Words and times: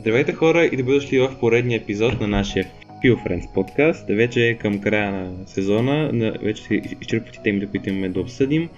Здравейте 0.00 0.32
хора 0.32 0.64
и 0.64 0.76
да 0.76 0.82
дошли 0.82 1.18
в 1.18 1.36
поредния 1.40 1.80
епизод 1.80 2.20
на 2.20 2.26
нашия 2.26 2.70
Feel 3.04 3.26
Friends 3.26 3.52
подкаст. 3.54 4.06
Вече 4.08 4.46
е 4.46 4.58
към 4.58 4.80
края 4.80 5.12
на 5.12 5.46
сезона, 5.46 6.10
вече 6.42 6.62
се 6.62 6.74
изчерпват 7.00 7.42
темите, 7.44 7.66
които 7.66 7.88
имаме 7.88 8.08
да 8.08 8.20
обсъдим. 8.20 8.68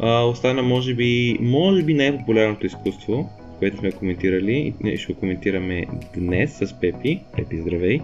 Остана 0.00 0.62
може 0.62 0.94
би, 0.94 1.38
може 1.40 1.82
би 1.82 1.94
най-популярното 1.94 2.66
изкуство, 2.66 3.30
което 3.58 3.76
сме 3.76 3.92
коментирали 3.92 4.74
и 4.84 4.96
ще 4.96 5.12
го 5.12 5.20
коментираме 5.20 5.86
днес 6.16 6.58
с 6.58 6.80
Пепи. 6.80 7.20
Пепи, 7.36 7.60
здравей! 7.60 8.00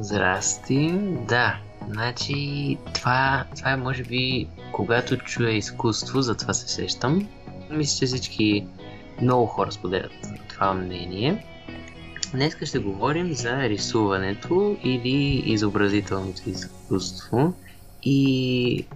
Здрасти! 0.00 0.92
Да, 1.28 1.58
значи 1.88 2.76
това, 2.94 3.44
това 3.56 3.70
е 3.72 3.76
може 3.76 4.02
би 4.02 4.46
когато 4.72 5.16
чуя 5.16 5.52
изкуство, 5.52 6.22
затова 6.22 6.54
се 6.54 6.68
сещам. 6.68 7.28
Мисля, 7.70 7.98
че 7.98 8.06
всички 8.06 8.66
много 9.22 9.46
хора 9.46 9.72
споделят 9.72 10.12
това 10.48 10.74
мнение. 10.74 11.44
Днес 12.32 12.56
ще 12.64 12.78
говорим 12.78 13.34
за 13.34 13.68
рисуването 13.68 14.76
или 14.84 15.42
изобразителното 15.46 16.50
изкуство. 16.50 17.54
И 18.02 18.86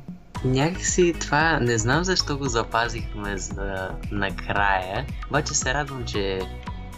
някакси 0.45 1.15
това, 1.21 1.61
не 1.61 1.79
знам 1.79 2.05
защо 2.05 2.39
го 2.39 2.49
запазихме 2.49 3.39
за 3.39 3.91
накрая, 4.13 5.07
обаче 5.29 5.55
се 5.55 5.75
радвам, 5.75 6.05
че 6.05 6.41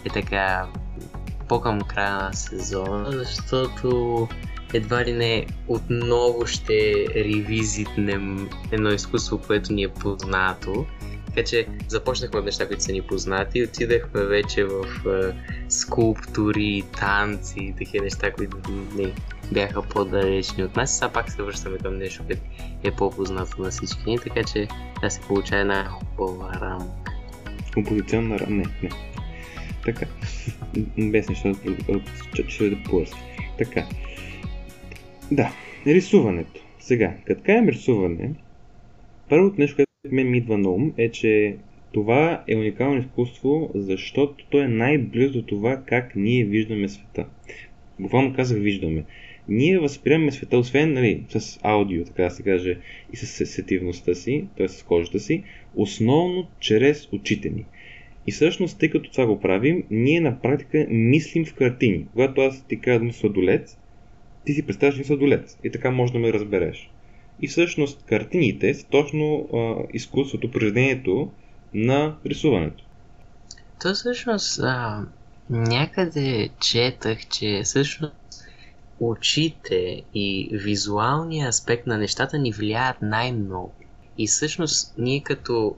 е 0.05 0.09
така 0.13 0.67
по-към 1.47 1.81
края 1.81 2.13
на 2.13 2.33
сезона, 2.33 3.11
защото 3.11 4.27
едва 4.73 5.05
ли 5.05 5.13
не 5.13 5.45
отново 5.67 6.45
ще 6.45 7.05
ревизитнем 7.15 8.49
едно 8.71 8.89
изкуство, 8.89 9.41
което 9.47 9.73
ни 9.73 9.83
е 9.83 9.89
познато 9.89 10.85
така 11.37 11.49
че 11.49 11.67
започнахме 11.87 12.39
от 12.39 12.45
неща, 12.45 12.67
които 12.67 12.83
са 12.83 12.91
ни 12.91 13.01
познати 13.01 13.59
и 13.59 13.63
отидахме 13.63 14.23
вече 14.23 14.63
в 14.63 14.85
е, 15.07 15.35
скулптури, 15.69 16.83
танци, 16.99 17.73
такива 17.77 18.03
неща, 18.03 18.31
които 18.31 18.57
не 18.95 19.13
бяха 19.51 19.81
по-далечни 19.81 20.63
от 20.63 20.75
нас. 20.75 20.97
Сега 20.97 21.09
пак 21.09 21.31
се 21.31 21.43
връщаме 21.43 21.77
към 21.77 21.97
нещо, 21.97 22.23
което 22.27 22.41
е 22.83 22.91
по-познато 22.91 23.61
на 23.61 23.69
всички 23.69 24.09
ни, 24.09 24.19
така 24.19 24.43
че 24.43 24.67
да 25.01 25.09
се 25.09 25.21
получава 25.21 25.61
една 25.61 25.85
хубава 25.85 26.53
рамка. 26.61 27.11
Композиционна 27.73 28.39
рамка? 28.39 28.53
Не, 28.53 28.65
не. 28.83 28.89
Така. 29.85 30.05
Без 30.97 31.29
нещо, 31.29 31.55
ще 32.49 32.69
да. 32.69 33.05
Така. 33.57 33.85
Да, 35.31 35.51
рисуването. 35.85 36.61
Сега, 36.79 37.13
като 37.25 37.43
кажем 37.45 37.69
рисуване, 37.69 38.33
първото 39.29 39.61
нещо, 39.61 39.86
мен 40.11 40.29
ми 40.29 40.37
идва 40.37 40.57
на 40.57 40.69
ум 40.69 40.93
е, 40.97 41.09
че 41.09 41.55
това 41.91 42.43
е 42.47 42.55
уникално 42.55 42.99
изкуство, 42.99 43.71
защото 43.75 44.45
то 44.49 44.61
е 44.61 44.67
най-близо 44.67 45.33
до 45.33 45.41
това 45.41 45.81
как 45.85 46.15
ние 46.15 46.43
виждаме 46.43 46.89
света. 46.89 47.25
Буквално 47.99 48.33
казах 48.33 48.59
виждаме. 48.59 49.03
Ние 49.49 49.79
възприемаме 49.79 50.31
света, 50.31 50.57
освен 50.57 50.93
нали, 50.93 51.23
с 51.29 51.59
аудио, 51.63 52.05
така 52.05 52.23
да 52.23 52.29
се 52.29 52.43
каже, 52.43 52.77
и 53.13 53.17
с 53.17 53.45
сетивността 53.45 54.15
си, 54.15 54.45
т.е. 54.57 54.67
с 54.67 54.83
кожата 54.83 55.19
си, 55.19 55.43
основно 55.75 56.47
чрез 56.59 57.09
очите 57.11 57.49
ни. 57.49 57.65
И 58.27 58.31
всъщност, 58.31 58.79
тъй 58.79 58.89
като 58.89 59.11
това 59.11 59.25
го 59.25 59.39
правим, 59.39 59.83
ние 59.91 60.21
на 60.21 60.41
практика 60.41 60.87
мислим 60.89 61.45
в 61.45 61.53
картини. 61.53 62.05
Когато 62.11 62.41
аз 62.41 62.67
ти 62.67 62.79
казвам 62.79 63.11
сладолец, 63.11 63.77
ти 64.45 64.53
си 64.53 64.65
представяш 64.65 65.05
сладолец. 65.05 65.57
И 65.63 65.69
така 65.69 65.91
може 65.91 66.13
да 66.13 66.19
ме 66.19 66.33
разбереш. 66.33 66.89
И 67.41 67.47
всъщност 67.47 68.03
картините 68.05 68.73
са 68.73 68.85
точно 68.85 69.49
а, 69.53 69.75
изкуството, 69.93 70.51
произведението 70.51 71.31
на 71.73 72.15
рисуването. 72.25 72.83
То 73.81 73.93
всъщност 73.93 74.59
а, 74.59 75.05
някъде 75.49 76.49
четах, 76.59 77.27
че 77.27 77.61
всъщност 77.63 78.13
очите 78.99 80.01
и 80.13 80.49
визуалния 80.51 81.47
аспект 81.47 81.87
на 81.87 81.97
нещата 81.97 82.37
ни 82.37 82.51
влияят 82.51 83.01
най-много. 83.01 83.73
И 84.17 84.27
всъщност 84.27 84.93
ние 84.97 85.23
като 85.23 85.75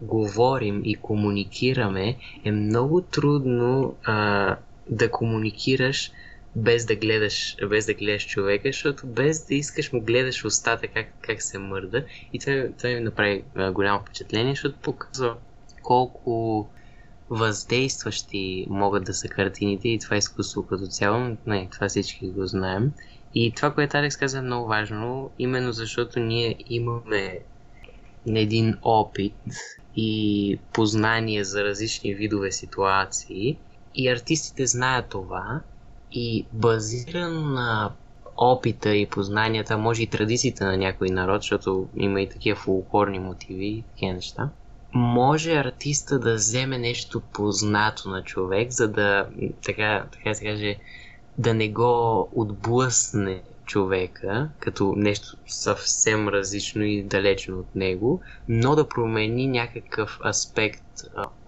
говорим 0.00 0.82
и 0.84 0.94
комуникираме, 0.94 2.16
е 2.44 2.52
много 2.52 3.00
трудно 3.00 3.94
а, 4.04 4.56
да 4.90 5.10
комуникираш 5.10 6.12
без 6.56 6.86
да 6.86 6.96
гледаш, 6.96 7.56
без 7.70 7.86
да 7.86 7.94
гледаш 7.94 8.26
човека, 8.26 8.68
защото 8.68 9.06
без 9.06 9.46
да 9.46 9.54
искаш 9.54 9.92
му 9.92 10.00
гледаш 10.00 10.44
устата 10.44 10.86
как, 10.86 11.06
как 11.20 11.42
се 11.42 11.58
мърда. 11.58 12.04
И 12.32 12.38
това, 12.38 12.68
това 12.78 12.90
ми 12.90 13.00
направи 13.00 13.44
голямо 13.72 14.00
впечатление, 14.00 14.52
защото 14.52 14.78
показва 14.82 15.36
колко 15.82 16.68
въздействащи 17.30 18.66
могат 18.70 19.04
да 19.04 19.14
са 19.14 19.28
картините 19.28 19.88
и 19.88 19.98
това 19.98 20.16
изкуство 20.16 20.66
като 20.66 20.86
цяло. 20.86 21.36
Не, 21.46 21.68
това 21.72 21.88
всички 21.88 22.30
го 22.30 22.46
знаем. 22.46 22.92
И 23.34 23.52
това, 23.52 23.74
което 23.74 23.96
Алекс 23.96 24.16
каза 24.16 24.38
е 24.38 24.42
много 24.42 24.68
важно, 24.68 25.30
именно 25.38 25.72
защото 25.72 26.20
ние 26.20 26.56
имаме 26.68 27.38
един 28.26 28.76
опит 28.82 29.34
и 29.96 30.58
познание 30.72 31.44
за 31.44 31.64
различни 31.64 32.14
видове 32.14 32.52
ситуации 32.52 33.58
и 33.94 34.08
артистите 34.08 34.66
знаят 34.66 35.08
това 35.08 35.60
и 36.12 36.46
базиран 36.52 37.52
на 37.52 37.90
опита 38.36 38.94
и 38.94 39.06
познанията, 39.06 39.78
може 39.78 40.02
и 40.02 40.06
традициите 40.06 40.64
на 40.64 40.76
някой 40.76 41.08
народ, 41.08 41.42
защото 41.42 41.88
има 41.96 42.20
и 42.20 42.28
такива 42.28 42.56
фулклорни 42.56 43.18
мотиви 43.18 43.66
и 43.66 43.82
такива 43.82 44.12
неща, 44.12 44.48
може 44.94 45.52
артиста 45.52 46.18
да 46.18 46.34
вземе 46.34 46.78
нещо 46.78 47.20
познато 47.32 48.08
на 48.08 48.22
човек, 48.22 48.70
за 48.70 48.88
да, 48.88 49.28
така, 49.64 50.06
така 50.12 50.34
се 50.34 50.44
каже, 50.44 50.76
да 51.38 51.54
не 51.54 51.68
го 51.68 52.28
отблъсне 52.34 53.42
човека, 53.64 54.48
като 54.58 54.94
нещо 54.96 55.36
съвсем 55.46 56.28
различно 56.28 56.82
и 56.82 57.02
далечно 57.02 57.58
от 57.58 57.74
него, 57.74 58.20
но 58.48 58.76
да 58.76 58.88
промени 58.88 59.46
някакъв 59.46 60.20
аспект 60.24 60.84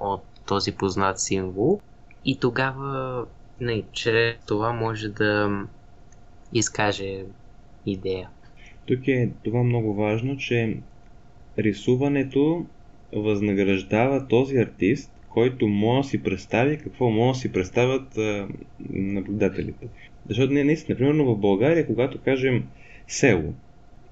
от 0.00 0.22
този 0.46 0.72
познат 0.72 1.20
символ. 1.20 1.80
И 2.24 2.38
тогава 2.38 3.24
не, 3.60 3.82
чрез 3.92 4.34
това 4.46 4.72
може 4.72 5.08
да 5.08 5.64
изкаже 6.52 7.24
идея. 7.86 8.28
Тук 8.86 9.08
е 9.08 9.30
това 9.44 9.62
много 9.62 9.94
важно, 9.94 10.36
че 10.36 10.76
рисуването 11.58 12.66
възнаграждава 13.12 14.28
този 14.28 14.56
артист, 14.56 15.12
който 15.28 15.68
може 15.68 16.06
да 16.06 16.08
си 16.08 16.22
представи 16.22 16.78
какво 16.78 17.10
може 17.10 17.36
да 17.36 17.40
си 17.40 17.52
представят 17.52 18.18
а, 18.18 18.48
наблюдателите. 18.90 19.86
Защото 20.28 20.52
не, 20.52 20.64
наистина, 20.64 20.98
например, 20.98 21.24
в 21.24 21.36
България, 21.36 21.86
когато 21.86 22.18
кажем 22.18 22.64
село, 23.08 23.54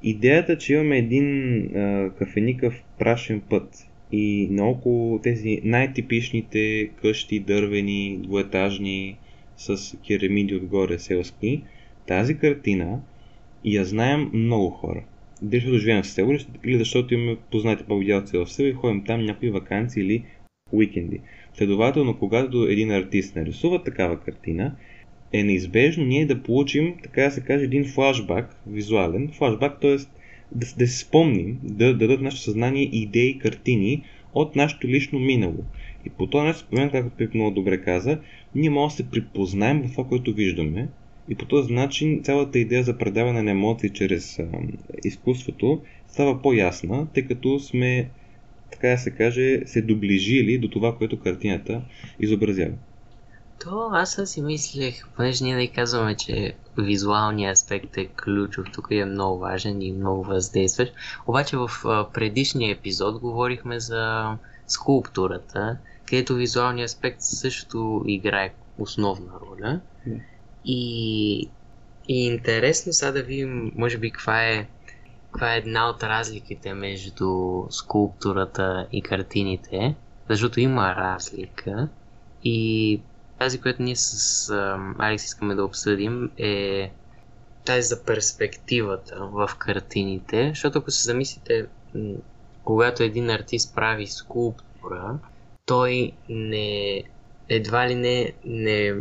идеята, 0.03 0.59
че 0.59 0.73
имаме 0.73 0.99
един 0.99 1.59
а, 1.77 2.11
кафеникъв 2.19 2.83
прашен 2.99 3.41
път 3.41 3.87
и 4.13 4.49
наоколо 4.51 5.19
тези 5.19 5.61
най-типичните 5.65 6.91
къщи, 7.03 7.41
дървени, 7.41 8.19
двуетажни, 8.23 9.17
с 9.61 9.97
керамиди 10.07 10.55
отгоре 10.55 10.99
селски, 10.99 11.63
тази 12.07 12.39
картина 12.39 13.01
я 13.65 13.85
знаем 13.85 14.31
много 14.33 14.71
хора. 14.71 15.05
Дали 15.43 15.61
защото 15.61 15.79
живеем 15.79 16.03
в 16.03 16.07
село 16.07 16.33
или 16.65 16.79
защото 16.79 17.15
имаме 17.15 17.37
познати 17.51 17.85
повидялци 17.85 18.37
в 18.37 18.47
село 18.47 18.69
и 18.69 18.73
ходим 18.73 19.05
там 19.05 19.25
някои 19.25 19.51
вакансии 19.51 20.03
или 20.03 20.25
уикенди. 20.73 21.21
Следователно, 21.55 22.19
когато 22.19 22.67
един 22.69 22.91
артист 22.91 23.37
нарисува 23.37 23.85
такава 23.85 24.21
картина, 24.21 24.77
е 25.33 25.45
неизбежно 25.45 26.05
ние 26.05 26.27
да 26.27 26.43
получим, 26.43 26.95
така 27.03 27.23
да 27.23 27.31
се 27.31 27.41
каже, 27.41 27.65
един 27.65 27.85
флашбак, 27.85 28.57
визуален 28.67 29.31
флашбак, 29.39 29.81
т.е. 29.81 29.97
Да, 30.53 30.67
да 30.79 30.87
се 30.87 30.99
спомним, 30.99 31.59
да, 31.63 31.87
да 31.87 31.95
дадат 31.95 32.21
нашето 32.21 32.43
съзнание 32.43 32.83
идеи, 32.83 33.39
картини 33.39 34.05
от 34.35 34.57
нашето 34.57 34.89
лично 34.89 35.19
минало. 35.19 35.65
И 36.05 36.11
по 36.11 36.27
този 36.27 36.47
начин, 36.47 36.91
както 36.91 37.17
Пип 37.17 37.35
много 37.35 37.51
добре 37.51 37.83
каза, 37.83 38.19
ние 38.55 38.71
можем 38.71 38.89
да 38.89 38.97
се 38.97 39.11
припознаем 39.11 39.83
в 39.83 39.93
това, 39.93 40.05
което 40.05 40.35
виждаме. 40.35 40.89
И 41.29 41.35
по 41.35 41.47
този 41.47 41.73
начин 41.73 42.23
цялата 42.23 42.59
идея 42.59 42.85
за 42.85 42.99
предаване 42.99 43.43
на 43.43 43.51
емоции 43.51 43.91
чрез 43.91 44.39
а, 44.39 44.49
изкуството 45.05 45.83
става 46.09 46.43
по-ясна, 46.43 47.07
тъй 47.15 47.27
като 47.27 47.59
сме, 47.59 48.11
така 48.73 48.89
да 48.89 48.99
се 48.99 49.11
каже, 49.11 49.61
се 49.67 49.83
доближили 49.83 50.59
до 50.59 50.69
това, 50.69 50.97
което 50.97 51.21
картината 51.21 51.83
изобразява. 52.21 52.75
То 53.65 53.91
аз 53.93 54.21
си 54.25 54.43
мислех, 54.43 55.09
понеже 55.17 55.45
ние 55.45 55.67
да 55.67 55.73
казваме, 55.73 56.17
че 56.17 56.55
визуалният 56.79 57.53
аспект 57.53 57.97
е 57.97 58.07
ключов, 58.07 58.67
тук 58.73 58.87
е 58.91 59.05
много 59.05 59.39
важен 59.39 59.83
и 59.83 59.93
много 59.93 60.23
въздействащ. 60.25 60.93
Обаче 61.27 61.57
в 61.57 61.71
предишния 62.15 62.73
епизод 62.73 63.21
говорихме 63.21 63.81
за 63.81 64.37
скулптурата, 64.67 65.79
където 66.11 66.35
визуалният 66.35 66.89
аспект 66.89 67.21
също 67.21 68.03
играе 68.07 68.55
основна 68.79 69.33
роля. 69.41 69.81
Yeah. 70.09 70.21
И, 70.65 71.51
и 72.09 72.27
интересно 72.27 72.93
сега 72.93 73.13
да 73.13 73.23
видим, 73.23 73.73
може 73.77 73.99
би, 73.99 74.11
каква 74.11 74.49
е, 74.49 74.69
каква 75.31 75.55
е 75.55 75.59
една 75.59 75.89
от 75.89 76.03
разликите 76.03 76.75
между 76.75 77.63
скулптурата 77.71 78.87
и 78.93 79.03
картините, 79.03 79.95
защото 80.29 80.61
има 80.61 80.95
разлика. 80.97 81.89
И 82.45 83.01
тази, 83.39 83.61
която 83.61 83.83
ние 83.83 83.97
с 83.97 84.51
Алекс 84.99 85.25
искаме 85.25 85.55
да 85.55 85.65
обсъдим 85.65 86.31
е 86.39 86.91
тази 87.65 87.89
за 87.89 88.05
перспективата 88.05 89.17
в 89.33 89.51
картините, 89.59 90.49
защото 90.49 90.79
ако 90.79 90.91
се 90.91 91.05
замислите, 91.05 91.67
когато 92.65 93.03
един 93.03 93.31
артист 93.31 93.75
прави 93.75 94.07
скулптура, 94.07 95.19
той 95.71 96.13
не 96.29 97.03
едва 97.49 97.89
ли 97.89 97.95
не, 97.95 98.33
не 98.45 98.95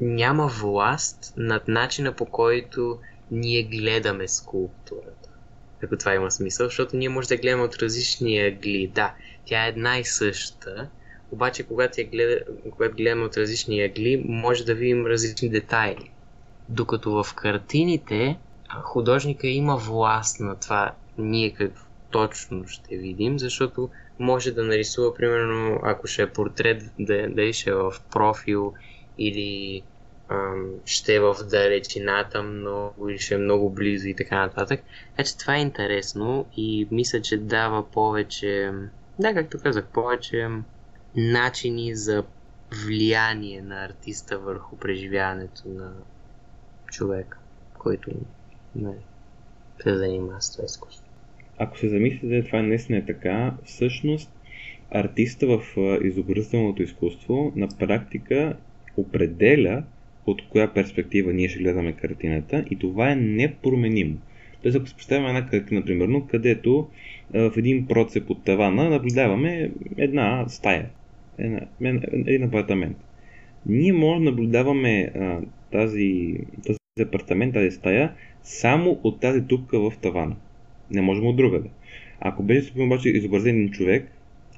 няма 0.00 0.46
власт 0.46 1.34
над 1.36 1.68
начина 1.68 2.12
по 2.12 2.26
който 2.26 2.98
ние 3.30 3.62
гледаме 3.62 4.28
скулптурата. 4.28 5.30
Ако 5.84 5.96
това 5.96 6.14
има 6.14 6.30
смисъл, 6.30 6.66
защото 6.66 6.96
ние 6.96 7.08
може 7.08 7.28
да 7.28 7.36
гледаме 7.36 7.62
от 7.62 7.76
различни 7.76 8.40
ъгли. 8.40 8.92
Да, 8.94 9.14
тя 9.44 9.66
е 9.66 9.68
една 9.68 9.98
и 9.98 10.04
съща, 10.04 10.88
обаче 11.30 11.62
когато, 11.62 12.00
я 12.00 12.06
гледа, 12.06 12.40
когато 12.70 12.96
гледаме 12.96 13.24
от 13.24 13.36
различни 13.36 13.82
ъгли, 13.82 14.24
може 14.28 14.64
да 14.64 14.74
видим 14.74 15.06
различни 15.06 15.48
детайли. 15.48 16.10
Докато 16.68 17.24
в 17.24 17.34
картините 17.34 18.38
художника 18.82 19.46
има 19.46 19.76
власт 19.76 20.40
на 20.40 20.56
това 20.56 20.94
ние 21.18 21.50
какво 21.50 21.86
точно 22.10 22.68
ще 22.68 22.96
видим, 22.96 23.38
защото 23.38 23.90
може 24.18 24.52
да 24.52 24.64
нарисува, 24.64 25.14
примерно, 25.14 25.80
ако 25.82 26.06
ще 26.06 26.22
е 26.22 26.32
портрет, 26.32 26.82
да, 26.98 27.28
да 27.28 27.52
ще 27.52 27.70
е 27.70 27.74
в 27.74 27.94
профил 28.10 28.74
или 29.18 29.82
ам, 30.28 30.70
ще 30.84 31.14
е 31.14 31.20
в 31.20 31.36
далечината 31.50 32.42
много 32.42 33.08
или 33.08 33.18
ще 33.18 33.34
е 33.34 33.38
много 33.38 33.70
близо 33.70 34.08
и 34.08 34.16
така 34.16 34.38
нататък. 34.38 34.80
Така 35.10 35.28
че 35.28 35.38
това 35.38 35.56
е 35.56 35.60
интересно 35.60 36.46
и 36.56 36.88
мисля, 36.90 37.22
че 37.22 37.36
дава 37.36 37.90
повече, 37.90 38.72
да, 39.18 39.34
както 39.34 39.58
казах, 39.58 39.86
повече 39.86 40.48
начини 41.16 41.94
за 41.94 42.24
влияние 42.84 43.62
на 43.62 43.84
артиста 43.84 44.38
върху 44.38 44.76
преживяването 44.76 45.62
на 45.68 45.92
човек, 46.86 47.38
който 47.78 48.10
не 48.74 48.94
се 49.82 49.96
занимава 49.96 50.42
с 50.42 50.52
това 50.52 50.64
изкуство. 50.64 51.05
Ако 51.58 51.78
се 51.78 51.88
замислите, 51.88 52.42
това 52.42 52.62
наистина 52.62 52.98
е 52.98 53.04
така, 53.04 53.54
всъщност 53.64 54.32
артиста 54.90 55.46
в 55.46 55.60
изобразителното 56.04 56.82
изкуство 56.82 57.52
на 57.56 57.68
практика 57.78 58.56
определя 58.96 59.84
от 60.26 60.42
коя 60.48 60.74
перспектива 60.74 61.32
ние 61.32 61.48
ще 61.48 61.58
гледаме 61.58 61.92
картината 61.92 62.64
и 62.70 62.78
това 62.78 63.10
е 63.10 63.16
непроменимо. 63.16 64.16
Тоест, 64.62 64.76
ако 64.76 64.86
се 64.86 64.94
представим 64.94 65.26
една 65.26 65.50
картина, 65.50 65.84
примерно, 65.84 66.26
където 66.26 66.88
в 67.34 67.52
един 67.56 67.86
процеп 67.86 68.30
от 68.30 68.44
тавана 68.44 68.90
наблюдаваме 68.90 69.70
една 69.96 70.44
стая, 70.48 70.86
една, 71.38 71.60
един 72.12 72.42
апартамент. 72.44 72.96
Ние 73.66 73.92
може 73.92 74.18
да 74.18 74.30
наблюдаваме 74.30 75.12
а, 75.14 75.40
тази, 75.72 76.38
този 76.66 76.78
апартамент, 77.00 77.54
тази 77.54 77.70
стая, 77.70 78.12
само 78.42 79.00
от 79.02 79.20
тази 79.20 79.40
дупка 79.40 79.80
в 79.80 79.92
тавана. 80.02 80.36
Не 80.90 81.02
можем 81.02 81.26
от 81.26 81.36
другаде. 81.36 81.68
Ако 82.20 82.42
беше 82.42 82.72
обаче 82.78 83.08
изобразен 83.08 83.70
човек, 83.70 84.12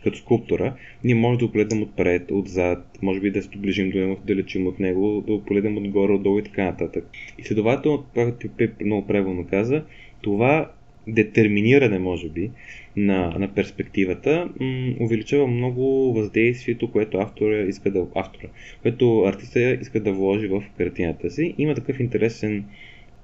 като 0.04 0.18
скулптура, 0.18 0.74
ние 1.04 1.14
може 1.14 1.38
да 1.38 1.46
го 1.46 1.52
погледнем 1.52 1.82
отпред, 1.82 2.30
отзад, 2.30 2.98
може 3.02 3.20
би 3.20 3.30
да 3.30 3.42
се 3.42 3.48
доближим 3.48 3.90
до 3.90 3.98
него, 3.98 4.16
да 4.26 4.36
лечим 4.36 4.66
от 4.66 4.80
него, 4.80 5.24
да 5.26 5.32
го 5.32 5.44
погледнем 5.44 5.76
отгоре, 5.76 6.12
отдолу 6.12 6.38
и 6.38 6.44
така 6.44 6.64
нататък. 6.64 7.04
И 7.38 7.44
следователно, 7.44 8.04
както 8.14 8.48
Пеп 8.48 8.80
много 8.80 9.06
правилно 9.06 9.46
каза, 9.50 9.84
това 10.22 10.70
детерминиране, 11.08 11.98
може 11.98 12.28
би, 12.28 12.50
на, 12.96 13.38
на 13.38 13.54
перспективата, 13.54 14.48
м- 14.60 14.94
увеличава 15.00 15.46
много 15.46 16.12
въздействието, 16.12 16.92
което 16.92 17.18
автора 17.18 17.62
иска 17.62 17.90
да, 17.90 18.06
автора, 18.14 18.48
което 18.82 19.22
артиста 19.22 19.60
иска 19.60 20.00
да 20.00 20.12
вложи 20.12 20.48
в 20.48 20.62
картината 20.78 21.30
си. 21.30 21.54
Има 21.58 21.74
такъв 21.74 22.00
интересен 22.00 22.64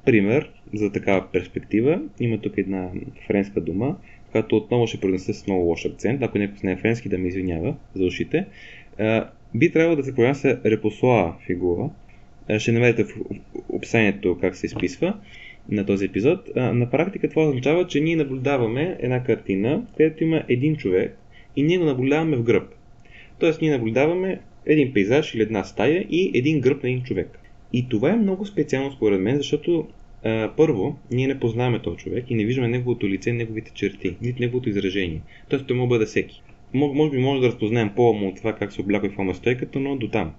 пример 0.05 0.51
за 0.75 0.93
такава 0.93 1.27
перспектива. 1.33 2.03
Има 2.21 2.39
тук 2.39 2.59
една 2.59 2.91
френска 3.27 3.61
дума, 3.61 3.97
която 4.31 4.57
отново 4.57 4.87
ще 4.87 5.01
произнесе 5.01 5.33
с 5.33 5.47
много 5.47 5.65
лош 5.65 5.85
акцент. 5.85 6.23
Ако 6.23 6.39
някой 6.39 6.59
не 6.65 6.73
е 6.73 6.77
френски, 6.77 7.09
да 7.09 7.19
ме 7.19 7.29
извинява 7.29 7.77
за 7.95 8.05
ушите. 8.05 8.47
Би 9.55 9.73
трябвало 9.73 9.97
да 9.97 10.05
се 10.05 10.15
произнася 10.15 10.61
репосоа 10.65 11.35
фигура. 11.47 11.91
Ще 12.59 12.73
намерите 12.73 13.05
в 13.05 13.09
описанието 13.69 14.39
как 14.41 14.57
се 14.57 14.67
изписва 14.67 15.17
на 15.69 15.87
този 15.87 16.05
епизод. 16.05 16.57
На 16.57 16.91
практика 16.91 17.29
това 17.29 17.49
означава, 17.49 17.87
че 17.87 18.01
ние 18.01 18.17
наблюдаваме 18.17 18.97
една 19.01 19.25
картина, 19.25 19.87
където 19.97 20.25
има 20.25 20.43
един 20.49 20.77
човек 20.77 21.19
и 21.57 21.63
ние 21.63 21.79
го 21.79 21.85
наблюдаваме 21.85 22.37
в 22.37 22.43
гръб. 22.43 22.69
Тоест 23.39 23.61
ние 23.61 23.71
наблюдаваме 23.71 24.41
един 24.67 24.93
пейзаж 24.93 25.35
или 25.35 25.43
една 25.43 25.65
стая 25.65 26.07
и 26.11 26.31
един 26.35 26.61
гръб 26.61 26.83
на 26.83 26.89
един 26.89 27.03
човек. 27.03 27.39
И 27.77 27.89
това 27.89 28.11
е 28.11 28.17
много 28.17 28.47
специално 28.47 28.93
според 28.93 29.21
мен, 29.21 29.37
защото 29.37 29.87
а, 30.25 30.53
първо, 30.57 30.97
ние 31.11 31.27
не 31.27 31.41
познаваме 31.41 31.83
този 31.83 31.97
човек 31.97 32.25
и 32.31 32.35
не 32.35 32.45
виждаме 32.45 32.69
неговото 32.69 33.09
лице, 33.09 33.33
неговите 33.33 33.71
черти, 33.75 34.17
нито 34.23 34.43
неговото 34.43 34.69
изражение. 34.69 35.21
Тоест 35.49 35.67
той 35.67 35.77
може 35.77 35.89
да 35.89 35.95
бъде 35.95 36.07
всеки. 36.07 36.43
Може, 36.75 36.95
може 36.95 37.11
би 37.11 37.19
може 37.19 37.41
да 37.41 37.47
разпознаем 37.47 37.91
по-му 37.97 38.35
това 38.35 38.53
как 38.53 38.73
се 38.73 38.81
обляква 38.81 39.07
и 39.07 39.11
какво 39.11 39.31
е 39.31 39.35
стойката, 39.35 39.81
но 39.81 39.97
до 39.97 40.09
там. 40.09 40.33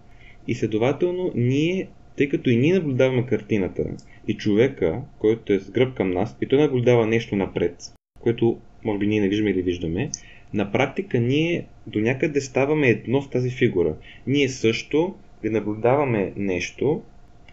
И 0.48 0.56
следователно, 0.56 1.32
ние, 1.36 1.88
тъй 2.18 2.30
като 2.30 2.50
и 2.50 2.56
ние 2.56 2.74
наблюдаваме 2.74 3.26
картината 3.26 3.84
и 4.28 4.34
човека, 4.34 5.02
който 5.20 5.54
е 5.54 5.60
с 5.60 5.72
гръб 5.72 5.94
към 5.94 6.12
нас, 6.12 6.38
и 6.42 6.46
той 6.46 6.60
наблюдава 6.60 7.08
нещо 7.08 7.36
напред, 7.36 7.76
което 8.20 8.58
може 8.84 9.00
би 9.00 9.08
ние 9.08 9.22
не 9.22 9.30
виждаме 9.30 9.50
или 9.50 9.62
виждаме, 9.62 10.10
на 10.54 10.72
практика 10.72 11.20
ние 11.20 11.66
до 11.88 12.00
някъде 12.00 12.42
ставаме 12.42 12.88
едно 12.88 13.22
с 13.22 13.30
тази 13.30 13.50
фигура. 13.50 13.96
Ние 14.28 14.50
също 14.50 15.16
ви 15.44 15.50
наблюдаваме 15.50 16.34
нещо, 16.36 17.02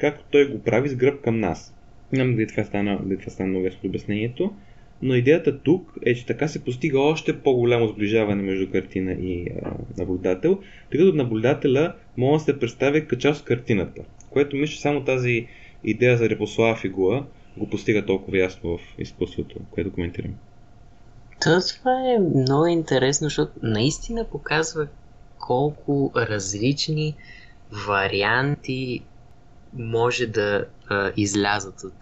както 0.01 0.25
той 0.31 0.49
го 0.49 0.63
прави 0.63 0.89
с 0.89 0.97
гръб 0.97 1.21
към 1.21 1.41
нас. 1.41 1.75
Знам 2.13 2.35
дали 2.35 2.47
това 2.47 2.65
стана, 2.65 3.01
дали 3.05 3.19
това 3.19 3.31
стана 3.31 3.49
много 3.49 3.65
ясно 3.65 3.81
обяснението, 3.85 4.55
но 5.03 5.15
идеята 5.15 5.59
тук 5.59 5.95
е, 6.07 6.15
че 6.15 6.27
така 6.27 6.49
се 6.49 6.65
постига 6.65 7.01
още 7.01 7.41
по-голямо 7.41 7.89
сближаване 7.89 8.43
между 8.43 8.71
картина 8.71 9.13
и 9.13 9.47
а, 9.63 9.73
наблюдател, 9.99 10.59
тъй 10.91 11.01
като 11.01 11.17
наблюдателя 11.17 11.95
може 12.17 12.39
да 12.39 12.45
се 12.45 12.59
представи 12.59 13.07
като 13.07 13.21
част 13.21 13.41
от 13.41 13.47
картината, 13.47 14.03
което 14.31 14.57
мисля, 14.57 14.81
само 14.81 15.05
тази 15.05 15.47
идея 15.85 16.17
за 16.17 16.29
репослава 16.29 16.77
фигура 16.77 17.25
го 17.57 17.71
постига 17.71 18.07
толкова 18.07 18.39
ясно 18.39 18.79
в 18.79 18.81
изкуството, 18.99 19.57
което 19.71 19.93
коментирам. 19.93 20.35
Това 21.41 22.15
е 22.15 22.19
много 22.19 22.67
интересно, 22.67 23.25
защото 23.25 23.53
наистина 23.63 24.27
показва 24.31 24.89
колко 25.39 26.13
различни 26.17 27.15
варианти 27.87 29.03
може 29.73 30.27
да 30.27 30.65
а, 30.89 31.13
излязат 31.17 31.85
от, 31.85 31.95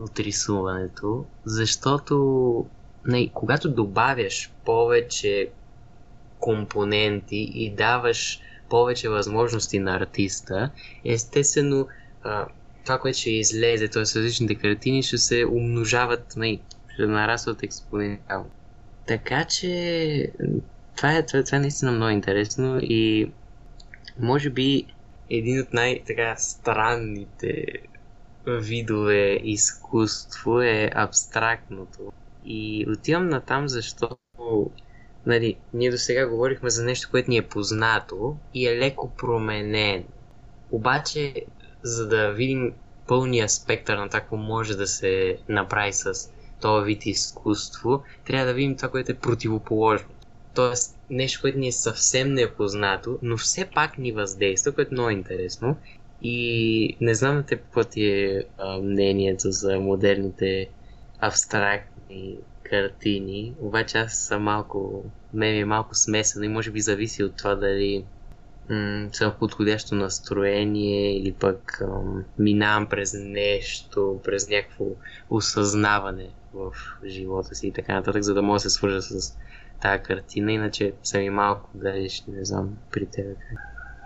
от 0.00 0.18
рисуването, 0.18 1.24
защото 1.44 2.66
не, 3.06 3.28
когато 3.34 3.70
добавяш 3.70 4.52
повече 4.64 5.48
компоненти 6.40 7.50
и 7.54 7.74
даваш 7.74 8.40
повече 8.68 9.08
възможности 9.08 9.78
на 9.78 9.96
артиста, 9.96 10.70
естествено 11.04 11.88
а, 12.22 12.46
това, 12.84 12.98
което 12.98 13.18
ще 13.18 13.30
излезе, 13.30 13.88
т.е. 13.88 14.02
различните 14.02 14.54
картини, 14.54 15.02
ще 15.02 15.18
се 15.18 15.44
умножават, 15.44 16.36
не, 16.36 16.58
ще 16.94 17.06
нарастват 17.06 17.62
експоненциално. 17.62 18.50
Така 19.06 19.44
че 19.44 20.32
това 20.96 21.16
е, 21.16 21.26
това, 21.26 21.42
това 21.44 21.58
е 21.58 21.60
наистина 21.60 21.92
много 21.92 22.10
интересно 22.10 22.78
и 22.82 23.32
може 24.20 24.50
би 24.50 24.86
един 25.30 25.60
от 25.60 25.72
най-така 25.72 26.36
странните 26.36 27.64
видове 28.46 29.40
изкуство 29.42 30.60
е 30.60 30.90
абстрактното. 30.94 32.12
И 32.44 32.86
отивам 32.88 33.28
на 33.28 33.40
там, 33.40 33.68
защото 33.68 34.70
нали, 35.26 35.56
ние 35.74 35.90
до 35.90 35.98
сега 35.98 36.28
говорихме 36.28 36.70
за 36.70 36.84
нещо, 36.84 37.08
което 37.10 37.30
ни 37.30 37.36
е 37.36 37.48
познато 37.48 38.36
и 38.54 38.66
е 38.66 38.78
леко 38.78 39.10
променено. 39.10 40.04
Обаче, 40.70 41.34
за 41.82 42.08
да 42.08 42.32
видим 42.32 42.72
пълния 43.06 43.48
спектър 43.48 43.96
на 43.96 44.08
това, 44.08 44.22
може 44.32 44.76
да 44.76 44.86
се 44.86 45.38
направи 45.48 45.92
с 45.92 46.30
този 46.60 46.84
вид 46.84 47.06
изкуство, 47.06 48.02
трябва 48.26 48.46
да 48.46 48.54
видим 48.54 48.76
това, 48.76 48.88
което 48.88 49.12
е 49.12 49.18
противоположно. 49.18 50.08
Тоест, 50.54 50.93
нещо, 51.10 51.40
което 51.40 51.58
ни 51.58 51.68
е 51.68 51.72
съвсем 51.72 52.32
непознато, 52.32 53.18
но 53.22 53.36
все 53.36 53.70
пак 53.74 53.98
ни 53.98 54.12
въздейства, 54.12 54.74
което 54.74 54.88
е 54.90 54.94
много 54.94 55.10
интересно. 55.10 55.78
И 56.20 56.98
не 57.00 57.14
знам 57.14 57.44
те 57.48 57.56
какво 57.56 57.84
ти 57.84 58.04
е 58.06 58.44
а, 58.58 58.78
мнението 58.78 59.50
за 59.50 59.80
модерните 59.80 60.70
абстрактни 61.18 62.38
картини, 62.62 63.56
обаче 63.58 63.98
аз 63.98 64.14
съм 64.18 64.42
малко, 64.42 65.04
мен 65.32 65.56
е 65.56 65.64
малко 65.64 65.94
смесено 65.94 66.44
и 66.44 66.48
може 66.48 66.70
би 66.70 66.80
зависи 66.80 67.22
от 67.24 67.36
това 67.36 67.54
дали 67.54 68.06
м- 68.70 69.08
съм 69.12 69.32
в 69.32 69.38
подходящо 69.38 69.94
настроение 69.94 71.18
или 71.18 71.34
пък 71.38 71.78
м- 71.80 72.24
минавам 72.38 72.88
през 72.88 73.12
нещо, 73.14 74.20
през 74.24 74.48
някакво 74.48 74.84
осъзнаване 75.30 76.34
в 76.52 76.72
живота 77.06 77.54
си 77.54 77.66
и 77.68 77.72
така 77.72 77.94
нататък, 77.94 78.22
за 78.22 78.34
да 78.34 78.42
мога 78.42 78.56
да 78.56 78.60
се 78.60 78.70
свържа 78.70 79.02
с 79.02 79.36
тази 79.84 80.02
картина, 80.02 80.52
иначе 80.52 80.92
съм 81.02 81.22
и 81.22 81.30
малко 81.30 81.70
далеч, 81.74 82.24
не 82.28 82.44
знам 82.44 82.76
при 82.92 83.06
теб. 83.06 83.36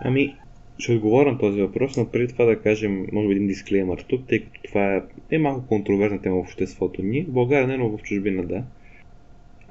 Ами, 0.01 0.35
ще 0.79 0.91
отговоря 0.91 1.31
на 1.31 1.37
този 1.37 1.61
въпрос, 1.61 1.97
но 1.97 2.09
преди 2.09 2.33
това 2.33 2.45
да 2.45 2.61
кажем, 2.61 3.07
може 3.11 3.27
би 3.27 3.33
един 3.33 3.47
дисклеймър 3.47 4.05
тук, 4.09 4.27
тъй 4.27 4.39
като 4.39 4.61
това 4.63 4.95
е, 4.95 5.01
е 5.31 5.37
малко 5.37 5.67
контроверзна 5.67 6.21
тема 6.21 6.35
в 6.35 6.39
обществото 6.39 7.03
ни. 7.03 7.21
В 7.21 7.31
България 7.31 7.67
не, 7.67 7.77
но 7.77 7.97
в 7.97 8.01
чужбина 8.01 8.43
да. 8.43 8.63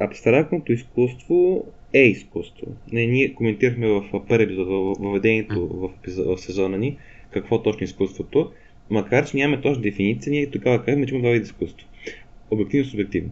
Абстрактното 0.01 0.73
изкуство 0.73 1.67
е 1.93 2.03
изкуство. 2.03 2.67
Не, 2.93 3.07
ние 3.07 3.35
коментирахме 3.35 3.87
в 3.87 4.27
първи 4.29 4.45
епизод, 4.45 4.69
в 4.69 5.03
въведението 5.03 5.69
в, 5.69 5.91
в 6.37 6.41
сезона 6.41 6.79
ни, 6.79 6.99
какво 7.31 7.63
точно 7.63 7.81
е 7.81 7.85
изкуството. 7.85 8.53
Макар, 8.91 9.27
че 9.27 9.37
нямаме 9.37 9.63
точна 9.63 9.83
дефиниция, 9.83 10.31
ние 10.31 10.51
тогава 10.51 10.85
казваме, 10.85 11.07
че 11.07 11.15
има 11.15 11.23
два 11.23 11.31
вида 11.31 11.45
изкуство. 11.45 11.89
Обективно 12.51 12.87
и 12.87 12.91
субективно. 12.91 13.31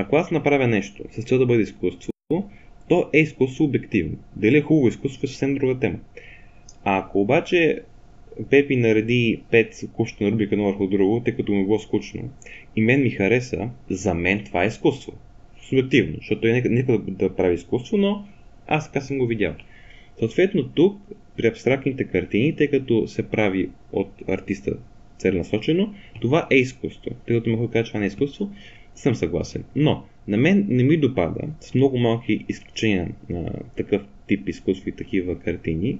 Ако 0.00 0.16
аз 0.16 0.30
направя 0.30 0.66
нещо 0.66 1.04
с 1.10 1.24
цел 1.24 1.38
да 1.38 1.46
бъде 1.46 1.62
изкуство, 1.62 2.10
то 2.88 3.10
е 3.12 3.18
изкуство 3.18 3.64
обективно. 3.64 4.16
Дали 4.36 4.56
е 4.56 4.62
хубаво 4.62 4.88
изкуство 4.88 5.24
е 5.24 5.28
съвсем 5.28 5.54
друга 5.54 5.78
тема. 5.78 5.98
А 6.84 6.98
ако 6.98 7.20
обаче 7.20 7.80
Пепи 8.50 8.76
нареди 8.76 9.42
5 9.52 9.90
кучета 9.92 10.24
на 10.24 10.30
рубика 10.30 10.54
едно 10.54 10.64
върху 10.64 10.86
друго, 10.86 11.22
тъй 11.24 11.36
като 11.36 11.52
му 11.52 11.60
е 11.60 11.64
било 11.64 11.78
скучно, 11.78 12.30
и 12.76 12.80
мен 12.80 13.02
ми 13.02 13.10
хареса, 13.10 13.70
за 13.90 14.14
мен 14.14 14.44
това 14.44 14.64
е 14.64 14.66
изкуство. 14.66 15.12
Субективно, 15.68 16.16
защото 16.16 16.46
е 16.46 16.52
нека, 16.52 16.68
нека 16.68 16.92
да, 16.92 16.98
да 16.98 17.36
прави 17.36 17.54
изкуство, 17.54 17.96
но 17.96 18.24
аз 18.66 18.92
така 18.92 19.00
съм 19.00 19.18
го 19.18 19.26
видял. 19.26 19.54
Съответно 20.18 20.68
тук, 20.68 21.00
при 21.36 21.46
абстрактните 21.46 22.04
картини, 22.04 22.56
тъй 22.56 22.68
като 22.68 23.06
се 23.06 23.28
прави 23.28 23.70
от 23.92 24.10
артиста 24.28 24.76
целенасочено, 25.18 25.94
това 26.20 26.46
е 26.50 26.56
изкуство. 26.56 27.10
Тъй 27.26 27.36
като 27.36 27.50
мога 27.50 27.66
да 27.66 27.72
кажа, 27.72 27.88
това 27.88 28.00
не 28.00 28.06
е 28.06 28.08
изкуство, 28.08 28.50
съм 28.98 29.14
съгласен. 29.14 29.64
Но, 29.76 30.04
на 30.28 30.36
мен 30.36 30.66
не 30.68 30.82
ми 30.82 30.96
допада, 30.96 31.40
с 31.60 31.74
много 31.74 31.98
малки 31.98 32.44
изключения 32.48 33.08
на 33.28 33.50
такъв 33.76 34.02
тип 34.26 34.48
изкуство 34.48 34.88
и 34.88 34.92
такива 34.92 35.38
картини, 35.38 35.98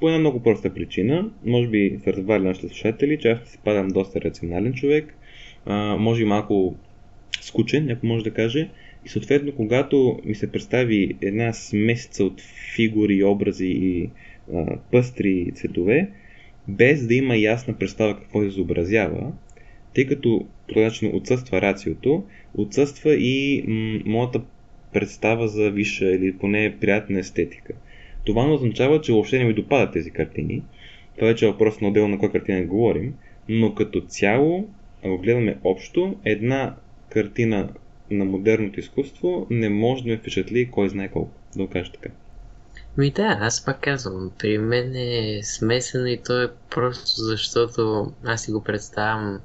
по 0.00 0.08
една 0.08 0.18
много 0.18 0.42
проста 0.42 0.74
причина. 0.74 1.30
Може 1.46 1.68
би 1.68 1.98
са 2.04 2.12
разбрали 2.12 2.44
нашите 2.44 2.68
слушатели, 2.68 3.18
че 3.18 3.30
аз 3.30 3.48
си 3.48 3.58
падам 3.64 3.88
доста 3.88 4.20
рационален 4.20 4.74
човек, 4.74 5.14
а, 5.66 5.96
може 5.96 6.22
и 6.22 6.26
малко 6.26 6.76
скучен, 7.40 7.86
някой 7.86 8.08
може 8.08 8.24
да 8.24 8.30
каже. 8.30 8.68
И 9.06 9.08
съответно, 9.08 9.52
когато 9.52 10.20
ми 10.24 10.34
се 10.34 10.52
представи 10.52 11.16
една 11.20 11.52
смесица 11.52 12.24
от 12.24 12.40
фигури, 12.74 13.24
образи 13.24 13.66
и 13.66 14.10
а, 14.54 14.76
пъстри 14.92 15.52
цветове, 15.54 16.10
без 16.68 17.06
да 17.06 17.14
има 17.14 17.36
ясна 17.36 17.74
представа 17.74 18.18
какво 18.18 18.42
изобразява, 18.42 19.32
тъй 19.94 20.06
като 20.06 20.46
начин 20.80 21.16
отсъства 21.16 21.60
рациото, 21.62 22.24
отсъства 22.54 23.14
и 23.14 23.64
м- 23.68 24.00
моята 24.04 24.42
представа 24.92 25.48
за 25.48 25.70
висша 25.70 26.06
или 26.06 26.38
поне 26.38 26.78
приятна 26.80 27.18
естетика. 27.18 27.72
Това 28.24 28.46
не 28.46 28.52
означава, 28.52 29.00
че 29.00 29.12
въобще 29.12 29.38
не 29.38 29.44
ми 29.44 29.54
допадат 29.54 29.92
тези 29.92 30.10
картини. 30.10 30.62
Това 31.16 31.28
вече 31.28 31.44
е 31.44 31.50
въпрос 31.50 31.80
на 31.80 31.88
отделно 31.88 32.08
на 32.08 32.18
коя 32.18 32.32
картина 32.32 32.66
говорим, 32.66 33.14
но 33.48 33.74
като 33.74 34.00
цяло, 34.00 34.68
ако 35.04 35.18
гледаме 35.18 35.60
общо, 35.64 36.20
една 36.24 36.76
картина 37.08 37.72
на 38.10 38.24
модерното 38.24 38.80
изкуство 38.80 39.46
не 39.50 39.68
може 39.68 40.02
да 40.02 40.08
ме 40.08 40.16
впечатли 40.18 40.70
кой 40.70 40.88
знае 40.88 41.10
колко, 41.10 41.40
да 41.56 41.62
го 41.62 41.70
кажа 41.70 41.92
така. 41.92 42.14
Ми 42.96 43.10
да, 43.10 43.38
аз 43.40 43.64
пак 43.64 43.80
казвам, 43.80 44.32
при 44.38 44.58
мен 44.58 44.96
е 44.96 45.40
смесено 45.42 46.06
и 46.06 46.22
то 46.22 46.42
е 46.42 46.50
просто 46.70 47.20
защото 47.20 48.12
аз 48.24 48.42
си 48.44 48.52
го 48.52 48.64
представям 48.64 49.40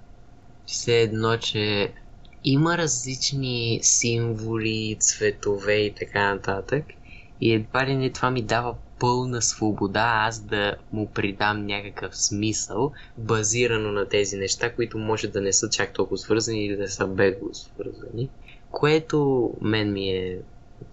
все 0.67 1.01
едно, 1.01 1.37
че 1.37 1.93
има 2.43 2.77
различни 2.77 3.79
символи, 3.81 4.97
цветове 4.99 5.73
и 5.73 5.93
така 5.93 6.33
нататък. 6.33 6.85
И 7.41 7.53
едва 7.53 7.85
ли 7.85 7.95
не 7.95 8.11
това 8.11 8.31
ми 8.31 8.41
дава 8.41 8.75
пълна 8.99 9.41
свобода 9.41 10.23
аз 10.27 10.39
да 10.39 10.75
му 10.91 11.07
придам 11.07 11.65
някакъв 11.65 12.17
смисъл, 12.17 12.91
базирано 13.17 13.91
на 13.91 14.09
тези 14.09 14.37
неща, 14.37 14.75
които 14.75 14.97
може 14.97 15.27
да 15.27 15.41
не 15.41 15.53
са 15.53 15.69
чак 15.69 15.93
толкова 15.93 16.17
свързани 16.17 16.65
или 16.65 16.75
да 16.75 16.87
са 16.87 17.07
бегло 17.07 17.53
свързани. 17.53 18.29
Което 18.71 19.51
мен 19.61 19.93
ми 19.93 20.09
е, 20.09 20.37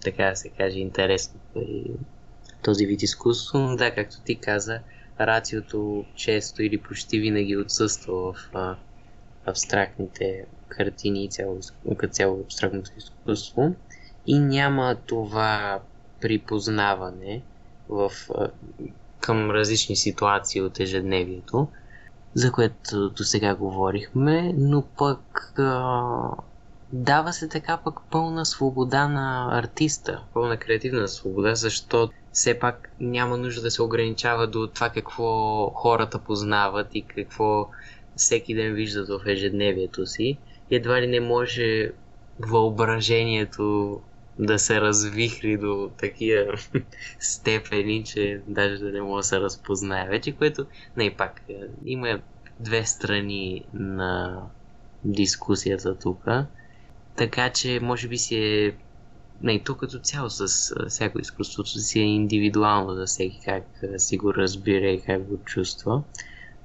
така 0.04 0.30
да 0.30 0.36
се 0.36 0.48
каже, 0.48 0.78
интересно 0.78 1.40
при 1.54 1.84
този 2.62 2.86
вид 2.86 3.02
изкуство. 3.02 3.58
Но 3.58 3.76
да, 3.76 3.94
както 3.94 4.16
ти 4.24 4.36
каза, 4.36 4.80
рациото 5.20 6.04
често 6.14 6.62
или 6.62 6.78
почти 6.78 7.18
винаги 7.18 7.56
отсъства 7.56 8.32
в 8.32 8.50
абстрактните 9.46 10.46
картини 10.68 11.24
и 11.24 11.28
цяло, 11.28 11.58
цяло 12.10 12.40
абстрактното 12.44 12.90
изкуство. 12.98 13.74
И 14.26 14.38
няма 14.38 14.96
това 15.06 15.80
припознаване 16.20 17.42
в, 17.88 18.12
към 19.20 19.50
различни 19.50 19.96
ситуации 19.96 20.62
от 20.62 20.80
ежедневието, 20.80 21.68
за 22.34 22.52
което 22.52 23.10
до 23.10 23.24
сега 23.24 23.54
говорихме, 23.54 24.54
но 24.56 24.82
пък 24.82 25.54
дава 26.92 27.32
се 27.32 27.48
така 27.48 27.76
пък 27.76 28.00
пълна 28.10 28.46
свобода 28.46 29.08
на 29.08 29.58
артиста, 29.58 30.22
пълна 30.34 30.56
креативна 30.56 31.08
свобода, 31.08 31.54
защото 31.54 32.12
все 32.32 32.58
пак 32.58 32.90
няма 33.00 33.36
нужда 33.36 33.62
да 33.62 33.70
се 33.70 33.82
ограничава 33.82 34.46
до 34.46 34.66
това 34.66 34.90
какво 34.90 35.70
хората 35.70 36.18
познават 36.18 36.86
и 36.94 37.02
какво 37.02 37.68
всеки 38.16 38.54
ден 38.54 38.74
виждат 38.74 39.08
в 39.08 39.20
ежедневието 39.26 40.06
си. 40.06 40.38
Едва 40.70 41.02
ли 41.02 41.06
не 41.06 41.20
може 41.20 41.90
въображението 42.38 44.00
да 44.38 44.58
се 44.58 44.80
развихри 44.80 45.56
до 45.56 45.90
такива 45.98 46.44
степени, 47.18 48.04
че 48.04 48.40
даже 48.48 48.78
да 48.78 48.92
не 48.92 49.02
може 49.02 49.18
да 49.18 49.28
се 49.28 49.40
разпознае 49.40 50.08
вече, 50.08 50.32
което 50.32 50.66
не 50.96 51.16
пак 51.16 51.42
е, 51.48 51.54
има 51.84 52.20
две 52.60 52.86
страни 52.86 53.64
на 53.74 54.42
дискусията 55.04 55.98
тук. 55.98 56.24
Така 57.16 57.50
че 57.50 57.80
може 57.82 58.08
би 58.08 58.18
си 58.18 58.36
е 58.36 58.76
не, 59.42 59.58
тук 59.58 59.80
като 59.80 59.98
цяло 59.98 60.30
с 60.30 60.74
всяко 60.88 61.20
изкуството 61.20 61.70
си 61.70 62.00
е 62.00 62.02
индивидуално 62.02 62.94
за 62.94 63.06
всеки 63.06 63.40
как 63.44 63.64
си 63.96 64.16
го 64.16 64.34
разбира 64.34 64.86
и 64.86 65.00
как 65.00 65.24
го 65.24 65.38
чувства. 65.44 66.02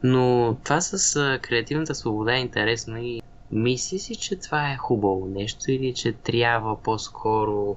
Но 0.04 0.58
това 0.64 0.82
с 0.82 1.40
креативната 1.42 1.96
свобода 1.96 2.36
е 2.36 2.42
интересно 2.42 2.98
и 3.04 3.22
Мисли 3.52 4.00
си, 4.00 4.16
че 4.16 4.36
това 4.36 4.72
е 4.72 4.78
хубаво 4.78 5.26
нещо 5.26 5.72
или 5.72 5.94
че 5.94 6.12
трябва 6.12 6.84
по-скоро 6.84 7.76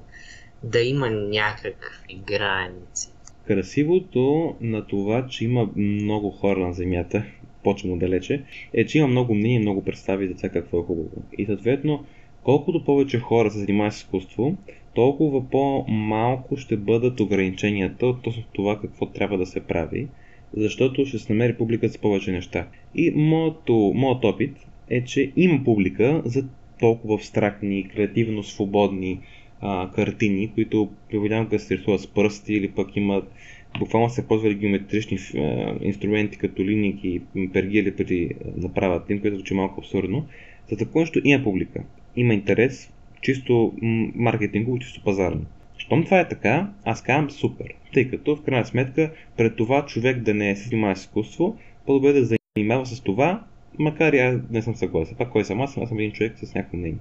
да 0.63 0.81
има 0.81 1.11
някакви 1.11 2.15
граници? 2.27 3.13
Красивото 3.47 4.55
на 4.61 4.87
това, 4.87 5.27
че 5.27 5.45
има 5.45 5.69
много 5.77 6.31
хора 6.31 6.67
на 6.67 6.73
Земята, 6.73 7.25
почвам 7.65 7.99
далече, 7.99 8.45
е, 8.73 8.87
че 8.87 8.99
има 8.99 9.09
много 9.09 9.35
мнения 9.35 9.57
и 9.57 9.63
много 9.63 9.85
представи 9.85 10.29
за 10.29 10.35
това 10.35 10.49
какво 10.49 10.81
е 10.81 10.83
хубаво. 10.83 11.23
И 11.39 11.47
съответно, 11.47 12.05
колкото 12.43 12.85
повече 12.85 13.19
хора 13.21 13.51
се 13.51 13.59
занимават 13.59 13.93
с 13.93 13.97
изкуство, 13.97 14.57
толкова 14.95 15.51
по-малко 15.51 16.57
ще 16.57 16.77
бъдат 16.77 17.21
ограниченията 17.21 18.07
от 18.07 18.29
това 18.53 18.81
какво 18.81 19.07
трябва 19.07 19.39
да 19.39 19.47
се 19.47 19.61
прави, 19.61 20.09
защото 20.57 21.07
ще 21.07 21.19
се 21.19 21.33
намери 21.33 21.55
публика 21.55 21.89
с 21.89 21.99
повече 21.99 22.33
неща. 22.33 22.69
И 22.95 23.11
моето, 23.11 23.93
моят 23.95 24.25
опит 24.25 24.57
е, 24.91 25.05
че 25.05 25.33
има 25.37 25.65
публика 25.65 26.23
за 26.25 26.45
толкова 26.81 27.15
абстрактни, 27.15 27.89
креативно 27.89 28.43
свободни 28.43 29.21
а, 29.61 29.91
картини, 29.91 30.53
които 30.55 30.91
понякога 31.11 31.59
се 31.59 31.77
рисуват 31.79 32.01
с 32.01 32.07
пръсти 32.07 32.55
или 32.55 32.71
пък 32.71 32.97
имат 32.97 33.33
буквално 33.79 34.11
се 34.11 34.29
ползвали 34.29 34.55
геометрични 34.55 35.19
а, 35.37 35.75
инструменти 35.83 36.39
като 36.39 36.63
линики 36.65 37.21
и 37.37 37.53
пергили 37.53 37.97
преди 37.97 38.31
направят 38.57 39.11
им, 39.11 39.21
което 39.21 39.37
звучи 39.37 39.55
малко 39.55 39.81
абсурдно. 39.81 40.27
За 40.71 40.77
такова 40.77 41.01
нещо 41.01 41.21
има 41.25 41.45
публика. 41.45 41.85
Има 42.17 42.35
интерес, 42.35 42.93
чисто 43.21 43.73
маркетингово, 44.15 44.79
чисто 44.79 45.03
пазарно. 45.05 45.47
Щом 45.83 46.05
това 46.05 46.21
е 46.21 46.29
така, 46.29 46.71
аз 46.85 47.03
казвам 47.03 47.31
супер, 47.31 47.67
тъй 47.93 48.09
като 48.11 48.37
в 48.37 48.43
крайна 48.43 48.67
сметка 48.67 49.11
пред 49.37 49.57
това 49.57 49.87
човек 49.87 50.19
да 50.19 50.35
не 50.35 50.57
се 50.57 50.69
занимава 50.69 50.97
с 50.97 51.01
изкуство, 51.01 51.57
по-добре 51.87 52.13
да 52.13 52.37
занимава 52.57 52.87
с 52.87 53.01
това, 53.01 53.45
макар 53.79 54.13
и 54.13 54.19
аз 54.19 54.37
не 54.51 54.63
съм 54.63 54.75
съгласен. 54.75 55.15
Това 55.15 55.31
кой 55.31 55.45
съм 55.45 55.61
аз? 55.61 55.79
Аз 55.79 55.89
съм 55.89 55.99
един 55.99 56.13
човек 56.13 56.33
с 56.37 56.55
някакво 56.55 56.77
мнение. 56.77 56.99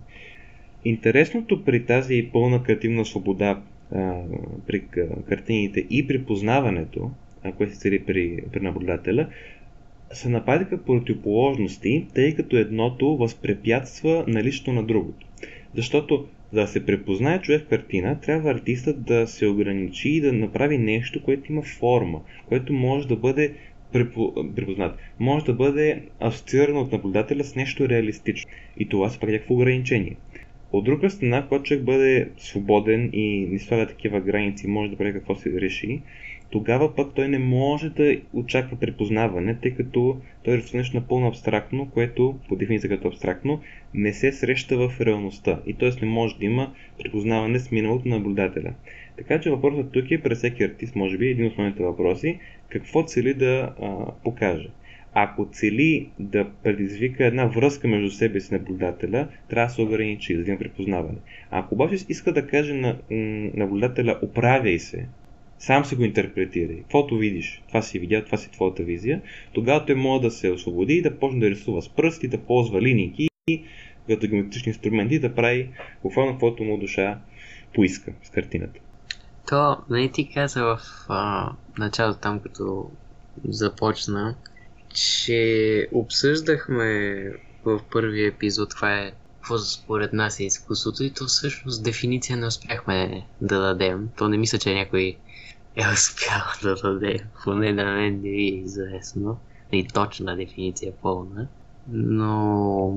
Интересното 0.86 1.64
при 1.64 1.86
тази 1.86 2.30
пълна 2.34 2.64
креативна 2.64 3.06
свобода 3.06 3.62
а, 3.96 4.22
при 4.68 4.84
картините 5.30 5.80
и 5.90 6.08
при 6.08 6.24
познаването, 6.24 7.12
което 7.58 7.74
се 7.74 7.80
цели 7.80 8.04
при, 8.06 8.40
при 8.54 8.60
наблюдателя, 8.60 9.28
се 10.12 10.30
нападиха 10.30 10.84
противоположности, 10.84 12.08
тъй 12.16 12.36
като 12.36 12.58
едното 12.58 13.18
възпрепятства 13.18 14.26
налично 14.28 14.74
на 14.74 14.84
другото. 14.84 15.28
Защото 15.76 16.28
за 16.54 16.62
да 16.62 16.68
се 16.68 16.86
препознае 16.86 17.42
човек 17.42 17.62
в 17.62 17.70
картина, 17.70 18.20
трябва 18.20 18.52
артистът 18.52 19.04
да 19.04 19.28
се 19.28 19.48
ограничи 19.48 20.10
и 20.10 20.22
да 20.22 20.34
направи 20.34 20.78
нещо, 20.78 21.24
което 21.24 21.52
има 21.52 21.62
форма, 21.62 22.22
което 22.48 22.74
може 22.74 23.08
да 23.08 23.16
бъде 23.16 23.54
припознат, 24.56 24.98
може 25.20 25.46
да 25.46 25.54
бъде 25.54 26.02
асоциирано 26.20 26.82
от 26.82 26.92
наблюдателя 26.92 27.44
с 27.44 27.56
нещо 27.56 27.90
реалистично. 27.90 28.52
И 28.78 28.90
това 28.90 29.10
са 29.10 29.20
пак 29.20 29.30
някакво 29.30 29.54
ограничение. 29.54 30.16
От 30.72 30.84
друга 30.84 31.10
страна, 31.10 31.46
когато 31.48 31.64
човек 31.64 31.84
бъде 31.84 32.30
свободен 32.38 33.10
и 33.14 33.48
не 33.52 33.60
слага 33.60 33.88
такива 33.88 34.22
граници, 34.22 34.68
може 34.68 34.92
да 34.92 34.98
прави 34.98 35.14
какво 35.14 35.36
се 35.36 35.62
реши, 35.62 36.02
тогава 36.52 36.96
пък 36.96 37.14
той 37.16 37.28
не 37.28 37.40
може 37.40 37.90
да 37.90 38.18
очаква 38.34 38.80
препознаване, 38.80 39.58
тъй 39.62 39.72
като 39.72 40.18
той 40.44 40.58
рисува 40.58 40.78
нещо 40.78 40.98
напълно 40.98 41.28
абстрактно, 41.28 41.90
което 41.90 42.40
по 42.50 42.56
дефиниция 42.56 42.90
като 42.90 43.08
абстрактно 43.08 43.62
не 43.94 44.14
се 44.14 44.32
среща 44.32 44.78
в 44.78 45.02
реалността 45.02 45.60
и 45.66 45.74
т.е. 45.74 45.90
не 46.02 46.12
може 46.12 46.38
да 46.38 46.46
има 46.46 46.74
препознаване 47.04 47.60
с 47.60 47.72
миналото 47.72 48.08
на 48.08 48.16
наблюдателя. 48.16 48.74
Така 49.18 49.40
че 49.40 49.50
въпросът 49.50 49.92
тук 49.92 50.12
е 50.12 50.22
през 50.22 50.38
всеки 50.38 50.64
артист, 50.64 50.96
може 50.96 51.18
би, 51.18 51.28
един 51.28 51.46
от 51.46 51.52
основните 51.52 51.84
въпроси, 51.84 52.40
какво 52.70 53.04
цели 53.04 53.34
да 53.34 53.74
а, 53.82 54.12
покаже. 54.24 54.70
Ако 55.14 55.50
цели 55.52 56.10
да 56.20 56.50
предизвика 56.64 57.26
една 57.26 57.46
връзка 57.46 57.88
между 57.88 58.10
себе 58.10 58.40
си 58.40 58.54
наблюдателя, 58.54 59.28
трябва 59.50 59.68
да 59.68 59.74
се 59.74 59.82
ограничи, 59.82 60.38
да 60.38 60.50
има 60.50 60.60
препознаване. 60.60 61.18
А 61.52 61.60
ако 61.60 61.76
обаче 61.76 61.96
иска 62.10 62.34
да 62.34 62.48
каже 62.48 62.74
на 62.74 62.98
наблюдателя 63.54 64.20
оправяй 64.22 64.80
се, 64.80 65.08
сам 65.62 65.86
си 65.86 65.96
го 65.96 66.04
интерпретирай. 66.04 66.82
Каквото 66.82 67.18
видиш, 67.18 67.64
това 67.68 67.82
си 67.82 68.00
видя, 68.00 68.26
това 68.26 68.38
си 68.38 68.52
твоята 68.52 68.84
визия, 68.84 69.22
тогава 69.54 69.86
той 69.86 69.96
може 69.96 70.22
да 70.22 70.32
се 70.32 70.52
освободи 70.52 70.94
и 70.94 71.02
да 71.02 71.20
почне 71.20 71.40
да 71.40 71.50
рисува 71.50 71.82
с 71.82 71.90
пръсти, 71.90 72.28
да 72.28 72.38
ползва 72.38 72.82
линии 72.82 73.30
като 74.08 74.28
геометрични 74.28 74.70
инструменти 74.70 75.20
да 75.20 75.36
прави 75.36 75.70
буквално 76.04 76.32
каквото 76.32 76.64
му 76.64 76.78
душа 76.78 77.20
поиска 77.74 78.14
с 78.24 78.30
картината. 78.30 78.80
То, 79.48 79.78
нали 79.90 80.12
ти 80.12 80.30
каза 80.34 80.64
в 80.64 80.80
а, 81.10 81.52
началото 81.78 82.20
там, 82.20 82.40
като 82.40 82.92
започна, 83.48 84.36
че 84.94 85.88
обсъждахме 85.92 87.24
в 87.66 87.80
първия 87.92 88.28
епизод 88.28 88.70
това 88.70 89.00
е 89.00 89.12
какво 89.42 89.58
според 89.58 90.14
нас 90.14 90.40
е 90.40 90.44
изкуството 90.44 91.04
и 91.04 91.14
то 91.14 91.26
всъщност 91.26 91.84
дефиниция 91.84 92.38
не 92.38 92.46
успяхме 92.46 93.26
да 93.42 93.62
дадем. 93.62 94.10
То 94.18 94.30
не 94.30 94.38
мисля, 94.38 94.58
че 94.58 94.74
някой 94.74 95.18
е 95.76 95.84
успял 95.94 96.44
да 96.64 96.76
даде, 96.76 97.26
поне 97.44 97.74
на 97.74 97.86
мен 97.86 98.22
не 98.22 98.30
е 98.30 98.48
известно. 98.48 99.40
И 99.72 99.88
точна 99.88 100.36
дефиниция 100.36 100.94
пълна. 101.02 101.48
Но 101.92 102.94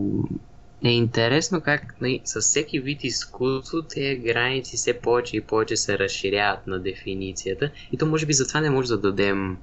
е 0.84 0.90
интересно 0.90 1.60
как 1.60 2.00
нали, 2.00 2.20
с 2.24 2.40
всеки 2.40 2.80
вид 2.80 3.04
изкуство 3.04 3.82
тези 3.82 4.16
граници 4.16 4.76
все 4.76 5.00
повече 5.00 5.36
и 5.36 5.40
повече 5.40 5.76
се 5.76 5.98
разширяват 5.98 6.66
на 6.66 6.80
дефиницията. 6.80 7.70
И 7.92 7.96
то 7.96 8.06
може 8.06 8.26
би 8.26 8.32
затова 8.32 8.60
не 8.60 8.70
може 8.70 8.88
да 8.88 8.98
дадем 8.98 9.56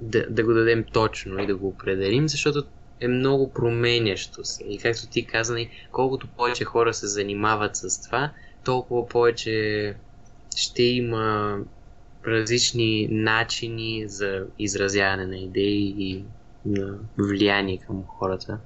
да, 0.00 0.26
да 0.30 0.44
го 0.44 0.52
дадем 0.52 0.84
точно 0.92 1.42
и 1.42 1.46
да 1.46 1.56
го 1.56 1.68
определим, 1.68 2.28
защото 2.28 2.64
е 3.00 3.08
много 3.08 3.52
променящо 3.52 4.44
се. 4.44 4.64
И 4.64 4.78
както 4.78 5.06
ти 5.06 5.26
каза, 5.26 5.52
нали, 5.52 5.70
колкото 5.92 6.26
повече 6.26 6.64
хора 6.64 6.94
се 6.94 7.06
занимават 7.06 7.76
с 7.76 8.02
това, 8.02 8.30
толкова 8.64 9.08
повече 9.08 9.94
ще 10.56 10.82
има 10.82 11.58
различни 12.26 13.08
начини 13.10 14.08
за 14.08 14.46
изразяване 14.58 15.26
на 15.26 15.36
идеи 15.36 15.94
и 15.98 16.24
на 16.66 16.98
влияние 17.18 17.78
към 17.78 18.04
хората 18.06 18.58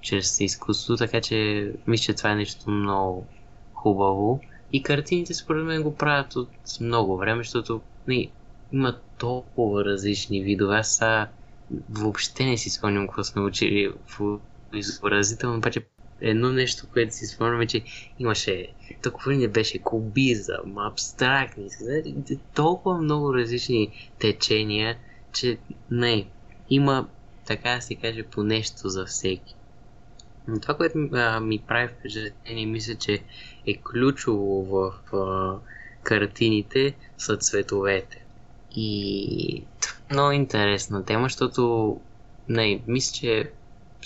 чрез 0.00 0.40
изкуство, 0.40 0.96
така 0.96 1.20
че 1.20 1.72
мисля, 1.86 2.04
че 2.04 2.14
това 2.14 2.30
е 2.30 2.36
нещо 2.36 2.70
много 2.70 3.26
хубаво. 3.74 4.40
И 4.72 4.82
картините 4.82 5.34
според 5.34 5.64
мен 5.64 5.82
го 5.82 5.96
правят 5.96 6.36
от 6.36 6.48
много 6.80 7.16
време, 7.16 7.42
защото 7.42 7.80
не, 8.08 8.14
нали, 8.14 8.30
има 8.72 8.98
толкова 9.18 9.84
различни 9.84 10.42
видове. 10.42 10.76
Аз 10.76 10.96
са, 10.96 11.26
въобще 11.90 12.44
не 12.44 12.56
си 12.56 12.70
спомням 12.70 13.06
какво 13.06 13.24
сме 13.24 13.42
учили 13.42 13.92
в 14.06 14.38
изобразително, 14.74 15.56
обаче 15.56 15.80
едно 16.20 16.52
нещо, 16.52 16.86
което 16.92 17.14
си 17.14 17.26
спомняме, 17.26 17.66
че 17.66 17.82
имаше 18.18 18.68
толкова 19.02 19.32
не 19.34 19.48
беше 19.48 19.78
кубизъм, 19.78 20.78
абстрактни, 20.78 21.68
толкова 22.54 22.98
много 22.98 23.34
различни 23.34 24.10
течения, 24.18 24.98
че 25.32 25.58
не, 25.90 26.26
има, 26.70 27.08
така 27.46 27.74
да 27.74 27.80
се 27.80 27.94
каже, 27.94 28.22
по 28.22 28.42
нещо 28.42 28.88
за 28.88 29.06
всеки. 29.06 29.54
Но 30.48 30.60
това, 30.60 30.74
което 30.74 30.98
а, 31.12 31.40
ми 31.40 31.58
прави 31.58 31.88
впечатление, 31.88 32.66
мисля, 32.66 32.94
че 32.94 33.22
е 33.66 33.76
ключово 33.76 34.64
в 34.64 34.92
а, 35.16 35.58
картините, 36.02 36.94
са 37.18 37.36
цветовете. 37.36 38.22
И 38.76 39.64
много 40.10 40.32
интересна 40.32 41.04
тема, 41.04 41.24
защото 41.24 42.00
не, 42.48 42.82
мисля, 42.86 43.14
че 43.14 43.50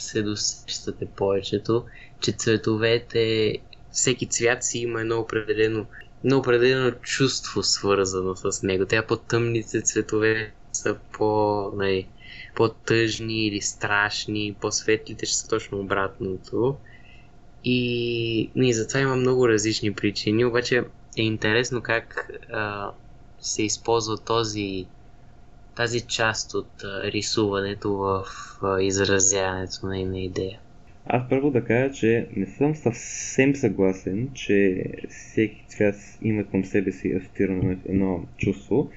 се 0.03 0.23
досещате 0.23 1.07
повечето, 1.07 1.85
че 2.21 2.33
цветовете, 2.33 3.57
всеки 3.91 4.27
цвят 4.27 4.65
си 4.65 4.79
има 4.79 5.01
едно 5.01 5.19
определено, 5.19 5.87
едно 6.25 6.39
определено 6.39 6.93
чувство 6.93 7.63
свързано 7.63 8.37
с 8.37 8.63
него. 8.63 8.87
Тя 8.87 9.07
по-тъмните 9.07 9.83
цветове 9.83 10.53
са 10.73 10.97
по, 11.13 11.71
не, 11.77 12.09
по-тъжни 12.57 13.47
или 13.47 13.61
страшни, 13.61 14.57
по-светлите 14.61 15.27
ще 15.27 15.37
са 15.37 15.49
точно 15.49 15.81
обратното. 15.81 16.77
И, 17.65 18.51
и 18.57 18.73
затова 18.73 19.01
има 19.01 19.17
много 19.17 19.49
различни 19.49 19.95
причини, 19.95 20.45
обаче 20.45 20.85
е 21.17 21.23
интересно 21.23 21.83
как 21.83 22.31
а, 22.53 22.91
се 23.41 23.63
използва 23.63 24.19
този, 24.19 24.87
тази 25.81 26.01
част 26.01 26.55
от 26.55 26.71
рисуването 27.05 27.93
в 27.93 28.25
изразяването 28.81 29.87
на 29.87 30.01
една 30.01 30.21
идея. 30.21 30.59
Аз 31.07 31.29
първо 31.29 31.51
да 31.51 31.65
кажа, 31.65 31.93
че 31.95 32.27
не 32.37 32.47
съм 32.47 32.75
съвсем 32.75 33.57
съгласен, 33.57 34.29
че 34.35 34.85
всеки 35.09 35.65
цвят 35.69 35.95
има 36.23 36.45
към 36.45 36.65
себе 36.65 36.93
си 36.93 37.13
асоциирано 37.13 37.77
едно 37.89 38.25
чувство. 38.37 38.91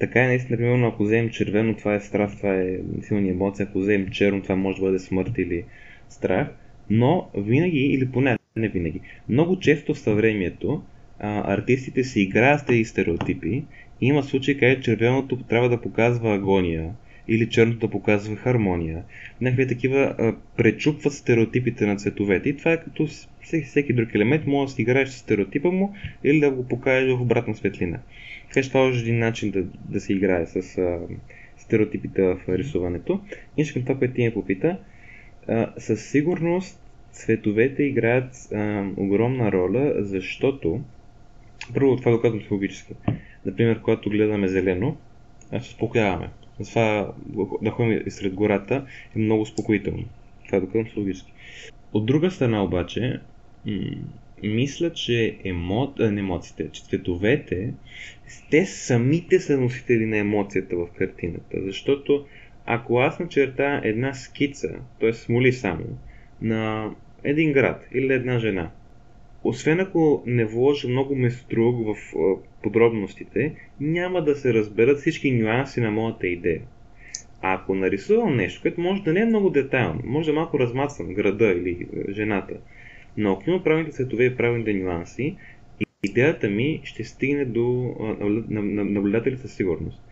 Така 0.00 0.24
е 0.24 0.26
наистина, 0.26 0.58
примерно, 0.58 0.88
ако 0.88 1.02
вземем 1.02 1.30
червено, 1.30 1.76
това 1.76 1.94
е 1.94 2.00
страх, 2.00 2.36
това 2.36 2.54
е 2.54 2.78
силни 3.02 3.30
емоция, 3.30 3.66
ако 3.70 3.78
вземем 3.78 4.10
черно, 4.10 4.42
това 4.42 4.56
може 4.56 4.80
да 4.80 4.86
бъде 4.86 4.98
смърт 4.98 5.38
или 5.38 5.64
страх. 6.08 6.48
Но 6.90 7.30
винаги, 7.34 7.78
или 7.78 8.10
поне 8.10 8.38
не 8.56 8.68
винаги, 8.68 9.00
много 9.28 9.58
често 9.58 9.94
в 9.94 9.98
съвремието 9.98 10.82
артистите 11.20 12.04
си 12.04 12.20
играят 12.20 12.60
с 12.60 12.64
тези 12.64 12.84
стереотипи 12.84 13.64
има 14.06 14.22
случаи, 14.22 14.58
където 14.58 14.82
червеното 14.82 15.36
трябва 15.36 15.68
да 15.68 15.80
показва 15.80 16.34
агония, 16.34 16.90
или 17.28 17.48
черното 17.48 17.86
да 17.86 17.90
показва 17.90 18.36
хармония. 18.36 19.04
Някакви 19.40 19.66
такива 19.66 20.14
а, 20.18 20.34
пречупват 20.56 21.12
стереотипите 21.12 21.86
на 21.86 21.96
цветовете. 21.96 22.48
И 22.48 22.56
това 22.56 22.72
е 22.72 22.80
като 22.80 23.06
всеки, 23.42 23.66
всеки 23.66 23.92
друг 23.92 24.14
елемент, 24.14 24.46
може 24.46 24.70
да 24.70 24.74
си 24.74 24.82
играеш 24.82 25.08
с 25.08 25.18
стереотипа 25.18 25.70
му 25.70 25.94
или 26.24 26.40
да 26.40 26.50
го 26.50 26.68
покажеш 26.68 27.16
в 27.16 27.20
обратна 27.20 27.54
светлина. 27.54 27.98
Така 28.48 28.62
че 28.62 28.68
това 28.68 28.80
е 28.80 28.88
един 28.88 29.18
начин 29.18 29.50
да, 29.50 29.62
да 29.88 30.00
се 30.00 30.12
играе 30.12 30.46
с 30.46 30.78
а, 30.78 30.98
стереотипите 31.56 32.22
в 32.22 32.38
рисуването. 32.48 33.20
И 33.56 33.72
към 33.72 33.82
това, 33.82 33.98
което 33.98 34.14
ти 34.14 34.24
ме 34.24 34.34
попита, 34.34 34.78
а, 35.48 35.72
със 35.78 36.10
сигурност 36.10 36.80
цветовете 37.12 37.82
играят 37.82 38.52
а, 38.54 38.86
огромна 38.96 39.52
роля, 39.52 39.94
защото 39.98 40.80
първо 41.74 41.96
това 41.96 42.12
го 42.12 42.20
казвам 42.20 42.40
психологически. 42.40 42.94
Например, 43.44 43.80
когато 43.80 44.10
гледаме 44.10 44.48
зелено, 44.48 44.96
се 45.50 45.56
успокояваме. 45.56 46.30
Затова 46.60 47.12
да 47.62 47.70
ходим 47.70 48.02
сред 48.08 48.34
гората 48.34 48.86
е 49.16 49.18
много 49.18 49.42
успокоително. 49.42 50.04
Това 50.46 50.58
е 50.58 50.60
доказано 50.60 50.84
психологически. 50.84 51.32
От 51.92 52.06
друга 52.06 52.30
страна 52.30 52.64
обаче, 52.64 53.20
м- 53.66 53.72
мисля, 54.42 54.92
че 54.92 55.38
емо... 55.44 55.94
не 55.98 56.20
емоциите, 56.20 56.68
че 56.72 56.84
цветовете, 56.84 57.74
те 58.50 58.66
самите 58.66 59.40
са 59.40 59.60
носители 59.60 60.06
на 60.06 60.16
емоцията 60.16 60.76
в 60.76 60.88
картината. 60.96 61.56
Защото 61.66 62.26
ако 62.66 62.98
аз 62.98 63.18
начерта 63.18 63.80
една 63.84 64.14
скица, 64.14 64.68
т.е. 65.00 65.12
смоли 65.12 65.52
само, 65.52 65.84
на 66.42 66.90
един 67.24 67.52
град 67.52 67.86
или 67.94 68.12
една 68.12 68.38
жена, 68.38 68.70
освен 69.44 69.80
ако 69.80 70.22
не 70.26 70.44
вложа 70.44 70.88
много 70.88 71.16
меструк 71.16 71.76
в 71.86 72.14
подробностите, 72.62 73.54
няма 73.80 74.24
да 74.24 74.36
се 74.36 74.54
разберат 74.54 74.98
всички 74.98 75.30
нюанси 75.30 75.80
на 75.80 75.90
моята 75.90 76.26
идея. 76.26 76.60
А 77.40 77.54
ако 77.54 77.74
нарисувам 77.74 78.36
нещо, 78.36 78.62
което 78.62 78.80
може 78.80 79.02
да 79.02 79.12
не 79.12 79.20
е 79.20 79.26
много 79.26 79.50
детайлно, 79.50 80.00
може 80.04 80.26
да 80.26 80.32
е 80.32 80.34
малко 80.34 80.58
размацвам 80.58 81.14
града 81.14 81.46
или 81.46 81.86
жената, 82.10 82.54
но 83.16 83.32
ако 83.32 83.50
има 83.50 83.64
правилните 83.64 83.96
цветове 83.96 84.24
и 84.24 84.36
правилните 84.36 84.74
нюанси, 84.74 85.36
идеята 86.02 86.50
ми 86.50 86.80
ще 86.84 87.04
стигне 87.04 87.44
до 87.44 87.94
наблюдателите 88.48 89.42
със 89.42 89.54
сигурност. 89.54 90.02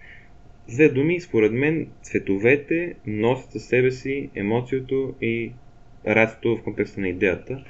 Две 0.69 0.89
думи, 0.89 1.21
според 1.21 1.53
мен, 1.53 1.87
цветовете 2.03 2.95
носят 3.07 3.51
със 3.51 3.65
себе 3.65 3.91
си 3.91 4.31
емоцията 4.35 4.95
и 5.21 5.53
радството 6.07 6.57
в 6.57 6.63
контекста 6.63 7.01
на 7.01 7.09
идеята 7.09 7.65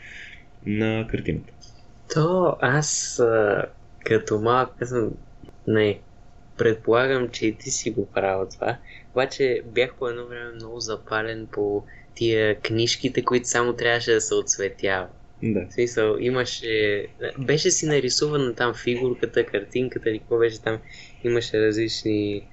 на 0.66 1.06
картината. 1.10 1.52
То 2.14 2.56
аз 2.60 3.20
като 4.04 4.40
малък 4.40 4.70
съм 4.84 5.10
не, 5.66 6.00
предполагам, 6.56 7.28
че 7.28 7.46
и 7.46 7.54
ти 7.54 7.70
си 7.70 7.90
го 7.90 8.06
правил 8.06 8.48
това, 8.48 8.76
обаче 9.10 9.62
бях 9.64 9.94
по 9.94 10.08
едно 10.08 10.26
време 10.26 10.52
много 10.52 10.80
запален 10.80 11.48
по 11.52 11.82
тия 12.14 12.60
книжките, 12.60 13.24
които 13.24 13.48
само 13.48 13.72
трябваше 13.72 14.12
да 14.12 14.20
се 14.20 14.34
отсветява. 14.34 15.08
Да. 15.42 15.66
В 15.70 15.72
смисъл, 15.72 16.16
имаше... 16.20 17.06
Беше 17.38 17.70
си 17.70 17.86
нарисувана 17.86 18.54
там 18.54 18.74
фигурката, 18.74 19.46
картинката 19.46 20.10
или 20.10 20.18
какво 20.18 20.38
беше 20.38 20.62
там. 20.62 20.78
Имаше 21.24 21.66
различни 21.66 22.48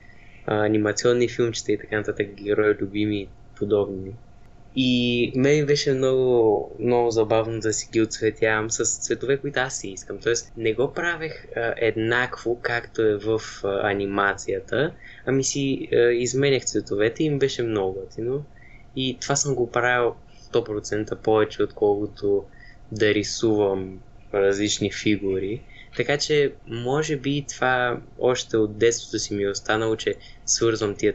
а, 0.46 0.66
анимационни 0.66 1.30
филмчета 1.30 1.72
и 1.72 1.78
така 1.78 1.98
нататък, 1.98 2.28
герои, 2.34 2.76
любими 2.82 3.22
и 3.22 3.30
подобни. 3.56 4.14
И 4.80 5.32
мен 5.36 5.66
беше 5.66 5.94
много, 5.94 6.72
много 6.80 7.12
забавно 7.12 7.60
да 7.60 7.74
си 7.74 7.90
ги 7.92 8.02
отцветявам 8.02 8.72
с 8.72 8.84
цветове, 8.86 9.38
които 9.38 9.60
аз 9.60 9.80
си 9.80 9.90
искам. 9.90 10.18
Тоест 10.20 10.54
не 10.58 10.74
го 10.74 10.94
правех 10.94 11.48
а, 11.56 11.74
еднакво, 11.78 12.60
както 12.62 13.02
е 13.02 13.18
в 13.18 13.42
а, 13.64 13.92
анимацията, 13.92 14.94
ами 15.26 15.44
си 15.44 15.88
а, 15.94 15.96
изменях 15.96 16.66
цветовете 16.66 17.24
и 17.24 17.26
им 17.26 17.40
беше 17.40 17.64
много 17.64 17.94
готино. 17.94 18.46
И 18.96 19.18
това 19.22 19.36
съм 19.36 19.56
го 19.56 19.72
правил 19.72 20.16
100% 20.54 21.16
повече, 21.16 21.64
отколкото 21.64 22.44
да 22.92 23.14
рисувам 23.14 24.00
различни 24.34 24.92
фигури. 24.92 25.62
Така 25.96 26.18
че, 26.18 26.54
може 26.68 27.18
би 27.18 27.46
това 27.50 28.02
още 28.20 28.58
от 28.58 28.78
детството 28.78 29.20
си 29.20 29.34
ми 29.34 29.44
е 29.44 29.50
останало, 29.50 29.96
че 29.96 30.16
свързвам 30.46 30.96
тия 30.96 31.14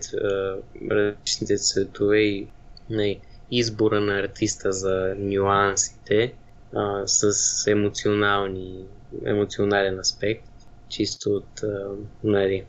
различните 0.90 1.56
цветове 1.56 2.18
и 2.18 2.46
не, 2.90 3.20
избора 3.52 4.00
на 4.00 4.18
артиста 4.18 4.72
за 4.72 5.14
нюансите 5.18 6.32
а, 6.74 7.06
с 7.06 7.32
емоционални, 7.66 8.84
емоционален 9.26 9.98
аспект, 9.98 10.48
чисто 10.88 11.30
от 11.30 11.62
а, 11.62 11.88
нали, 12.24 12.64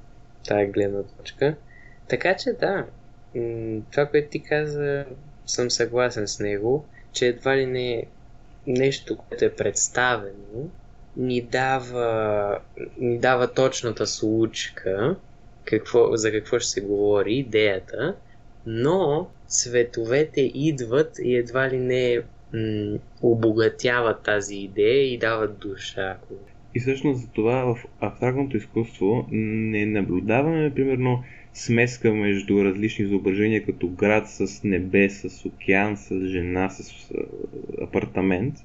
тази 0.48 0.72
гледна 0.72 1.04
точка. 1.04 1.56
Така 2.10 2.36
че 2.36 2.54
да, 2.54 2.86
това, 3.92 4.06
което 4.06 4.30
ти 4.30 4.44
каза, 4.44 5.06
съм 5.46 5.72
съгласен 5.72 6.28
с 6.28 6.40
него, 6.40 6.86
че 7.14 7.28
едва 7.28 7.58
ли 7.58 7.66
не 7.66 8.06
нещо, 8.68 9.18
което 9.18 9.46
е 9.46 9.56
представено, 9.56 10.70
ни 11.18 11.42
дава, 11.42 12.60
ни 12.98 13.20
дава 13.20 13.54
точната 13.54 14.08
случка, 14.08 15.16
какво, 15.66 16.16
за 16.16 16.32
какво 16.32 16.60
ще 16.60 16.70
се 16.70 16.82
говори, 16.82 17.34
идеята, 17.34 18.16
но 18.66 19.30
цветовете 19.54 20.42
идват 20.54 21.20
и 21.24 21.36
едва 21.36 21.70
ли 21.70 21.78
не 21.78 22.20
м- 22.54 22.98
обогатяват 23.22 24.24
тази 24.24 24.56
идея 24.56 25.14
и 25.14 25.18
дават 25.18 25.58
душа. 25.58 26.18
И 26.76 26.80
всъщност 26.80 27.22
за 27.22 27.28
това 27.28 27.76
в 27.76 27.86
абстрактното 28.00 28.58
изкуство 28.58 29.28
не 29.32 29.86
наблюдаваме, 29.86 30.76
примерно, 30.76 31.24
смеска 31.54 32.14
между 32.14 32.64
различни 32.64 33.06
изображения, 33.06 33.66
като 33.66 33.90
град 33.90 34.30
с 34.30 34.64
небе, 34.64 35.10
с 35.10 35.46
океан, 35.46 35.98
с 35.98 36.28
жена, 36.28 36.70
с 36.70 37.12
апартамент, 37.82 38.56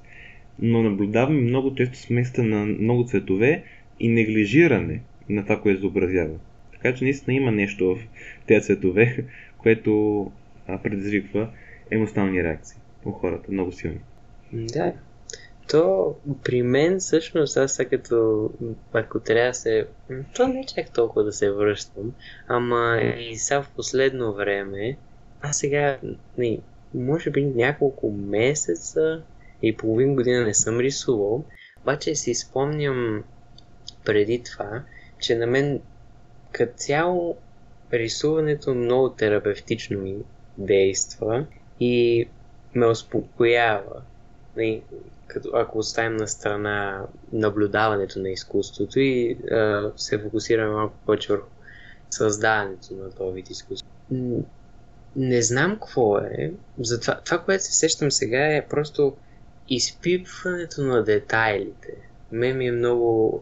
но 0.59 0.83
наблюдаваме 0.83 1.41
много 1.41 1.75
често 1.75 1.97
смеска 1.97 2.43
на 2.43 2.65
много 2.65 3.05
цветове 3.05 3.63
и 3.99 4.09
неглижиране 4.09 5.01
на 5.29 5.43
това, 5.43 5.61
което 5.61 5.79
изобразява. 5.79 6.35
Така 6.71 6.93
че 6.93 7.03
наистина 7.03 7.37
има 7.37 7.51
нещо 7.51 7.95
в 7.95 7.99
тези 8.47 8.65
цветове, 8.65 9.25
което 9.57 10.31
предизвиква 10.77 11.49
емоционални 11.91 12.43
реакции 12.43 12.81
у 13.05 13.11
хората, 13.11 13.51
много 13.51 13.71
силни. 13.71 13.99
Да. 14.53 14.93
То 15.69 16.15
при 16.43 16.61
мен 16.61 16.99
всъщност 16.99 17.57
аз 17.57 17.73
сега 17.73 17.89
като 17.89 18.49
ако 18.93 19.19
трябва 19.19 19.49
да 19.49 19.53
се... 19.53 19.87
То 20.35 20.47
не 20.47 20.59
е 20.59 20.65
чак 20.75 20.93
толкова 20.93 21.23
да 21.23 21.31
се 21.31 21.51
връщам, 21.51 22.13
ама 22.47 23.01
и 23.19 23.35
сега 23.35 23.61
в 23.61 23.71
последно 23.75 24.33
време, 24.33 24.97
аз 25.41 25.57
сега 25.57 25.99
не, 26.37 26.59
може 26.93 27.29
би 27.29 27.45
няколко 27.45 28.11
месеца 28.11 29.23
и 29.61 29.77
половин 29.77 30.15
година 30.15 30.45
не 30.45 30.53
съм 30.53 30.79
рисувал, 30.79 31.45
обаче 31.81 32.15
си 32.15 32.33
спомням 32.33 33.23
преди 34.05 34.43
това, 34.43 34.83
че 35.19 35.35
на 35.35 35.47
мен 35.47 35.81
като 36.51 36.73
цяло 36.75 37.37
рисуването 37.93 38.75
много 38.75 39.09
терапевтично 39.09 39.99
ми 39.99 40.15
действа 40.59 41.45
и 41.79 42.25
ме 42.75 42.85
успокоява. 42.85 44.01
Като, 45.27 45.49
ако 45.53 45.77
оставим 45.77 46.17
на 46.17 46.27
страна 46.27 47.05
наблюдаването 47.31 48.19
на 48.19 48.29
изкуството 48.29 48.99
и 48.99 49.37
а, 49.51 49.91
се 49.95 50.19
фокусираме 50.19 50.69
малко 50.69 50.95
повече 51.05 51.33
върху 51.33 51.49
създаването 52.09 52.93
на 52.93 53.11
този 53.11 53.35
вид 53.35 53.49
изкуство. 53.49 53.89
Не 55.15 55.41
знам 55.41 55.73
какво 55.73 56.17
е. 56.17 56.53
Затова, 56.79 57.21
това, 57.25 57.37
което 57.37 57.63
се 57.63 57.73
сещам 57.73 58.11
сега 58.11 58.55
е 58.55 58.67
просто 58.69 59.15
изпипването 59.69 60.81
на 60.81 61.03
детайлите. 61.03 61.93
Ме 62.31 62.53
ми 62.53 62.67
е 62.67 62.71
много, 62.71 63.41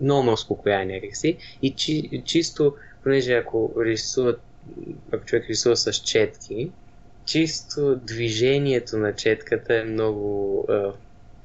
много 0.00 0.22
ме 0.22 0.32
успокоява 0.32 0.84
някакси. 0.84 1.38
И 1.62 1.74
чи, 1.74 2.22
чисто, 2.24 2.74
понеже 3.02 3.32
ако 3.32 3.72
рисуват 3.78 4.40
ако 5.12 5.24
човек 5.24 5.46
рисува 5.48 5.76
с 5.76 5.92
четки, 5.92 6.72
чисто 7.24 7.96
движението 7.96 8.98
на 8.98 9.14
четката 9.14 9.74
е 9.74 9.84
много 9.84 10.66
е, 10.70 10.74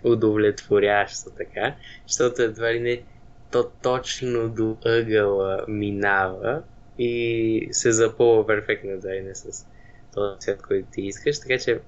удовлетворящо 0.04 1.30
така, 1.38 1.76
защото 2.08 2.42
едва 2.42 2.74
ли 2.74 2.80
не 2.80 3.04
то 3.52 3.70
точно 3.84 4.50
до 4.50 4.78
ъгъла 4.86 5.66
минава 5.68 6.64
и 7.00 7.68
се 7.72 7.92
запълва 7.92 8.48
перфектно 8.48 8.92
едва 8.92 9.10
не 9.10 9.36
с 9.36 9.66
този 10.14 10.40
цвет, 10.40 10.62
който 10.62 10.88
ти 10.92 11.02
искаш, 11.02 11.40
така 11.40 11.58
че 11.58 11.80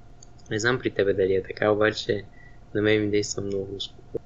не 0.52 0.60
знам 0.60 0.80
при 0.80 0.90
тебе 0.90 1.14
дали 1.14 1.36
е 1.36 1.44
така, 1.44 1.72
обаче 1.72 2.24
на 2.76 2.82
мен 2.82 3.02
ми 3.02 3.12
действа 3.12 3.42
много 3.42 3.76
успокойно. 3.76 4.26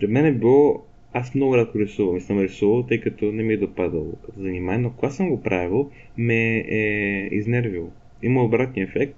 Для 0.00 0.08
мен 0.08 0.26
е 0.26 0.32
било 0.32 0.86
аз 1.12 1.34
много 1.34 1.56
рядко 1.56 1.78
рисувам 1.78 2.16
и 2.16 2.20
съм 2.20 2.40
рисувал, 2.40 2.82
тъй 2.82 3.00
като 3.00 3.32
не 3.32 3.42
ми 3.42 3.52
е 3.52 3.56
допадало 3.56 4.12
като 4.26 4.40
занимание, 4.40 4.80
но 4.80 4.90
когато 4.90 5.14
съм 5.14 5.28
го 5.28 5.42
правил, 5.42 5.90
ме 6.18 6.56
е 6.56 7.28
изнервил. 7.32 7.92
Има 8.22 8.44
обратния 8.44 8.84
ефект 8.84 9.16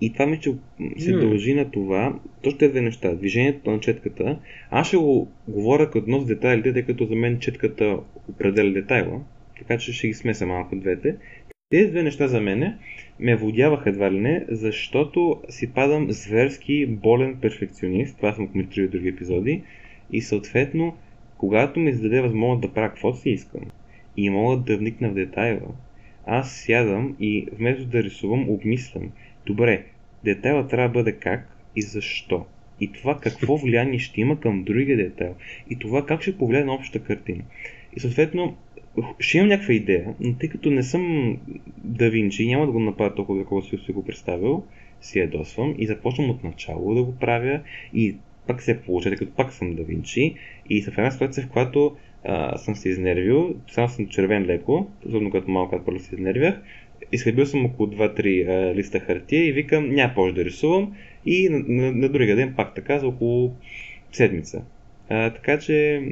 и 0.00 0.12
това 0.12 0.26
ми 0.26 0.40
че 0.40 0.50
се 0.98 1.12
mm. 1.12 1.20
дължи 1.20 1.54
на 1.54 1.70
това, 1.70 2.18
точно 2.42 2.58
тези 2.58 2.72
две 2.72 2.80
неща, 2.80 3.14
движението 3.14 3.70
на 3.70 3.80
четката. 3.80 4.38
Аз 4.70 4.88
ще 4.88 4.96
го 4.96 5.28
говоря 5.48 5.90
като 5.90 6.10
нос 6.10 6.26
детайлите, 6.26 6.72
тъй 6.72 6.82
като 6.82 7.04
за 7.04 7.14
мен 7.14 7.38
четката 7.38 7.98
определя 8.28 8.72
детайла, 8.72 9.20
така 9.58 9.78
че 9.78 9.92
ще 9.92 10.08
ги 10.08 10.14
смеса 10.14 10.46
малко 10.46 10.76
двете. 10.76 11.16
Тези 11.70 11.90
две 11.90 12.02
неща 12.02 12.28
за 12.28 12.40
мене 12.40 12.76
ме 13.20 13.36
водяваха 13.36 13.90
едва 13.90 14.12
ли 14.12 14.20
не, 14.20 14.44
защото 14.48 15.42
си 15.48 15.72
падам 15.72 16.06
зверски 16.10 16.86
болен 16.86 17.36
перфекционист, 17.42 18.16
това 18.16 18.32
съм 18.32 18.48
коментирал 18.48 18.88
в 18.88 18.90
други 18.90 19.08
епизоди, 19.08 19.62
и 20.12 20.20
съответно 20.20 20.96
когато 21.38 21.80
ми 21.80 21.92
зададе 21.92 22.20
възможност 22.20 22.60
да 22.60 22.72
правя 22.72 22.88
каквото 22.88 23.18
си 23.18 23.30
искам 23.30 23.62
и 24.16 24.30
мога 24.30 24.56
да 24.56 24.76
вникна 24.76 25.10
в 25.10 25.14
детайла, 25.14 25.68
аз 26.26 26.52
сядам 26.52 27.16
и 27.20 27.46
вместо 27.52 27.84
да 27.84 28.02
рисувам, 28.02 28.50
обмислям. 28.50 29.10
Добре, 29.46 29.84
детайла 30.24 30.68
трябва 30.68 30.88
да 30.88 30.92
бъде 30.92 31.12
как 31.12 31.56
и 31.76 31.82
защо. 31.82 32.46
И 32.80 32.92
това 32.92 33.20
какво 33.20 33.56
влияние 33.64 33.98
ще 33.98 34.20
има 34.20 34.40
към 34.40 34.64
другия 34.64 34.96
детайл. 34.96 35.34
И 35.70 35.78
това 35.78 36.06
как 36.06 36.22
ще 36.22 36.38
повлияе 36.38 36.64
на 36.64 36.74
общата 36.74 37.04
картина. 37.04 37.42
И 37.96 38.00
съответно, 38.00 38.56
ще 39.20 39.38
имам 39.38 39.48
някаква 39.48 39.74
идея, 39.74 40.14
но 40.20 40.34
тъй 40.34 40.48
като 40.48 40.70
не 40.70 40.82
съм 40.82 41.36
да 41.76 42.10
Винчи, 42.10 42.46
няма 42.46 42.66
да 42.66 42.72
го 42.72 42.80
направя 42.80 43.14
толкова, 43.14 43.44
колкото 43.44 43.84
си 43.84 43.92
го 43.92 44.04
представил, 44.04 44.64
си 45.00 45.18
ядосвам 45.18 45.74
и 45.78 45.86
започвам 45.86 46.30
от 46.30 46.44
начало 46.44 46.94
да 46.94 47.02
го 47.02 47.16
правя 47.16 47.60
и 47.94 48.16
пак 48.48 48.62
се 48.62 48.80
получи, 48.80 49.10
като 49.10 49.32
пак 49.32 49.52
съм 49.52 49.74
да 49.74 49.82
Винчи 49.82 50.34
и 50.70 50.82
в 50.82 50.98
една 50.98 51.10
ситуация, 51.10 51.44
в 51.44 51.50
която 51.50 51.96
а, 52.24 52.58
съм 52.58 52.76
се 52.76 52.88
изнервил, 52.88 53.54
само 53.70 53.88
съм 53.88 54.08
червен 54.08 54.46
леко, 54.46 54.90
особено 55.06 55.30
като 55.30 55.50
малко 55.50 55.80
първо 55.84 56.00
се 56.00 56.14
изнервях, 56.14 56.60
изхлебил 57.12 57.46
съм 57.46 57.64
около 57.64 57.88
2-3 57.88 58.74
листа 58.74 59.00
хартия 59.00 59.46
и 59.46 59.52
викам, 59.52 59.90
няма 59.90 60.14
повече 60.14 60.34
да 60.34 60.44
рисувам 60.44 60.94
и 61.26 61.48
на, 61.48 61.58
на, 61.58 61.92
на 61.92 62.08
другия 62.08 62.36
ден 62.36 62.54
пак 62.56 62.74
така 62.74 62.98
за 62.98 63.08
около 63.08 63.54
седмица. 64.12 64.62
А, 65.08 65.30
така 65.30 65.58
че 65.58 66.02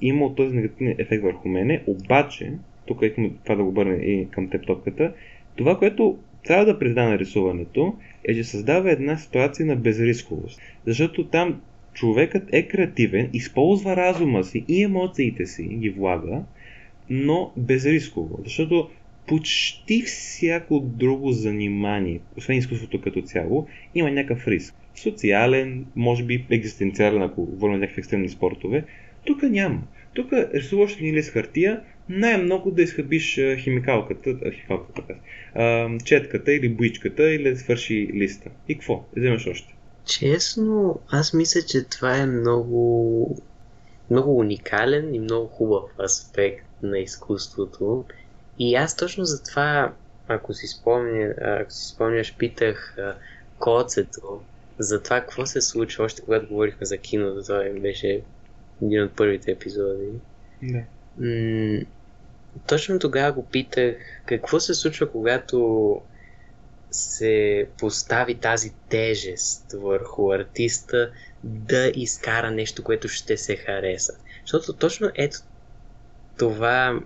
има 0.00 0.34
този 0.34 0.56
негативен 0.56 0.94
ефект 0.98 1.22
върху 1.22 1.48
мене, 1.48 1.82
обаче, 1.86 2.52
тук 2.86 3.02
искам 3.02 3.38
това 3.44 3.54
да 3.54 3.62
го 3.62 3.68
обърне 3.68 3.94
и 3.94 4.28
към 4.30 4.50
теб 4.50 4.66
топката, 4.66 5.12
това, 5.56 5.78
което 5.78 6.18
трябва 6.44 6.64
да 6.64 6.78
призна 6.78 7.08
на 7.08 7.18
рисуването, 7.18 7.94
е, 8.24 8.34
че 8.34 8.44
създава 8.44 8.90
една 8.90 9.16
ситуация 9.16 9.66
на 9.66 9.76
безрисковост. 9.76 10.60
Защото 10.86 11.26
там 11.26 11.60
човекът 11.94 12.42
е 12.52 12.68
креативен, 12.68 13.30
използва 13.32 13.96
разума 13.96 14.44
си 14.44 14.64
и 14.68 14.82
емоциите 14.82 15.46
си, 15.46 15.62
ги 15.62 15.90
влага, 15.90 16.42
но 17.10 17.52
безрисково. 17.56 18.38
Защото 18.44 18.90
почти 19.26 20.02
всяко 20.02 20.80
друго 20.80 21.32
занимание, 21.32 22.20
освен 22.36 22.56
изкуството 22.56 23.00
като 23.00 23.22
цяло, 23.22 23.66
има 23.94 24.10
някакъв 24.10 24.48
риск. 24.48 24.74
Социален, 24.94 25.86
може 25.96 26.24
би 26.24 26.46
екзистенциален, 26.50 27.22
ако 27.22 27.46
говорим 27.46 27.80
някакви 27.80 28.00
екстремни 28.00 28.28
спортове. 28.28 28.84
Тук 29.24 29.42
няма. 29.42 29.82
Тук 30.14 30.32
рисуваш 30.32 30.96
ни 30.96 31.12
лист 31.12 31.30
хартия, 31.30 31.80
най-много 32.08 32.70
да 32.70 32.82
изхъбиш 32.82 33.40
химикалката, 33.56 34.50
химикалката, 34.52 35.14
четката 36.04 36.52
или 36.52 36.68
боичката 36.68 37.34
или 37.34 37.50
да 37.50 37.56
свърши 37.56 38.10
листа. 38.14 38.50
И 38.68 38.74
какво? 38.74 39.04
Вземеш 39.16 39.46
още. 39.46 39.74
Честно, 40.04 41.00
аз 41.08 41.32
мисля, 41.32 41.60
че 41.62 41.84
това 41.84 42.16
е 42.16 42.26
много, 42.26 43.36
много 44.10 44.38
уникален 44.38 45.14
и 45.14 45.18
много 45.18 45.46
хубав 45.46 45.90
аспект 46.00 46.66
на 46.82 46.98
изкуството. 46.98 48.04
и 48.58 48.74
аз 48.74 48.96
точно 48.96 49.24
за 49.24 49.42
това, 49.42 49.92
ако 50.28 50.54
си, 50.54 50.66
спомня, 50.66 51.34
ако 51.40 51.70
си 51.70 51.94
спомняш, 51.94 52.36
питах 52.36 52.96
коцето 53.58 54.40
за 54.78 55.02
това 55.02 55.20
какво 55.20 55.46
се 55.46 55.60
случва, 55.60 56.04
още 56.04 56.22
когато 56.22 56.48
говорихме 56.48 56.86
за 56.86 56.98
киното, 56.98 57.42
това 57.42 57.64
беше 57.80 58.22
един 58.82 59.02
от 59.02 59.16
първите 59.16 59.50
епизоди. 59.50 60.08
Да. 60.62 60.82
М- 61.18 61.82
точно 62.66 62.98
тогава 62.98 63.32
го 63.32 63.46
питах 63.46 63.96
какво 64.26 64.60
се 64.60 64.74
случва, 64.74 65.10
когато 65.10 66.00
се 66.92 67.66
постави 67.78 68.34
тази 68.34 68.72
тежест 68.88 69.72
върху 69.72 70.32
артиста 70.32 71.10
да 71.44 71.92
изкара 71.94 72.50
нещо, 72.50 72.84
което 72.84 73.08
ще 73.08 73.36
се 73.36 73.56
хареса. 73.56 74.12
Защото 74.44 74.72
точно 74.72 75.10
ето 75.14 75.38
това, 76.38 77.00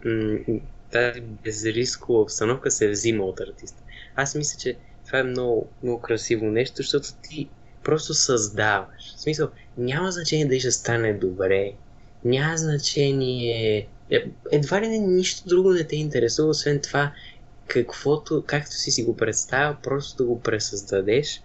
тази 0.93 1.21
безрискова 1.21 2.21
обстановка 2.21 2.71
се 2.71 2.91
взима 2.91 3.25
от 3.25 3.41
артиста. 3.41 3.83
Аз 4.17 4.35
мисля, 4.35 4.59
че 4.59 4.77
това 5.07 5.19
е 5.19 5.23
много, 5.23 5.69
много 5.83 6.01
красиво 6.01 6.47
нещо, 6.47 6.77
защото 6.77 7.09
ти 7.23 7.49
просто 7.85 8.15
създаваш. 8.15 9.15
В 9.17 9.21
смисъл, 9.21 9.49
няма 9.79 10.11
значение 10.11 10.47
дали 10.47 10.61
ще 10.61 10.71
стане 10.71 11.15
добре, 11.15 11.73
няма 12.25 12.57
значение... 12.57 13.89
Е, 14.11 14.25
едва 14.53 14.81
ли 14.81 14.89
не 14.89 14.99
нищо 14.99 15.49
друго 15.49 15.73
не 15.73 15.85
те 15.85 15.97
интересува, 15.97 16.49
освен 16.49 16.81
това, 16.81 17.13
каквото, 17.67 18.45
както 18.47 18.73
си 18.73 18.91
си 18.91 19.05
го 19.05 19.17
представя, 19.17 19.77
просто 19.83 20.17
да 20.17 20.25
го 20.25 20.41
пресъздадеш, 20.41 21.43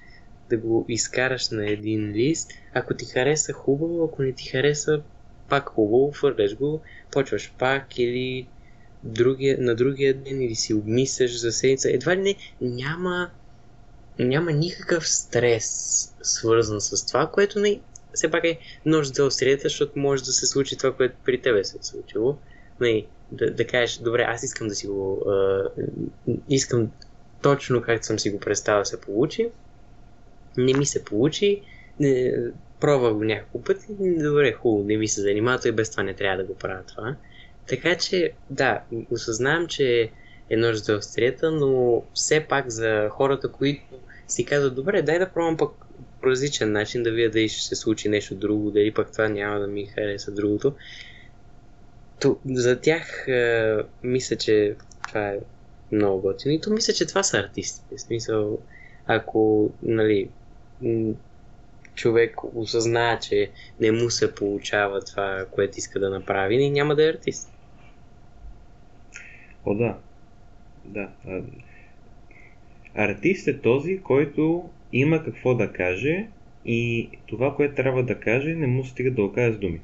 да 0.49 0.57
го 0.57 0.86
изкараш 0.88 1.49
на 1.49 1.69
един 1.69 2.12
лист. 2.12 2.51
Ако 2.73 2.93
ти 2.93 3.05
хареса 3.05 3.53
хубаво, 3.53 4.03
ако 4.03 4.21
не 4.23 4.34
ти 4.34 4.49
хареса, 4.49 5.01
пак 5.49 5.69
хубаво, 5.69 6.12
фърляш 6.12 6.55
го, 6.55 6.81
почваш 7.12 7.53
пак 7.60 7.99
или 7.99 8.47
другия, 9.03 9.57
на 9.60 9.75
другия 9.75 10.13
ден 10.13 10.41
или 10.41 10.55
си 10.55 10.73
обмисляш 10.73 11.39
за 11.39 11.51
седмица. 11.51 11.91
Едва 11.91 12.15
ли 12.15 12.21
не, 12.21 12.36
няма, 12.62 13.29
няма 14.19 14.51
никакъв 14.51 15.10
стрес 15.10 15.67
свързан 16.21 16.81
с 16.81 17.05
това, 17.05 17.27
което 17.27 17.60
не, 17.60 17.79
все 18.13 18.31
пак 18.31 18.43
е 18.43 18.60
нож 18.86 19.07
за 19.13 19.25
острията, 19.25 19.63
защото 19.63 19.99
може 19.99 20.23
да 20.23 20.31
се 20.31 20.47
случи 20.47 20.77
това, 20.77 20.93
което 20.95 21.15
при 21.25 21.41
тебе 21.41 21.63
се 21.63 21.77
е 21.77 21.84
случило. 21.84 22.38
Не, 22.81 23.05
да, 23.32 23.54
да 23.54 23.67
кажеш, 23.67 23.98
добре, 23.98 24.26
аз 24.28 24.44
искам 24.44 24.67
да 24.67 24.76
си 24.76 24.88
го... 24.88 25.24
А, 25.30 25.70
искам 26.50 26.91
точно 27.41 27.82
както 27.82 28.06
съм 28.06 28.20
си 28.20 28.30
го 28.30 28.39
представил 28.39 28.86
се 28.86 29.02
получи. 29.02 29.50
Не 30.58 30.74
ми 30.74 30.86
се 30.86 31.06
получи. 31.06 31.62
Не, 32.00 32.34
пробвах 32.80 33.13
го 33.13 33.24
няколко 33.24 33.63
пъти. 33.63 33.88
Добре, 34.00 34.52
хубаво, 34.52 34.88
не 34.88 34.98
ми 34.98 35.08
се 35.08 35.22
занимава, 35.22 35.70
и 35.70 35.72
без 35.72 35.91
това 35.91 36.04
не 36.04 36.13
трябва 36.13 36.38
да 36.38 36.44
го 36.44 36.56
правя 36.56 36.84
това. 36.88 37.15
Така 37.67 37.96
че, 37.96 38.32
да, 38.50 38.82
осъзнавам, 39.12 39.67
че 39.67 40.12
е 40.50 40.58
нож 40.58 40.76
за 40.76 40.96
острията, 40.96 41.52
но 41.52 42.04
все 42.13 42.46
пак 42.50 42.70
за 42.70 43.10
хората, 43.10 43.52
които 43.52 43.84
си 44.28 44.46
казват, 44.46 44.76
добре, 44.76 45.02
дай 45.02 45.20
да 45.20 45.30
пробвам 45.30 45.58
пък 45.58 45.72
по 46.22 46.28
различен 46.28 46.72
начин, 46.72 47.04
да 47.04 47.12
видя 47.12 47.30
дали 47.30 47.50
ще 47.50 47.67
се 47.67 47.76
случи 47.76 48.10
нещо 48.10 48.36
друго, 48.36 48.72
дали 48.72 48.91
пък 48.91 49.12
това 49.12 49.30
няма 49.30 49.60
да 49.60 49.67
ми 49.67 49.86
хареса 49.86 50.32
другото. 50.32 50.74
То, 52.21 52.39
за 52.45 52.81
тях 52.81 53.27
е, 53.27 53.75
мисля, 54.03 54.36
че 54.36 54.75
това 55.07 55.29
е 55.29 55.39
много 55.91 56.21
готино. 56.21 56.53
И 56.53 56.62
то 56.62 56.69
мисля, 56.69 56.93
че 56.93 57.07
това 57.07 57.23
са 57.23 57.38
артистите. 57.38 57.95
В 57.97 58.01
смисъл, 58.01 58.60
ако 59.05 59.71
нали, 59.84 60.29
човек 61.95 62.36
осъзнае, 62.55 63.19
че 63.19 63.49
не 63.79 63.91
му 63.91 64.10
се 64.10 64.36
получава 64.36 65.01
това, 65.01 65.45
което 65.51 65.77
иска 65.77 65.99
да 65.99 66.10
направи, 66.10 66.69
няма 66.69 66.95
да 66.95 67.05
е 67.05 67.10
артист. 67.10 67.51
О, 69.65 69.73
да. 69.73 69.97
Да. 70.86 71.10
Артист 72.95 73.47
е 73.47 73.62
този, 73.62 74.01
който 74.01 74.69
има 74.93 75.23
какво 75.23 75.55
да 75.55 75.73
каже 75.73 76.27
и 76.65 77.10
това, 77.27 77.55
което 77.55 77.75
трябва 77.75 78.03
да 78.03 78.19
каже, 78.19 78.53
не 78.53 78.67
му 78.67 78.86
стига 78.86 79.12
да 79.12 79.23
окаже 79.23 79.53
с 79.53 79.60
думи. 79.60 79.81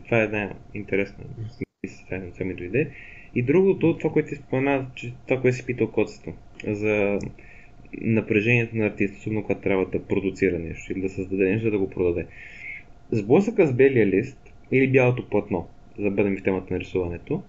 Това 0.00 0.20
е 0.20 0.24
една 0.24 0.54
интересна 0.74 1.24
мисля, 1.82 2.22
това 2.32 2.46
ми 2.46 2.54
дойде. 2.54 2.90
И 3.34 3.42
другото, 3.42 3.98
това, 3.98 4.12
което 4.12 4.28
си 4.28 4.34
спомена, 4.34 4.86
че 4.94 5.12
това, 5.28 5.40
което 5.40 5.56
си 5.56 5.66
питал 5.66 5.90
коцето, 5.90 6.32
за 6.66 7.18
напрежението 8.00 8.76
на 8.76 8.86
артиста, 8.86 9.18
особено 9.18 9.42
когато 9.42 9.60
трябва 9.60 9.86
да 9.86 10.04
продуцира 10.06 10.58
нещо 10.58 10.92
или 10.92 11.00
да 11.00 11.08
създаде 11.08 11.50
нещо, 11.50 11.70
да 11.70 11.78
го 11.78 11.90
продаде. 11.90 12.26
Сблъсъка 13.10 13.66
с 13.66 13.72
белия 13.72 14.06
лист 14.06 14.38
или 14.72 14.88
бялото 14.88 15.28
платно, 15.28 15.68
за 15.98 16.04
да 16.04 16.10
бъдем 16.10 16.36
в 16.36 16.42
темата 16.42 16.74
на 16.74 16.80
рисуването, 16.80 17.42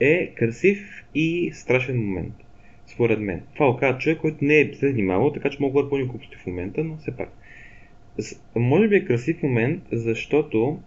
е 0.00 0.26
красив 0.26 1.04
и 1.14 1.50
страшен 1.54 2.06
момент. 2.06 2.34
Според 2.86 3.20
мен. 3.20 3.42
Това 3.54 3.68
оказа 3.68 3.98
човек, 3.98 4.18
който 4.18 4.44
не 4.44 4.60
е 4.60 4.74
се 4.74 4.88
занимавал, 4.88 5.32
така 5.32 5.50
че 5.50 5.62
мога 5.62 5.82
да 5.82 5.90
пълни 5.90 6.04
глупости 6.04 6.36
в 6.36 6.46
момента, 6.46 6.84
но 6.84 6.96
все 6.96 7.16
пак. 7.16 7.32
Може 8.56 8.88
би 8.88 8.96
е 8.96 9.04
красив 9.04 9.42
момент, 9.42 9.82
защото 9.92 10.80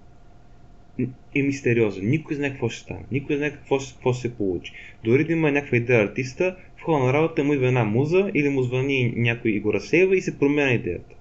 е 1.35 1.41
мистериозен. 1.41 2.09
Никой 2.09 2.35
знае 2.35 2.49
какво 2.49 2.69
ще 2.69 2.81
стане. 2.81 3.03
Никой 3.11 3.37
знае 3.37 3.51
какво, 3.51 3.77
какво 3.77 4.13
ще 4.13 4.21
се 4.21 4.37
получи. 4.37 4.73
Дори 5.03 5.23
да 5.23 5.33
има 5.33 5.51
някаква 5.51 5.77
идея 5.77 6.03
артиста, 6.03 6.55
в 6.77 6.81
хода 6.81 7.05
на 7.05 7.13
работа 7.13 7.43
му 7.43 7.53
идва 7.53 7.67
една 7.67 7.83
муза 7.83 8.31
или 8.33 8.49
му 8.49 8.61
звъни 8.61 9.13
някой 9.15 9.51
и 9.51 9.59
го 9.59 9.73
разсейва 9.73 10.17
и 10.17 10.21
се 10.21 10.39
променя 10.39 10.71
идеята. 10.71 11.15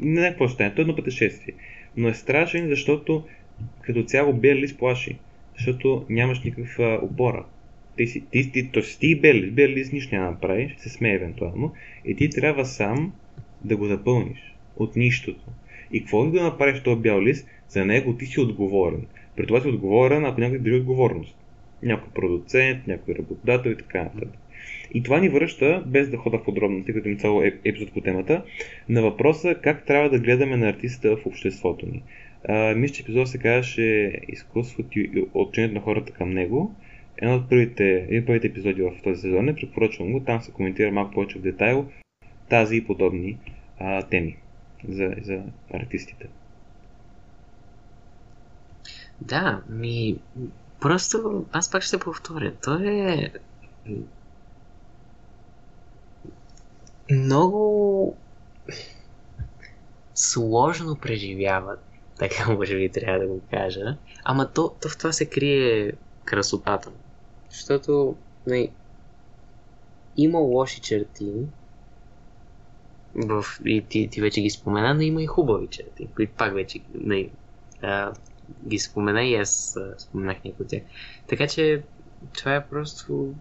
Не 0.00 0.20
знае 0.20 0.30
какво 0.30 0.48
ще 0.48 0.54
стане. 0.54 0.74
Той 0.74 0.82
е 0.82 0.84
едно 0.84 0.96
пътешествие. 0.96 1.54
Но 1.96 2.08
е 2.08 2.14
страшен, 2.14 2.68
защото 2.68 3.24
като 3.82 4.02
цяло 4.02 4.32
бел 4.32 4.56
лист 4.56 4.78
плаши. 4.78 5.18
Защото 5.56 6.06
нямаш 6.08 6.42
никаква 6.42 6.98
опора. 7.02 7.44
Ти 7.96 8.06
си, 8.06 8.24
ти, 8.30 8.52
ти, 8.52 8.70
то 8.70 8.82
си 8.82 8.98
ти 8.98 9.20
бел 9.50 9.68
лист 9.68 9.92
нищо 9.92 10.14
няма 10.14 10.26
да 10.26 10.32
направиш, 10.32 10.72
ще 10.72 10.82
се 10.82 10.88
смее 10.88 11.14
евентуално. 11.14 11.72
И 12.04 12.16
ти 12.16 12.30
трябва 12.30 12.64
сам 12.64 13.12
да 13.64 13.76
го 13.76 13.86
запълниш. 13.86 14.54
От 14.76 14.96
нищото. 14.96 15.44
И 15.94 16.00
какво 16.00 16.24
да 16.24 16.42
направиш 16.42 16.82
този 16.82 17.00
бял 17.00 17.22
лист, 17.22 17.48
за 17.68 17.84
него 17.84 18.16
ти 18.16 18.26
си 18.26 18.40
отговорен. 18.40 19.06
При 19.36 19.46
това 19.46 19.60
си 19.60 19.68
отговорен, 19.68 20.24
ако 20.24 20.40
някой 20.40 20.58
държи 20.58 20.76
отговорност. 20.76 21.36
Някой 21.82 22.08
продуцент, 22.14 22.86
някой 22.86 23.14
работодател 23.14 23.70
и 23.70 23.76
така 23.76 24.02
нататък. 24.02 24.28
И 24.94 25.02
това 25.02 25.20
ни 25.20 25.28
връща, 25.28 25.82
без 25.86 26.10
да 26.10 26.16
хода 26.16 26.38
в 26.38 26.44
подробности, 26.44 26.92
като 26.92 27.08
им 27.08 27.18
цяло 27.18 27.42
епизод 27.42 27.92
по 27.92 28.00
темата, 28.00 28.42
на 28.88 29.02
въпроса 29.02 29.54
как 29.62 29.86
трябва 29.86 30.10
да 30.10 30.18
гледаме 30.18 30.56
на 30.56 30.68
артиста 30.68 31.16
в 31.16 31.26
обществото 31.26 31.86
ни. 31.86 32.02
А, 32.48 32.74
мисля, 32.74 32.94
че 32.94 33.02
епизод 33.02 33.28
се 33.28 33.38
казваше 33.38 34.12
изкуството 34.28 34.98
и 34.98 35.24
отношението 35.34 35.74
на 35.74 35.80
хората 35.80 36.12
към 36.12 36.30
него. 36.30 36.74
Едно 37.18 37.34
от 37.34 37.48
първите, 37.48 38.06
един 38.08 38.20
от 38.20 38.26
първите 38.26 38.46
епизоди 38.46 38.82
в 38.82 38.92
този 39.04 39.20
сезон 39.20 39.48
е, 39.48 39.54
препоръчвам 39.54 40.12
го, 40.12 40.20
там 40.20 40.40
се 40.40 40.52
коментира 40.52 40.90
малко 40.90 41.12
повече 41.14 41.38
в 41.38 41.42
детайл 41.42 41.86
тази 42.50 42.76
и 42.76 42.84
подобни 42.84 43.38
а, 43.78 44.02
теми 44.02 44.36
за, 44.88 45.14
за 45.22 45.42
артистите. 45.74 46.28
Да, 49.20 49.62
ми... 49.68 50.18
Просто 50.80 51.44
аз 51.52 51.70
пак 51.70 51.82
ще 51.82 51.98
повторя. 51.98 52.54
То 52.62 52.74
е... 52.74 53.32
Много 57.10 58.16
сложно 60.14 60.96
преживяват, 60.96 61.80
така 62.18 62.52
може 62.52 62.76
би 62.76 62.88
трябва 62.88 63.18
да 63.18 63.26
го 63.26 63.40
кажа. 63.50 63.96
Ама 64.24 64.52
то, 64.52 64.74
то 64.82 64.88
в 64.88 64.98
това 64.98 65.12
се 65.12 65.26
крие 65.26 65.92
красотата. 66.24 66.90
Защото 67.50 68.16
не, 68.46 68.56
нали, 68.56 68.70
има 70.16 70.38
лоши 70.38 70.80
черти, 70.80 71.32
в, 73.14 73.44
и 73.64 73.84
ти, 73.88 74.08
ти 74.10 74.20
вече 74.20 74.40
ги 74.40 74.50
спомена, 74.50 74.94
но 74.94 75.00
има 75.00 75.22
и 75.22 75.26
хубави 75.26 75.66
черти, 75.66 76.08
които 76.14 76.32
пак 76.36 76.54
вече 76.54 76.80
не, 76.94 77.04
нали, 77.04 77.30
а, 77.82 78.12
ги 78.68 78.78
спомена 78.78 79.24
и 79.24 79.34
аз 79.34 79.78
споменах 79.98 80.44
някои 80.44 80.64
от 80.64 80.70
тях. 80.70 80.82
Така 81.28 81.46
че 81.46 81.82
това 82.32 82.54
е 82.54 82.66
просто 82.66 83.34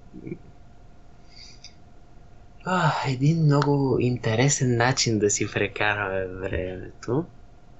а, 2.65 2.91
един 3.07 3.43
много 3.43 3.97
интересен 3.99 4.77
начин 4.77 5.19
да 5.19 5.29
си 5.29 5.51
прекараме 5.53 6.27
времето. 6.27 7.25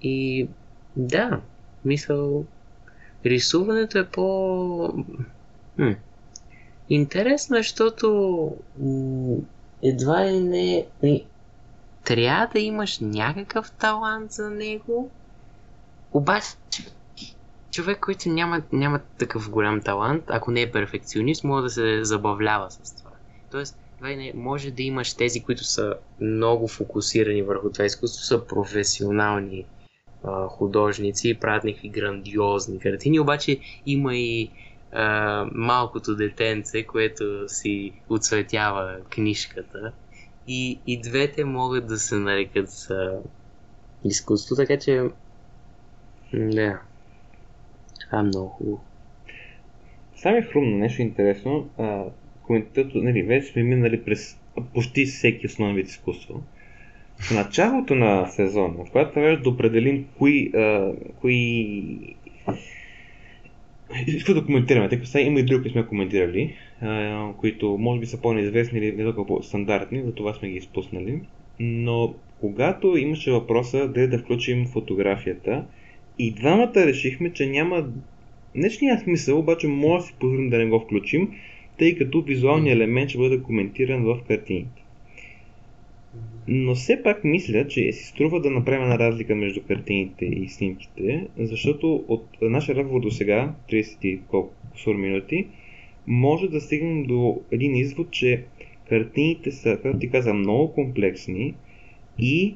И 0.02 0.48
да, 0.96 1.42
мисъл, 1.86 2.46
рисуването 3.26 3.98
е 3.98 4.08
по... 4.08 4.94
Хм. 5.76 5.92
Интересно, 6.90 7.58
защото 7.58 8.58
едва 9.84 10.26
ли 10.26 10.40
не... 10.40 10.86
Трябва 12.06 12.48
да 12.54 12.60
имаш 12.60 13.00
някакъв 13.00 13.72
талант 13.72 14.32
за 14.32 14.50
него, 14.50 15.12
обаче 16.12 16.56
човек, 17.72 18.00
който 18.00 18.30
няма, 18.30 18.62
няма 18.72 19.00
такъв 19.18 19.50
голям 19.50 19.82
талант, 19.82 20.24
ако 20.28 20.52
не 20.52 20.62
е 20.62 20.72
перфекционист, 20.72 21.44
може 21.44 21.64
да 21.64 21.70
се 21.70 22.04
забавлява 22.04 22.72
с 22.72 22.96
това. 22.96 23.12
Тоест, 23.52 23.78
може 24.36 24.72
да 24.72 24.84
имаш 24.84 25.14
тези, 25.14 25.44
които 25.44 25.64
са 25.64 25.94
много 26.22 26.68
фокусирани 26.68 27.42
върху 27.42 27.72
това 27.72 27.86
изкуство, 27.86 28.24
са 28.26 28.48
професионални 28.48 29.66
а, 30.24 30.48
художници 30.48 31.30
и 31.30 31.36
правят 31.36 31.64
някакви 31.64 31.90
грандиозни 31.90 32.80
картини, 32.80 33.20
обаче 33.20 33.60
има 33.86 34.16
и 34.16 34.52
а, 34.92 35.46
малкото 35.52 36.16
детенце, 36.16 36.84
което 36.84 37.50
си 37.50 37.94
оцветява 38.10 38.98
книжката. 39.10 39.92
И, 40.48 40.80
и 40.88 41.02
двете 41.02 41.46
могат 41.46 41.88
да 41.88 41.98
се 41.98 42.16
нарекат 42.16 42.70
с 42.70 43.12
изкуство, 44.04 44.56
така 44.56 44.78
че 44.78 45.02
да. 46.34 46.80
Това 48.02 48.20
е 48.20 48.24
много 48.24 48.50
хубаво. 48.50 48.84
Сами 50.16 50.42
хрумно, 50.42 50.78
нещо 50.78 51.02
интересно. 51.02 51.70
Коментато, 52.42 52.98
нали, 52.98 53.24
вече 53.24 53.52
сме 53.52 53.64
минали 53.64 54.04
през 54.04 54.38
почти 54.74 55.06
всеки 55.06 55.46
основен 55.46 55.76
вид 55.76 55.88
изкуство. 55.88 56.44
В 57.18 57.32
началото 57.32 57.96
на 57.96 58.28
сезона, 58.28 58.86
когато 58.92 59.14
трябва 59.14 59.38
да 59.38 59.50
определим 59.50 60.08
кои, 60.18 60.52
а, 60.56 60.94
кои 61.22 62.16
Искам 64.08 64.36
да 64.36 64.46
коментираме, 64.46 64.90
тъй 64.90 65.00
като 65.00 65.18
има 65.18 65.40
и 65.40 65.44
други, 65.44 65.62
които 65.62 65.74
сме 65.74 65.88
коментирали, 65.88 66.56
които 67.38 67.78
може 67.78 68.00
би 68.00 68.06
са 68.06 68.22
по-неизвестни 68.22 68.80
или 68.80 68.92
не 68.92 69.04
толкова 69.04 69.28
по-стандартни, 69.28 70.02
затова 70.06 70.34
сме 70.34 70.50
ги 70.50 70.58
изпуснали. 70.58 71.20
Но 71.60 72.16
когато 72.40 72.98
имаше 72.98 73.32
въпроса 73.32 73.88
да 73.88 74.08
да 74.08 74.20
включим 74.20 74.66
фотографията, 74.66 75.66
и 76.20 76.32
двамата 76.32 76.74
решихме, 76.76 77.34
че 77.34 77.46
няма 77.46 77.88
не 78.56 78.70
че 78.70 78.86
няма 78.86 79.00
смисъл, 79.00 79.40
обаче 79.40 79.68
може 79.68 80.02
да 80.02 80.08
си 80.08 80.14
позволим 80.20 80.50
да 80.50 80.58
не 80.58 80.66
го 80.66 80.80
включим, 80.80 81.32
тъй 81.80 81.96
като 81.96 82.22
визуалният 82.22 82.76
елемент 82.76 83.10
ще 83.10 83.18
бъде 83.18 83.42
коментиран 83.42 84.04
в 84.04 84.20
картините. 84.28 84.83
Но 86.48 86.76
все 86.76 87.04
пак 87.04 87.24
мисля, 87.24 87.68
че 87.68 87.92
си 87.92 88.04
струва 88.04 88.42
да 88.42 88.50
направим 88.50 88.92
разлика 88.92 89.36
между 89.36 89.62
картините 89.62 90.26
и 90.26 90.50
снимките, 90.50 91.28
защото 91.38 92.06
от 92.08 92.28
нашия 92.42 92.76
разговор 92.76 93.02
до 93.02 93.12
сега, 93.12 93.54
30 93.72 94.06
и 94.06 94.22
колко 94.28 94.54
минути, 94.88 95.48
може 96.08 96.48
да 96.48 96.62
стигнем 96.62 97.04
до 97.04 97.42
един 97.52 97.76
извод, 97.76 98.12
че 98.12 98.44
картините 98.90 99.52
са, 99.52 99.80
както 99.84 100.00
ти 100.00 100.10
каза, 100.10 100.34
много 100.34 100.74
комплексни 100.74 101.54
и 102.20 102.56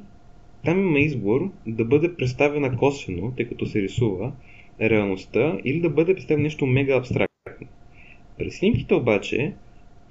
там 0.65 0.79
има 0.79 0.99
избор 0.99 1.49
да 1.67 1.85
бъде 1.85 2.15
представена 2.15 2.77
косвено, 2.77 3.31
тъй 3.37 3.47
като 3.47 3.65
се 3.65 3.81
рисува, 3.81 4.31
реалността 4.81 5.57
или 5.65 5.79
да 5.79 5.89
бъде 5.89 6.13
представено 6.13 6.43
нещо 6.43 6.65
мега 6.65 6.97
абстрактно. 6.97 7.67
През 8.37 8.57
снимките 8.57 8.95
обаче, 8.95 9.53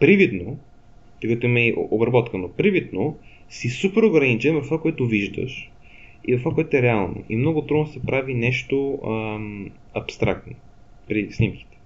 привидно, 0.01 0.59
тъй 1.21 1.35
като 1.35 1.47
има 1.47 1.61
и 1.61 1.75
обработка, 1.77 2.39
но 2.39 2.49
привидно, 2.49 3.17
си 3.49 3.69
супер 3.69 4.03
ограничен 4.03 4.61
в 4.61 4.65
това, 4.65 4.81
което 4.81 5.07
виждаш 5.07 5.73
и 6.25 6.37
в 6.37 6.39
това, 6.43 6.55
което 6.55 6.77
е 6.77 6.83
реално. 6.83 7.25
И 7.29 7.37
много 7.37 7.67
трудно 7.67 7.87
се 7.87 8.07
прави 8.07 8.35
нещо 8.35 8.99
ам, 9.07 9.67
абстрактно 9.95 10.53
при 11.07 11.33
снимките. 11.33 11.79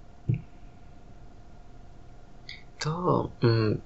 То, 2.81 3.31
м- 3.43 3.77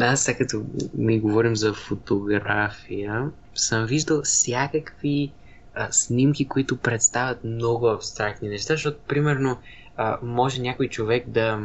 аз 0.00 0.22
сега 0.24 0.38
като 0.38 0.64
ми 0.94 1.20
говорим 1.20 1.56
за 1.56 1.74
фотография, 1.74 3.30
съм 3.54 3.86
виждал 3.86 4.22
всякакви 4.22 5.34
а, 5.74 5.92
снимки, 5.92 6.48
които 6.48 6.80
представят 6.80 7.44
много 7.44 7.86
абстрактни 7.86 8.48
неща, 8.48 8.74
защото, 8.74 9.00
примерно, 9.08 9.58
а, 9.96 10.18
може 10.22 10.60
някой 10.62 10.88
човек 10.88 11.28
да... 11.28 11.58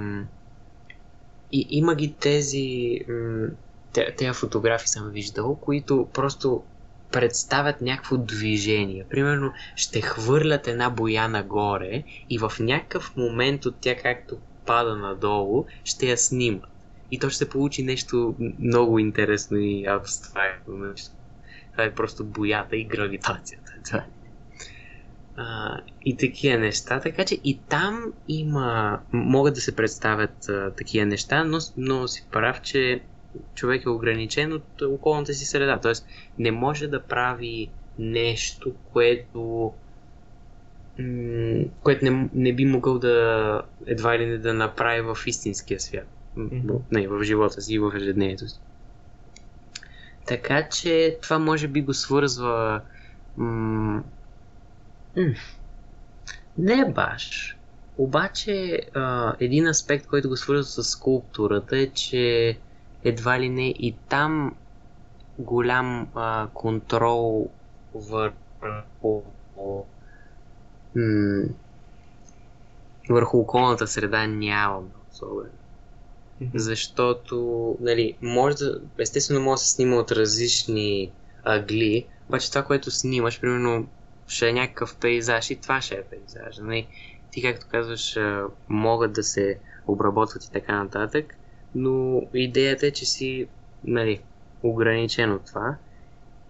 И, 1.52 1.68
има 1.70 1.96
ги 1.96 2.16
тези... 2.16 3.00
М- 3.08 3.48
тези 3.94 4.34
фотографии 4.34 4.88
съм 4.88 5.10
виждал, 5.10 5.56
които 5.56 6.08
просто 6.14 6.64
представят 7.12 7.82
някакво 7.82 8.18
движение. 8.18 9.06
Примерно 9.10 9.54
ще 9.76 10.02
хвърлят 10.02 10.68
една 10.68 10.90
боя 10.90 11.28
нагоре 11.28 12.04
и 12.30 12.38
в 12.38 12.52
някакъв 12.60 13.16
момент 13.16 13.66
от 13.66 13.76
тя 13.82 13.96
както 13.96 14.38
пада 14.66 14.96
надолу, 14.96 15.66
ще 15.84 16.06
я 16.06 16.18
снимат. 16.18 16.70
И 17.12 17.20
то 17.20 17.30
ще 17.30 17.50
получи 17.50 17.84
нещо 17.84 18.36
много 18.60 19.00
интересно 19.00 19.58
и 19.58 19.86
абстрактно. 19.86 20.94
Това 21.72 21.84
е 21.84 21.94
просто 21.94 22.26
боята 22.26 22.76
и 22.76 22.84
гравитацията. 22.84 23.72
Това 23.86 24.00
е. 24.00 24.06
А, 25.38 25.78
и 26.06 26.18
такива 26.18 26.58
неща. 26.58 27.00
Така 27.00 27.26
че 27.26 27.40
и 27.44 27.60
там 27.70 28.14
има. 28.28 29.00
Могат 29.12 29.54
да 29.54 29.62
се 29.62 29.76
представят 29.76 30.50
а, 30.50 30.72
такива 30.72 31.06
неща, 31.06 31.44
но, 31.44 31.58
но 31.78 32.08
си 32.08 32.28
прав, 32.32 32.62
че 32.62 33.02
човек 33.56 33.86
е 33.86 33.90
ограничен 33.90 34.54
от 34.54 34.82
околната 34.82 35.34
си 35.34 35.46
среда. 35.46 35.80
Тоест, 35.80 36.06
не 36.38 36.52
може 36.52 36.88
да 36.88 37.08
прави 37.08 37.72
нещо, 37.98 38.76
което 38.84 39.74
м- 41.00 41.64
което 41.84 42.06
не, 42.06 42.30
не 42.34 42.54
би 42.54 42.66
могъл 42.66 43.00
да 43.00 43.62
едва 43.86 44.20
ли 44.20 44.26
не 44.26 44.38
да 44.38 44.54
направи 44.54 45.02
в 45.02 45.18
истинския 45.28 45.80
свят. 45.80 46.08
Mm-hmm. 46.38 46.80
Не, 46.92 47.08
в 47.08 47.24
живота 47.24 47.62
си 47.62 47.74
и 47.74 47.80
в 47.80 47.92
ежедневието 47.96 48.48
си. 48.48 48.60
Така 50.28 50.70
че 50.70 51.18
това 51.22 51.40
може 51.40 51.68
би 51.68 51.82
го 51.82 51.94
свързва. 51.94 52.82
М- 53.38 54.04
м- 55.16 55.34
не 56.58 56.92
баш. 56.92 57.58
Обаче, 57.98 58.80
а, 58.94 59.36
един 59.40 59.68
аспект, 59.68 60.08
който 60.08 60.30
го 60.30 60.38
свързва 60.38 60.64
с 60.64 60.84
скулптурата 60.84 61.78
е, 61.78 61.90
че 61.90 62.58
едва 63.04 63.40
ли 63.40 63.50
не 63.50 63.68
и 63.68 63.96
там 64.10 64.56
голям 65.40 66.08
а, 66.16 66.48
контрол 66.54 67.50
върху 67.94 69.22
м- 70.96 71.44
върху 73.10 73.38
околната 73.38 73.88
среда 73.88 74.28
нямам 74.28 74.92
особено. 75.12 75.50
Защото, 76.54 77.78
нали, 77.80 78.18
може 78.22 78.56
да, 78.56 78.82
естествено 79.00 79.42
може 79.42 79.60
да 79.60 79.64
се 79.64 79.72
снима 79.72 79.96
от 79.96 80.12
различни 80.12 81.12
агли, 81.44 82.08
обаче 82.30 82.50
това, 82.50 82.64
което 82.64 82.92
снимаш, 82.92 83.42
примерно, 83.42 83.88
ще 84.28 84.50
е 84.50 84.54
някакъв 84.54 84.98
пейзаж 84.98 85.50
и 85.50 85.62
това 85.62 85.82
ще 85.82 85.96
е 85.96 86.04
пейзаж. 86.04 86.58
Нали? 86.58 86.88
Ти, 87.32 87.42
както 87.42 87.66
казваш, 87.70 88.18
могат 88.70 89.14
да 89.14 89.24
се 89.24 89.60
обработват 89.88 90.46
и 90.46 90.52
така 90.52 90.84
нататък, 90.84 91.34
но 91.76 92.22
идеята 92.34 92.88
е, 92.88 92.92
че 92.92 93.06
си 93.06 93.48
нали, 93.84 94.22
ограничен 94.64 95.32
от 95.32 95.46
това. 95.46 95.76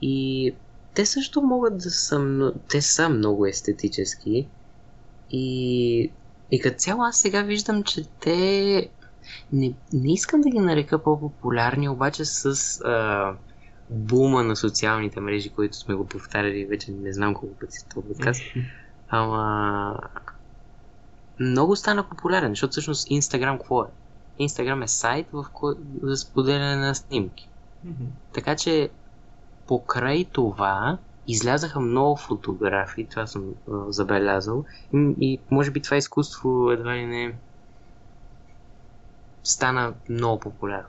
И 0.02 0.54
те 0.94 1.06
също 1.06 1.42
могат 1.42 1.78
да 1.78 1.90
са, 1.90 2.52
те 2.70 2.82
са 2.82 3.10
много 3.10 3.46
естетически. 3.46 4.48
И, 5.32 6.12
и 6.52 6.60
като 6.60 6.78
цяло 6.78 7.04
аз 7.04 7.20
сега 7.20 7.42
виждам, 7.42 7.84
че 7.84 8.04
те 8.20 8.90
не, 9.54 9.74
не 9.94 10.14
искам 10.14 10.42
да 10.42 10.50
ги 10.50 10.60
нарека 10.60 11.04
по-популярни, 11.04 11.90
обаче 11.90 12.26
с 12.26 12.82
а, 12.82 13.34
бума 13.90 14.44
на 14.44 14.56
социалните 14.56 15.20
мрежи, 15.20 15.50
които 15.50 15.78
сме 15.78 15.96
го 15.96 16.06
повтаряли 16.06 16.66
вече 16.66 16.92
не 16.92 17.14
знам 17.14 17.34
колко 17.34 17.56
пъти 17.56 17.78
си 17.78 17.86
това 17.90 18.02
подкаст. 18.02 18.42
Ама 19.10 20.00
много 21.40 21.76
стана 21.76 22.10
популярен, 22.10 22.52
защото 22.52 22.72
всъщност 22.72 23.08
Instagram 23.08 23.58
какво 23.58 23.82
е? 23.82 23.88
Instagram 24.40 24.84
е 24.84 24.88
сайт 24.88 25.28
в 25.34 25.46
ко... 25.54 25.74
за 26.02 26.18
споделяне 26.18 26.76
на 26.76 26.96
снимки. 26.96 27.50
Mm-hmm. 27.88 28.08
Така 28.34 28.56
че 28.56 28.90
покрай 29.68 30.26
това 30.26 30.98
излязаха 31.28 31.80
много 31.80 32.16
фотографии, 32.16 33.06
това 33.06 33.28
съм 33.28 33.54
а, 33.72 33.92
забелязал. 33.92 34.66
И, 34.94 35.14
и 35.22 35.40
може 35.52 35.72
би 35.72 35.82
това 35.82 35.98
изкуство 35.98 36.72
едва 36.72 36.96
ли 36.96 37.06
не 37.06 37.34
стана 39.44 39.94
много 40.10 40.40
популярно. 40.40 40.88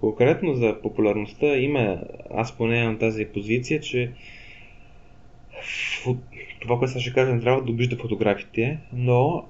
Конкретно 0.00 0.54
за 0.54 0.76
популярността 0.82 1.46
има, 1.46 1.98
аз 2.34 2.56
поне 2.56 2.78
имам 2.78 2.98
тази 2.98 3.24
позиция, 3.24 3.80
че 3.80 4.12
това, 6.62 6.78
което 6.78 7.00
ще 7.00 7.12
кажа, 7.12 7.34
не 7.34 7.40
трябва 7.40 7.62
да 7.62 7.70
обижда 7.70 7.96
фотографите, 7.96 8.78
но 8.92 9.44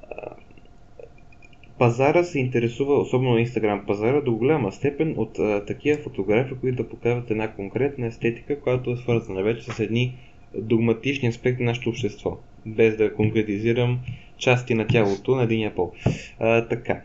пазара 1.78 2.24
се 2.24 2.38
интересува, 2.38 3.00
особено 3.00 3.38
Инстаграм 3.38 3.86
пазара, 3.86 4.20
до 4.20 4.32
голяма 4.32 4.72
степен 4.72 5.14
от 5.16 5.38
а, 5.38 5.64
такива 5.64 5.98
фотографии, 6.02 6.56
които 6.60 6.82
да 6.82 6.88
показват 6.88 7.30
една 7.30 7.52
конкретна 7.52 8.06
естетика, 8.06 8.60
която 8.60 8.90
е 8.90 8.96
свързана 8.96 9.42
вече 9.42 9.62
с 9.62 9.80
едни 9.80 10.14
догматични 10.54 11.28
аспекти 11.28 11.62
на 11.62 11.70
нашето 11.70 11.88
общество, 11.90 12.38
без 12.66 12.96
да 12.96 13.14
конкретизирам 13.14 13.98
части 14.38 14.74
на 14.74 14.86
тялото 14.86 15.36
на 15.36 15.42
единия 15.42 15.74
пол. 15.74 15.92
А, 16.38 16.68
така. 16.68 17.00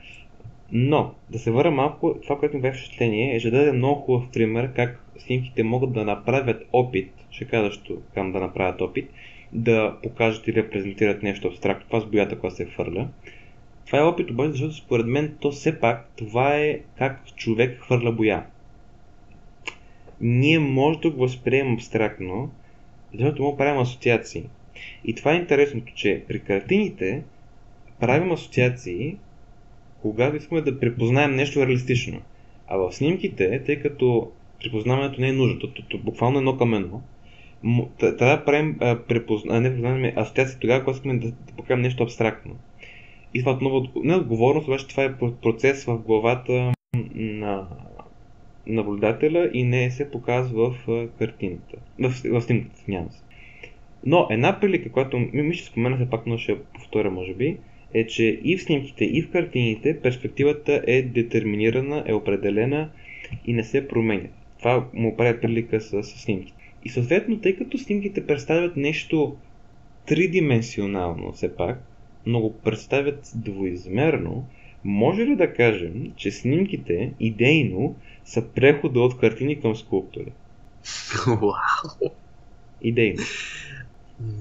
Но, 0.72 1.14
да 1.30 1.40
се 1.40 1.52
върна 1.52 1.72
малко, 1.72 2.16
това, 2.24 2.40
което 2.40 2.56
ми 2.56 2.62
беше 2.62 2.80
впечатление, 2.80 3.36
е, 3.36 3.40
че 3.40 3.52
да 3.52 3.58
даде 3.58 3.72
много 3.72 4.02
хубав 4.02 4.24
пример 4.34 4.74
как 4.76 5.04
снимките 5.18 5.64
могат 5.64 5.94
да 5.94 6.06
направят 6.06 6.68
опит, 6.74 7.12
ще 7.32 7.46
кажа, 7.46 7.80
към 8.14 8.32
да 8.32 8.40
направят 8.40 8.82
опит, 8.82 9.10
да 9.54 9.98
покажат 10.04 10.48
и 10.48 10.54
репрезентират 10.54 11.24
нещо 11.24 11.48
абстрактно, 11.48 11.86
това 11.88 12.00
с 12.00 12.06
боята, 12.06 12.40
която 12.40 12.56
се 12.56 12.66
хвърля. 12.66 13.08
Това 13.92 14.04
е 14.04 14.06
опит 14.06 14.32
обаче, 14.32 14.52
защото 14.52 14.76
според 14.76 15.06
мен 15.06 15.38
то 15.40 15.52
все 15.52 15.80
пак 15.80 16.12
това 16.16 16.56
е 16.56 16.80
как 16.98 17.36
човек 17.36 17.80
хвърля 17.80 18.12
боя. 18.12 18.46
Ние 20.22 20.60
може 20.60 21.00
да 21.00 21.10
го 21.10 21.20
възприемем 21.20 21.74
абстрактно, 21.74 22.52
защото 23.14 23.44
му 23.44 23.58
правим 23.58 23.82
асоциации. 23.82 24.44
И 25.06 25.16
това 25.16 25.32
е 25.32 25.36
интересното, 25.36 25.94
че 25.96 26.24
при 26.28 26.40
картините 26.40 27.24
правим 28.00 28.32
асоциации, 28.32 29.18
когато 30.02 30.36
искаме 30.36 30.62
да 30.62 30.80
припознаем 30.80 31.36
нещо 31.36 31.60
реалистично. 31.60 32.22
А 32.68 32.78
в 32.78 32.92
снимките, 32.92 33.64
тъй 33.66 33.80
като 33.80 34.32
припознаването 34.60 35.22
не 35.22 35.30
е 35.30 35.34
нужно, 35.34 35.60
то, 35.60 35.98
буквално 35.98 36.38
едно 36.38 36.58
към 36.58 36.74
едно, 36.74 37.02
трябва 38.00 38.38
да 38.38 38.46
правим 38.46 38.78
а, 38.80 39.00
препозна... 39.00 39.62
не 39.62 40.14
асоциации 40.16 40.60
тогава, 40.60 40.80
когато 40.80 40.96
искаме 40.96 41.18
да 41.18 41.32
покажем 41.58 41.82
нещо 41.82 42.04
абстрактно. 42.04 42.56
И 43.34 43.40
това 43.40 43.52
отново 43.52 43.88
не 43.96 44.16
отговорност, 44.16 44.68
обаче 44.68 44.88
това 44.88 45.04
е 45.04 45.16
процес 45.42 45.86
в 45.86 45.98
главата 45.98 46.74
на 47.16 47.68
наблюдателя 48.68 49.50
и 49.54 49.64
не 49.64 49.92
се 49.92 50.12
показва 50.12 50.72
в 50.72 51.10
картината. 51.20 51.78
В, 52.00 52.10
в 52.10 52.42
снимката, 52.42 52.82
няма 52.88 53.12
се. 53.12 53.24
Но 54.06 54.28
една 54.30 54.60
прилика, 54.60 54.92
която 54.92 55.20
ми 55.20 55.54
ще 55.54 55.68
спомена, 55.68 55.98
се 55.98 56.10
пак 56.10 56.28
но 56.28 56.38
ще 56.38 56.60
повторя, 56.60 57.12
може 57.12 57.34
би, 57.34 57.58
е, 57.94 58.08
че 58.08 58.40
и 58.44 58.58
в 58.58 58.64
снимките, 58.64 59.06
и 59.06 59.22
в 59.22 59.32
картините 59.32 60.00
перспективата 60.02 60.84
е 60.88 61.02
детерминирана, 61.02 62.04
е 62.08 62.14
определена 62.14 62.90
и 63.46 63.54
не 63.54 63.64
се 63.64 63.88
променя. 63.88 64.28
Това 64.60 64.88
му 64.94 65.18
прави 65.18 65.42
прилика 65.42 65.82
с, 65.82 66.04
с 66.04 66.22
снимките. 66.22 66.58
И 66.86 66.90
съответно, 66.90 67.40
тъй 67.40 67.56
като 67.56 67.78
снимките 67.78 68.28
представят 68.28 68.78
нещо 68.78 69.36
тридименсионално 70.06 71.32
все 71.32 71.56
пак, 71.56 71.91
но 72.26 72.40
го 72.40 72.54
представят 72.54 73.32
двоизмерно, 73.36 74.46
може 74.84 75.22
ли 75.22 75.36
да 75.36 75.54
кажем, 75.54 76.14
че 76.16 76.32
снимките 76.32 77.14
идейно 77.20 77.96
са 78.26 78.48
прехода 78.56 79.00
от 79.00 79.20
картини 79.20 79.62
към 79.62 79.76
скулптури? 79.76 80.32
Вау! 81.28 82.12
Идейно. 82.82 83.24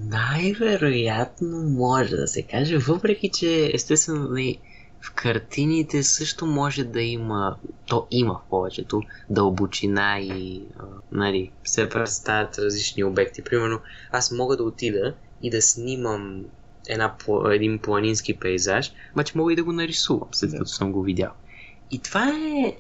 Най-вероятно 0.04 1.62
може 1.62 2.16
да 2.16 2.26
се 2.26 2.42
каже, 2.42 2.78
въпреки 2.78 3.28
че 3.28 3.70
естествено 3.74 4.28
нали, 4.28 4.58
в 5.00 5.14
картините 5.14 6.02
също 6.02 6.46
може 6.46 6.84
да 6.84 7.02
има, 7.02 7.56
то 7.86 8.06
има 8.10 8.34
в 8.34 8.50
повечето, 8.50 9.02
дълбочина 9.30 10.20
и 10.20 10.62
нали, 11.12 11.50
се 11.64 11.88
представят 11.88 12.58
различни 12.58 13.04
обекти. 13.04 13.42
Примерно 13.42 13.80
аз 14.12 14.32
мога 14.32 14.56
да 14.56 14.62
отида 14.62 15.14
и 15.42 15.50
да 15.50 15.62
снимам 15.62 16.44
една, 16.88 17.14
един 17.52 17.78
планински 17.78 18.34
пейзаж, 18.34 18.92
обаче 19.12 19.38
мога 19.38 19.52
и 19.52 19.56
да 19.56 19.64
го 19.64 19.72
нарисувам, 19.72 20.28
след 20.32 20.52
като 20.52 20.66
съм 20.66 20.92
го 20.92 21.02
видял. 21.02 21.32
И 21.90 21.98
това 21.98 22.32
е, 22.32 22.74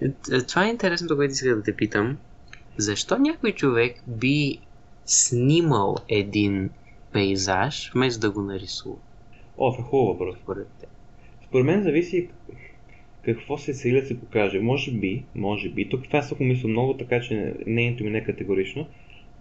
това 0.48 0.66
е 0.66 0.70
интересното, 0.70 1.16
което 1.16 1.32
исках 1.32 1.56
да 1.56 1.62
те 1.62 1.76
питам. 1.76 2.18
Защо 2.76 3.18
някой 3.18 3.52
човек 3.52 4.02
би 4.06 4.58
снимал 5.06 5.96
един 6.08 6.70
пейзаж, 7.12 7.90
вместо 7.94 8.20
да 8.20 8.30
го 8.30 8.42
нарисува? 8.42 8.96
О, 9.58 9.72
това 9.72 9.84
е 9.84 9.88
хубаво 9.88 10.12
въпрос. 10.12 10.36
Според. 10.42 10.68
Според 11.48 11.66
мен 11.66 11.82
зависи 11.82 12.28
какво 13.24 13.58
се 13.58 13.74
цели 13.74 14.00
да 14.00 14.06
се 14.06 14.20
покаже. 14.20 14.60
Може 14.60 14.92
би, 14.92 15.24
може 15.34 15.68
би, 15.68 15.88
тук 15.88 16.04
това 16.04 16.22
съм 16.22 16.38
мисля 16.40 16.68
много, 16.68 16.96
така 16.96 17.20
че 17.20 17.54
нейното 17.66 18.04
ми 18.04 18.10
не 18.10 18.18
е 18.18 18.24
категорично, 18.24 18.86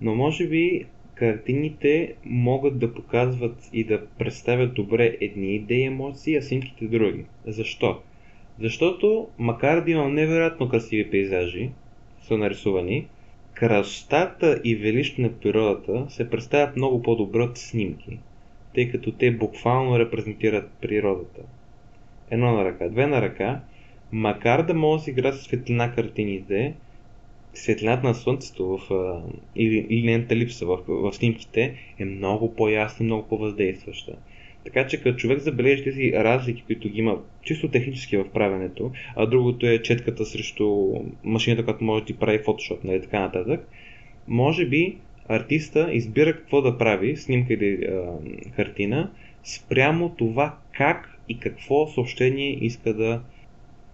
но 0.01 0.16
може 0.16 0.47
би 0.47 0.86
картините 1.20 2.14
могат 2.26 2.80
да 2.80 2.94
показват 2.94 3.70
и 3.74 3.84
да 3.84 4.06
представят 4.08 4.74
добре 4.74 5.18
едни 5.22 5.56
идеи 5.56 5.84
емоции, 5.84 6.36
а 6.36 6.42
снимките 6.42 6.88
други. 6.88 7.26
Защо? 7.48 8.00
Защото, 8.60 9.28
макар 9.40 9.84
да 9.84 9.92
имам 9.92 10.14
невероятно 10.14 10.70
красиви 10.70 11.12
пейзажи, 11.12 11.70
са 12.22 12.38
нарисувани, 12.38 13.08
красотата 13.54 14.62
и 14.64 14.76
величието 14.76 15.22
на 15.22 15.40
природата 15.40 16.06
се 16.10 16.30
представят 16.30 16.76
много 16.76 17.02
по-добре 17.02 17.42
от 17.42 17.58
снимки, 17.58 18.20
тъй 18.76 18.92
като 18.92 19.12
те 19.12 19.32
буквално 19.32 20.00
репрезентират 20.00 20.72
природата. 20.82 21.42
Едно 22.32 22.52
на 22.52 22.66
ръка. 22.66 22.90
Две 22.90 23.08
на 23.08 23.22
ръка, 23.22 23.62
макар 24.12 24.64
да 24.64 24.74
може 24.74 25.00
да 25.00 25.04
си 25.04 25.10
игра 25.10 25.32
с 25.32 25.44
светлина 25.44 25.96
картините, 25.96 26.74
светлината 27.54 28.08
на 28.08 28.14
слънцето 28.14 28.78
в, 28.78 28.93
а, 28.93 29.22
или, 29.56 29.88
или 29.89 30.06
нейната 30.06 30.36
липса 30.36 30.66
в, 30.66 30.80
в 30.88 31.14
снимките 31.14 31.76
е 32.00 32.06
много 32.06 32.56
по-ясна, 32.56 33.04
много 33.04 33.28
по-въздействаща. 33.28 34.16
Така 34.66 34.88
че 34.88 35.02
като 35.02 35.18
човек 35.18 35.39
забележи 35.39 35.84
тези 35.84 36.14
разлики, 36.14 36.64
които 36.68 36.89
ги 36.89 37.00
има 37.00 37.18
чисто 37.43 37.68
технически 37.68 38.18
в 38.18 38.30
правенето, 38.34 38.91
а 39.16 39.26
другото 39.26 39.66
е 39.66 39.82
четката 39.82 40.26
срещу 40.26 40.93
машината, 41.24 41.64
която 41.64 41.84
може 41.84 42.02
да 42.02 42.06
ти 42.06 42.18
прави 42.18 42.39
фотошоп, 42.39 42.84
нали, 42.84 43.02
така 43.02 43.20
нататък, 43.20 43.68
може 44.28 44.66
би 44.66 44.97
артиста 45.28 45.89
избира 45.93 46.38
какво 46.38 46.62
да 46.62 46.78
прави, 46.78 47.18
снимка 47.18 47.54
или 47.54 47.86
а, 47.86 48.18
картина, 48.56 49.12
спрямо 49.43 50.10
това 50.10 50.58
как 50.78 51.20
и 51.30 51.39
какво 51.39 51.88
съобщение 51.88 52.66
иска 52.66 52.93
да 52.93 53.22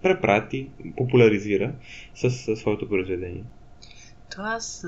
препрати, 0.06 0.70
популяризира 0.98 1.72
с, 2.16 2.30
с 2.30 2.56
своето 2.56 2.90
произведение. 2.90 3.44
То 4.36 4.42
аз 4.42 4.86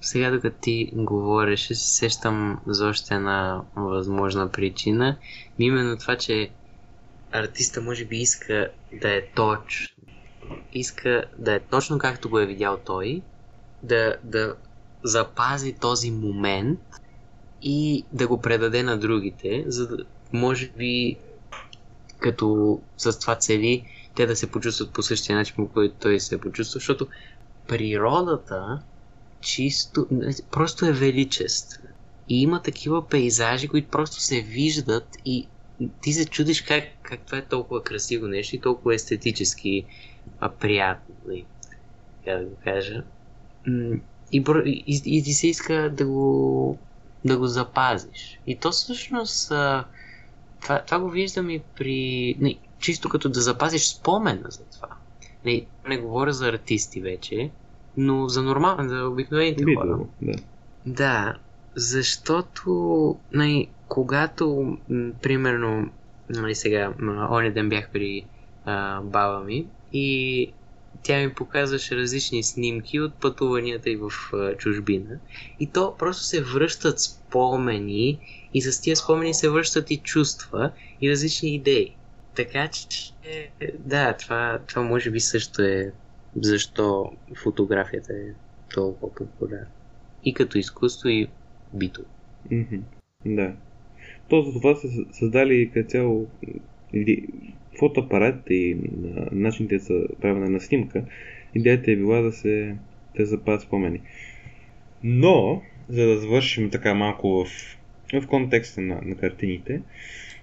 сега 0.00 0.30
докато 0.30 0.56
ти 0.60 0.90
говориш, 0.92 1.66
се 1.66 1.74
сещам 1.74 2.60
за 2.66 2.88
още 2.88 3.14
една 3.14 3.62
възможна 3.76 4.50
причина. 4.50 5.16
Именно 5.58 5.96
това, 5.98 6.16
че 6.16 6.50
артиста 7.32 7.80
може 7.80 8.04
би 8.04 8.16
иска 8.16 8.68
да 9.00 9.16
е 9.16 9.22
точно. 9.34 9.96
Иска 10.72 11.24
да 11.38 11.54
е 11.54 11.60
точно 11.60 11.98
както 11.98 12.30
го 12.30 12.38
е 12.38 12.46
видял 12.46 12.78
той, 12.86 13.22
да, 13.82 14.16
да 14.24 14.54
запази 15.02 15.72
този 15.72 16.10
момент 16.10 16.80
и 17.62 18.04
да 18.12 18.28
го 18.28 18.40
предаде 18.40 18.82
на 18.82 18.98
другите, 18.98 19.64
за 19.66 19.88
да 19.88 20.04
може 20.32 20.68
би 20.68 21.16
като 22.18 22.80
с 22.96 23.18
това 23.18 23.34
цели 23.34 23.84
те 24.18 24.26
да 24.26 24.36
се 24.36 24.50
почувстват 24.50 24.92
по 24.92 25.02
същия 25.02 25.36
начин, 25.36 25.54
по 25.56 25.68
който 25.68 25.94
той 26.00 26.20
се 26.20 26.40
почувства, 26.40 26.78
защото 26.78 27.06
природата 27.68 28.82
чисто, 29.40 30.06
просто 30.50 30.86
е 30.86 30.92
величествена. 30.92 31.88
И 32.28 32.42
има 32.42 32.62
такива 32.62 33.08
пейзажи, 33.08 33.68
които 33.68 33.88
просто 33.88 34.20
се 34.20 34.40
виждат 34.40 35.08
и 35.24 35.48
ти 36.02 36.12
се 36.12 36.26
чудиш 36.26 36.62
как, 36.62 36.84
как 37.02 37.20
това 37.20 37.38
е 37.38 37.44
толкова 37.44 37.82
красиво 37.82 38.26
нещо 38.26 38.56
и 38.56 38.60
толкова 38.60 38.94
естетически 38.94 39.84
а, 40.40 40.48
приятно. 40.48 41.14
Нали, 41.26 41.44
как 42.24 42.38
да 42.38 42.44
го 42.44 42.56
кажа. 42.64 43.04
И, 44.32 44.44
и, 44.86 45.02
и 45.04 45.22
ти 45.22 45.32
се 45.32 45.48
иска 45.48 45.90
да 45.96 46.06
го, 46.06 46.78
да 47.24 47.38
го 47.38 47.46
запазиш. 47.46 48.40
И 48.46 48.56
то 48.56 48.70
всъщност 48.70 49.48
това, 50.60 50.82
това 50.86 51.00
го 51.00 51.10
виждам 51.10 51.50
и 51.50 51.60
при... 51.76 52.34
Не, 52.38 52.58
чисто 52.78 53.08
като 53.08 53.28
да 53.28 53.40
запазиш 53.40 53.94
спомена 53.94 54.44
за 54.48 54.70
това. 54.70 54.88
Не, 55.44 55.66
не 55.88 55.98
говоря 55.98 56.32
за 56.32 56.48
артисти 56.48 57.00
вече, 57.00 57.50
но 57.96 58.28
за 58.28 58.42
нормално, 58.42 58.88
за 58.88 59.04
обикновените 59.04 59.64
Би 59.64 59.74
хора. 59.74 59.98
Да. 60.22 60.32
да, 60.86 61.38
защото 61.76 63.20
най- 63.32 63.74
когато, 63.88 64.76
м- 64.88 65.12
примерно, 65.22 65.90
нали 66.28 66.54
сега, 66.54 66.94
оня 67.30 67.52
ден 67.52 67.68
бях 67.68 67.90
при 67.92 68.28
а, 68.64 69.00
баба 69.02 69.44
ми 69.44 69.70
и 69.92 70.54
тя 71.02 71.18
ми 71.18 71.34
показваше 71.34 71.96
различни 71.96 72.42
снимки 72.42 73.00
от 73.00 73.20
пътуванията 73.20 73.90
и 73.90 73.96
в 73.96 74.10
а, 74.32 74.56
чужбина. 74.56 75.20
И 75.58 75.72
то 75.72 75.96
просто 75.96 76.22
се 76.22 76.42
връщат 76.42 77.00
спомени 77.00 78.20
и 78.54 78.62
с 78.62 78.80
тия 78.80 78.96
спомени 78.96 79.34
се 79.34 79.50
връщат 79.50 79.90
и 79.90 80.02
чувства 80.02 80.72
и 81.00 81.10
различни 81.10 81.54
идеи. 81.54 81.97
Така 82.34 82.68
че, 82.68 83.12
да, 83.78 84.12
това, 84.12 84.60
това 84.66 84.82
може 84.82 85.10
би 85.10 85.20
също 85.20 85.62
е 85.62 85.92
защо 86.36 87.12
фотографията 87.42 88.12
е 88.12 88.32
толкова 88.74 89.14
популярна. 89.14 89.66
И 90.24 90.34
като 90.34 90.58
изкуство, 90.58 91.08
и 91.08 91.28
бито. 91.74 92.04
Mm-hmm. 92.50 92.80
Да. 93.26 93.52
То 94.28 94.42
за 94.42 94.52
това 94.52 94.74
са 94.74 94.88
създали 95.12 95.70
като 95.74 95.90
цяло 95.90 96.26
фотоапарат 97.78 98.42
и 98.50 98.76
начините 99.32 99.78
за 99.78 100.06
правене 100.20 100.48
на 100.48 100.60
снимка. 100.60 101.04
Идеята 101.54 101.90
е 101.90 101.96
била 101.96 102.20
да 102.20 102.32
се 102.32 102.76
да 103.16 103.26
запазят 103.26 103.62
спомени. 103.62 104.00
Но, 105.02 105.62
за 105.88 106.06
да 106.06 106.18
завършим 106.18 106.70
така 106.70 106.94
малко 106.94 107.44
в, 107.44 107.48
в 108.22 108.26
контекста 108.26 108.80
на, 108.80 109.00
на 109.04 109.16
картините, 109.16 109.82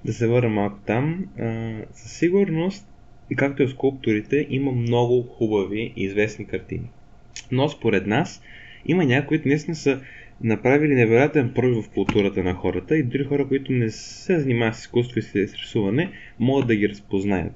да 0.06 0.14
се 0.14 0.28
върна 0.28 0.50
малко 0.50 0.80
там, 0.86 1.26
а, 1.40 1.74
със 1.94 2.12
сигурност 2.12 2.88
както 3.36 3.64
и 3.64 3.66
в 3.66 3.70
скулптурите, 3.70 4.48
има 4.50 4.72
много 4.72 5.24
хубави 5.24 5.94
и 5.96 6.04
известни 6.04 6.46
картини. 6.46 6.90
Но 7.52 7.70
според 7.70 8.08
нас 8.08 8.42
има 8.86 9.06
някои, 9.06 9.28
които 9.28 9.48
наистина 9.48 9.76
са 9.76 10.02
направили 10.42 10.96
невероятен 10.96 11.54
пробив 11.54 11.86
в 11.86 11.90
културата 11.90 12.44
на 12.44 12.54
хората 12.54 12.98
и 12.98 13.04
дори 13.04 13.24
хора, 13.24 13.48
които 13.48 13.72
не 13.72 13.90
се 13.90 14.40
занимават 14.40 14.76
с 14.76 14.80
изкуство 14.80 15.20
и 15.20 15.22
с 15.22 15.36
рисуване, 15.36 16.12
могат 16.40 16.68
да 16.68 16.76
ги 16.76 16.90
разпознаят. 16.90 17.54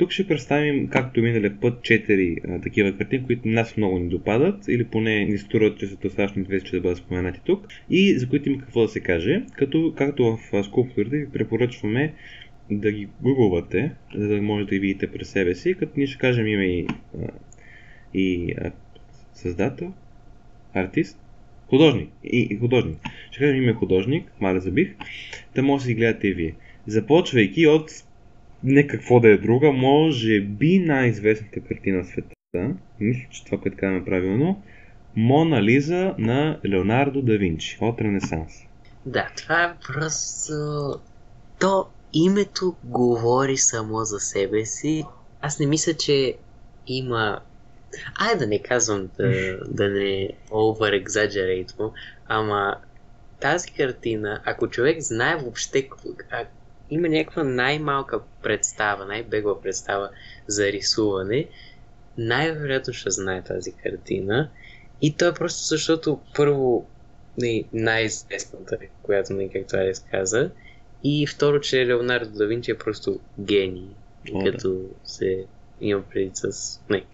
Тук 0.00 0.10
ще 0.10 0.26
представим, 0.26 0.88
както 0.88 1.22
миналия 1.22 1.60
път, 1.60 1.82
четири 1.82 2.36
а, 2.48 2.60
такива 2.60 2.96
картини, 2.96 3.26
които 3.26 3.48
нас 3.48 3.76
много 3.76 3.98
ни 3.98 4.08
допадат, 4.08 4.68
или 4.68 4.84
поне 4.84 5.24
ни 5.24 5.38
струват, 5.38 5.78
че 5.78 5.86
са 5.86 5.96
достатъчно 5.96 6.42
известни, 6.42 6.70
да 6.70 6.80
бъдат 6.80 6.98
споменати 6.98 7.40
тук, 7.44 7.68
и 7.90 8.18
за 8.18 8.28
които 8.28 8.48
има 8.48 8.58
какво 8.58 8.82
да 8.82 8.88
се 8.88 9.00
каже, 9.00 9.42
като, 9.56 9.94
както 9.96 10.38
в 10.52 10.64
скулптурите 10.64 11.16
ви 11.16 11.30
препоръчваме 11.32 12.14
да 12.70 12.92
ги 12.92 13.08
гугълвате, 13.22 13.92
за 14.14 14.28
да 14.28 14.42
може 14.42 14.64
да 14.64 14.70
ги 14.70 14.78
видите 14.78 15.06
през 15.06 15.28
себе 15.28 15.54
си, 15.54 15.74
като 15.74 15.92
ние 15.96 16.06
ще 16.06 16.18
кажем 16.18 16.46
име 16.46 16.66
и, 16.66 16.86
и 18.14 18.54
създател, 19.34 19.92
артист, 20.74 21.18
художник. 21.66 22.10
И, 22.24 22.48
и 22.50 22.56
художник. 22.56 22.98
Ще 23.30 23.40
кажем 23.40 23.62
име 23.62 23.72
художник, 23.72 24.32
маля 24.40 24.60
забих, 24.60 24.94
да 25.54 25.62
може 25.62 25.82
да 25.82 25.86
си 25.86 25.94
гледате 25.94 26.28
и 26.28 26.34
вие. 26.34 26.54
Започвайки 26.86 27.66
от 27.66 27.90
не 28.64 28.86
какво 28.86 29.20
да 29.20 29.28
е 29.28 29.36
друга, 29.36 29.72
може 29.72 30.40
би 30.40 30.78
най-известната 30.78 31.60
картина 31.60 32.04
в 32.04 32.06
света, 32.06 32.74
мисля, 33.00 33.22
че 33.30 33.44
това, 33.44 33.58
което 33.58 33.76
казваме 33.76 34.04
правилно, 34.04 34.62
Мона 35.16 35.62
Лиза 35.62 36.14
на 36.18 36.60
Леонардо 36.66 37.22
да 37.22 37.38
Винчи 37.38 37.78
от 37.80 38.00
Ренесанс. 38.00 38.52
Да, 39.06 39.30
това 39.36 39.64
е 39.64 39.74
просто... 39.86 40.54
То 41.60 41.86
името 42.12 42.76
говори 42.84 43.56
само 43.56 44.04
за 44.04 44.20
себе 44.20 44.64
си. 44.64 45.04
Аз 45.40 45.58
не 45.58 45.66
мисля, 45.66 45.94
че 45.94 46.34
има... 46.86 47.40
Ай 48.20 48.38
да 48.38 48.46
не 48.46 48.62
казвам 48.62 49.08
да, 49.18 49.58
да 49.68 49.88
не 49.88 50.28
over 50.50 51.04
exaggerate 51.04 51.92
ама 52.26 52.76
тази 53.40 53.70
картина, 53.72 54.40
ако 54.44 54.68
човек 54.68 55.00
знае 55.00 55.36
въобще, 55.36 55.88
има 56.90 57.08
някаква 57.08 57.44
най-малка 57.44 58.20
представа, 58.42 59.06
най-бегла 59.06 59.62
представа 59.62 60.10
за 60.46 60.72
рисуване, 60.72 61.48
най-вероятно 62.18 62.94
ще 62.94 63.10
знае 63.10 63.42
тази 63.42 63.72
картина. 63.72 64.50
И 65.02 65.16
то 65.16 65.28
е 65.28 65.34
просто 65.34 65.62
защото 65.64 66.20
първо 66.36 66.86
най-известната, 67.72 68.78
която, 69.02 69.32
не, 69.32 69.48
както 69.48 69.76
Алис 69.76 70.04
каза, 70.10 70.50
и 71.04 71.26
второ, 71.26 71.60
че 71.60 71.86
Леонардо 71.86 72.30
да 72.30 72.46
Винчи 72.46 72.70
е 72.70 72.78
просто 72.78 73.20
гений, 73.38 73.88
О, 74.32 74.44
като 74.44 74.72
да. 74.72 74.88
се 75.04 75.44
има 75.80 76.02
преди 76.02 76.30
с 76.34 76.80
не, 76.90 77.04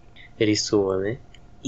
рисуване. 0.41 1.19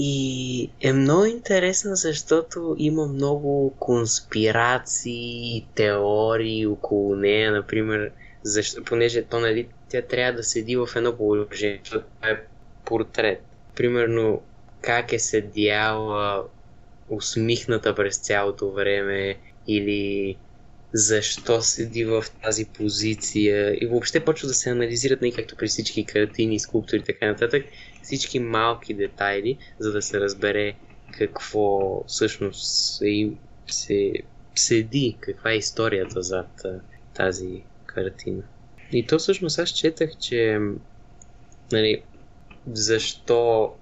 И 0.02 0.70
е 0.80 0.92
много 0.92 1.24
интересно, 1.24 1.96
защото 1.96 2.76
има 2.78 3.06
много 3.06 3.74
конспирации, 3.78 5.66
теории 5.74 6.66
около 6.66 7.16
нея, 7.16 7.52
например, 7.52 8.10
защо, 8.42 8.84
понеже 8.84 9.22
то, 9.22 9.40
нали, 9.40 9.68
тя 9.88 10.02
трябва 10.02 10.32
да 10.32 10.42
седи 10.42 10.76
в 10.76 10.88
едно 10.96 11.16
положение, 11.16 11.80
защото 11.84 12.06
това 12.16 12.30
е 12.30 12.42
портрет. 12.84 13.42
Примерно, 13.76 14.42
как 14.80 15.12
е 15.12 15.18
седяла 15.18 16.44
усмихната 17.08 17.94
през 17.94 18.18
цялото 18.18 18.70
време 18.70 19.36
или 19.66 20.36
защо 20.92 21.62
седи 21.62 22.04
в 22.04 22.24
тази 22.42 22.64
позиция. 22.64 23.84
И 23.84 23.86
въобще 23.86 24.20
почва 24.20 24.48
да 24.48 24.54
се 24.54 24.70
анализират, 24.70 25.20
не 25.20 25.28
нали, 25.28 25.36
както 25.36 25.56
при 25.56 25.66
всички 25.66 26.04
картини, 26.04 26.58
скулптури 26.58 27.00
и 27.00 27.04
така 27.04 27.26
нататък, 27.26 27.64
всички 28.02 28.38
малки 28.38 28.94
детайли, 28.94 29.58
за 29.78 29.92
да 29.92 30.02
се 30.02 30.20
разбере 30.20 30.74
какво 31.18 32.04
всъщност 32.06 32.96
се, 32.96 33.30
се 33.66 34.12
седи, 34.54 35.16
каква 35.20 35.50
е 35.50 35.56
историята 35.56 36.22
зад 36.22 36.62
тази 37.14 37.62
картина. 37.86 38.42
И 38.92 39.06
то 39.06 39.18
всъщност 39.18 39.58
аз 39.58 39.68
четах, 39.68 40.10
че 40.18 40.58
нали, 41.72 42.02
защо 42.72 43.72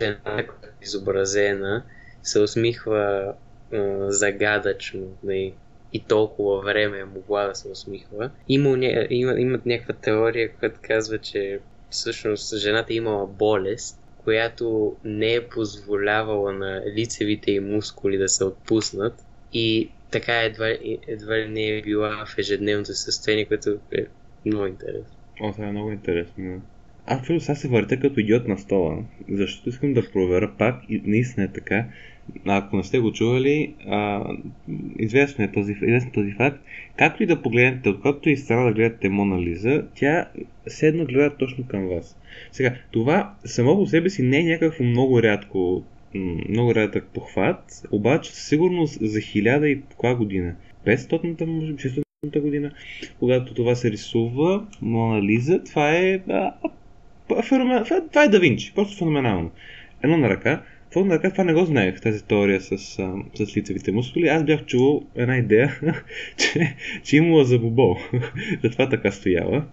една 0.00 0.44
изобразена 0.82 1.82
се 2.22 2.40
усмихва 2.40 3.34
а, 3.72 4.10
загадъчно 4.10 5.16
нали, 5.22 5.54
и 5.92 6.04
толкова 6.04 6.60
време 6.60 6.98
е 6.98 7.04
могла 7.04 7.46
да 7.46 7.54
се 7.54 7.68
усмихва. 7.68 8.30
Има, 8.48 8.78
има, 9.10 9.40
имат 9.40 9.66
някаква 9.66 9.94
теория, 9.94 10.52
която 10.52 10.80
казва, 10.82 11.18
че 11.18 11.60
всъщност 11.90 12.58
жената 12.58 12.94
имала 12.94 13.26
болест, 13.26 14.00
която 14.24 14.96
не 15.04 15.34
е 15.34 15.48
позволявала 15.48 16.52
на 16.52 16.82
лицевите 16.96 17.50
и 17.50 17.60
мускули 17.60 18.18
да 18.18 18.28
се 18.28 18.44
отпуснат 18.44 19.14
и 19.52 19.90
така 20.10 20.42
едва, 20.42 20.68
едва 21.08 21.38
ли 21.38 21.48
не 21.48 21.68
е 21.68 21.82
била 21.82 22.26
в 22.26 22.38
ежедневното 22.38 22.94
състояние, 22.94 23.44
което 23.44 23.78
е 23.92 24.06
много 24.44 24.66
интересно. 24.66 25.16
О, 25.40 25.52
това 25.52 25.66
е 25.66 25.72
много 25.72 25.92
интересно. 25.92 26.62
Аз 27.06 27.22
чудо 27.22 27.40
сега 27.40 27.54
се 27.54 27.68
въртя 27.68 28.00
като 28.00 28.20
идиот 28.20 28.48
на 28.48 28.58
стола, 28.58 29.04
защото 29.30 29.68
искам 29.68 29.94
да 29.94 30.10
проверя 30.12 30.54
пак 30.58 30.82
и 30.88 31.02
наистина 31.04 31.46
е 31.46 31.52
така. 31.52 31.88
Ако 32.46 32.76
не 32.76 32.84
сте 32.84 32.98
го 32.98 33.12
чували, 33.12 33.74
а, 33.86 34.24
известно 34.98 35.44
е 35.44 35.52
този, 35.52 35.72
известно 35.72 36.08
е 36.08 36.12
този 36.12 36.32
факт. 36.32 36.64
Както 36.96 37.22
и 37.22 37.26
да 37.26 37.42
погледнете, 37.42 37.88
откакто 37.88 38.30
и 38.30 38.36
страна 38.36 38.64
да 38.64 38.72
гледате 38.72 39.08
Мона 39.08 39.40
Лиза, 39.40 39.84
тя 39.94 40.28
седно 40.66 41.04
гледа 41.04 41.36
точно 41.38 41.66
към 41.66 41.88
вас. 41.88 42.16
Сега, 42.52 42.74
това 42.90 43.34
само 43.44 43.76
по 43.76 43.86
себе 43.86 44.10
си 44.10 44.22
не 44.22 44.38
е 44.38 44.44
някакво 44.44 44.84
много 44.84 45.22
рядко 45.22 45.84
много 46.48 46.74
рядък 46.74 47.06
похват, 47.14 47.88
обаче 47.90 48.34
със 48.34 48.48
сигурност 48.48 48.98
за 49.00 49.20
хиляда 49.20 49.68
и 49.68 49.80
коя 49.96 50.14
година? 50.14 50.54
500-та, 50.86 51.46
може 51.46 51.72
би 51.72 51.82
600-та 51.82 52.40
година, 52.40 52.70
когато 53.18 53.54
това 53.54 53.74
се 53.74 53.90
рисува, 53.90 54.66
Мона 54.82 55.22
Лиза, 55.22 55.62
това 55.64 55.96
е 55.96 56.20
а, 56.28 56.52
феномен... 57.42 57.84
това 57.84 58.24
е 58.24 58.28
да 58.28 58.40
Винчи, 58.40 58.72
просто 58.74 58.98
феноменално. 58.98 59.50
Едно 60.02 60.16
на 60.16 60.28
ръка. 60.28 60.62
Това 60.90 61.06
на 61.06 61.14
ръка, 61.14 61.30
това 61.30 61.44
не 61.44 61.54
го 61.54 61.64
знаех, 61.64 62.00
тази 62.00 62.24
теория 62.24 62.60
с, 62.60 62.78
с 63.34 63.56
лицевите 63.56 63.92
мускули. 63.92 64.28
Аз 64.28 64.44
бях 64.44 64.64
чувал 64.64 65.02
една 65.14 65.36
идея, 65.36 65.80
че, 66.36 66.76
че 67.02 67.16
имала 67.16 67.44
за 67.44 67.58
бобол. 67.58 67.96
Затова 68.62 68.88
така 68.88 69.10
стояла. 69.10 69.64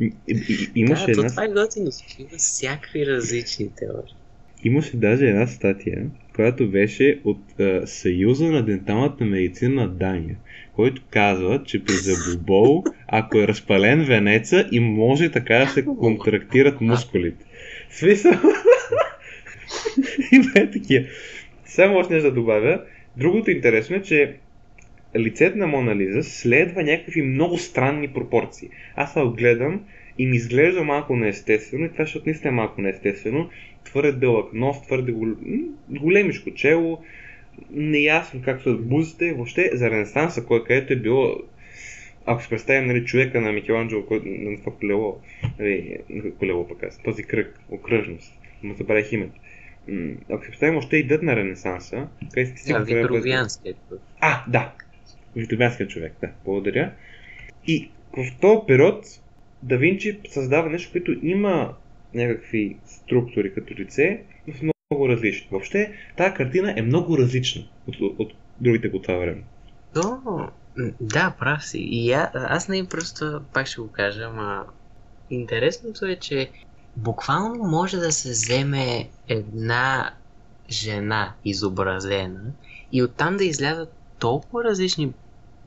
И, 0.00 0.12
и, 0.28 0.70
имаше 0.74 1.06
да, 1.06 1.12
една... 1.12 1.28
това 1.28 1.44
е 1.44 1.48
готино. 1.48 1.90
Има 2.18 2.28
всякакви 2.36 3.06
различни 3.06 3.70
теории. 3.76 4.14
Имаше 4.64 4.96
даже 4.96 5.26
една 5.26 5.46
статия, 5.46 6.06
която 6.34 6.70
беше 6.70 7.20
от 7.24 7.60
а, 7.60 7.86
Съюза 7.86 8.44
на 8.44 8.64
денталната 8.64 9.24
медицина 9.24 9.82
на 9.82 9.88
Дания, 9.88 10.36
който 10.72 11.02
казва, 11.10 11.62
че 11.64 11.84
при 11.84 11.92
забобол, 11.92 12.84
ако 13.08 13.38
е 13.38 13.48
разпален 13.48 14.04
венеца 14.04 14.68
и 14.72 14.80
може 14.80 15.30
така 15.30 15.58
да 15.58 15.66
се 15.66 15.84
контрактират 15.84 16.80
мускулите. 16.80 17.44
Смисъл? 17.90 18.32
Има 20.32 20.52
е 20.56 20.70
такива. 20.70 21.06
Само 21.64 21.96
още 21.96 22.14
нещо 22.14 22.28
да 22.28 22.34
добавя. 22.34 22.82
Другото 23.16 23.50
интересно 23.50 23.96
е, 23.96 24.02
че 24.02 24.34
лицето 25.16 25.58
на 25.58 25.66
Мона 25.66 25.96
Лиза 25.96 26.22
следва 26.22 26.82
някакви 26.82 27.22
много 27.22 27.58
странни 27.58 28.08
пропорции. 28.08 28.68
Аз 28.96 29.12
се 29.12 29.20
гледам 29.36 29.84
и 30.18 30.26
ми 30.26 30.36
изглежда 30.36 30.84
малко 30.84 31.16
неестествено 31.16 31.84
и 31.84 31.92
това 31.92 32.06
ще 32.06 32.20
наистина 32.26 32.50
е 32.50 32.54
малко 32.54 32.80
неестествено. 32.80 33.50
Твърде 33.84 34.12
дълъг 34.12 34.52
нос, 34.52 34.82
твърде 34.82 35.12
гол... 35.12 35.28
големишко 35.88 36.54
чело, 36.54 37.02
неясно 37.70 38.42
как 38.44 38.62
са 38.62 38.72
бузите. 38.72 39.32
Въобще 39.32 39.70
за 39.72 39.90
Ренесанса, 39.90 40.44
кой 40.44 40.64
където 40.64 40.92
е 40.92 40.96
било 40.96 41.36
ако 42.30 42.42
се 42.42 42.48
представим 42.48 42.86
нали, 42.86 43.04
човека 43.04 43.40
на 43.40 43.52
Микеланджело, 43.52 44.04
на 44.24 44.58
това 44.58 44.72
колело, 44.72 45.20
нали, 45.58 45.98
колело 46.38 46.68
пък 46.68 46.82
аз, 46.82 46.98
този 47.02 47.22
кръг, 47.22 47.60
окръжност, 47.70 48.34
му 48.62 48.74
забравих 48.74 49.12
името. 49.12 49.40
Ако 50.30 50.44
се 50.44 50.50
представим 50.50 50.76
още 50.76 50.96
и 50.96 51.06
дът 51.06 51.22
на 51.22 51.36
Ренесанса, 51.36 52.08
къде 52.34 52.46
сте 52.46 52.72
да, 52.72 52.78
Витрувианският. 52.78 53.76
А, 54.20 54.44
да. 54.48 54.72
Витрувианският 55.36 55.90
човек, 55.90 56.12
да. 56.20 56.28
Благодаря. 56.44 56.92
И 57.66 57.90
в 58.16 58.40
този 58.40 58.60
период 58.66 59.04
Да 59.62 59.78
Винчи 59.78 60.20
създава 60.28 60.70
нещо, 60.70 60.92
което 60.92 61.16
има 61.22 61.74
някакви 62.14 62.76
структури 62.86 63.54
като 63.54 63.74
лице, 63.74 64.22
но 64.46 64.54
са 64.54 64.64
много 64.64 65.08
различни. 65.08 65.48
Въобще, 65.50 65.92
тази 66.16 66.34
картина 66.34 66.74
е 66.76 66.82
много 66.82 67.18
различна 67.18 67.62
от, 67.86 68.00
от, 68.00 68.18
от 68.18 68.32
другите 68.60 68.90
по 68.92 69.02
това 69.02 69.16
време. 69.16 69.42
То, 69.94 70.20
да, 71.00 71.34
прав 71.38 71.64
си. 71.64 71.78
И 71.78 72.12
а, 72.12 72.30
аз 72.34 72.68
не 72.68 72.88
просто 72.88 73.40
пак 73.54 73.66
ще 73.66 73.80
го 73.80 73.88
кажа, 73.88 74.22
ама 74.22 74.66
интересното 75.30 76.06
е, 76.06 76.16
че 76.16 76.50
буквално 76.98 77.64
може 77.64 77.96
да 77.96 78.12
се 78.12 78.30
вземе 78.30 79.08
една 79.28 80.14
жена 80.70 81.32
изобразена 81.44 82.40
и 82.92 83.02
оттам 83.02 83.36
да 83.36 83.44
излязат 83.44 83.92
толкова 84.18 84.64
различни 84.64 85.12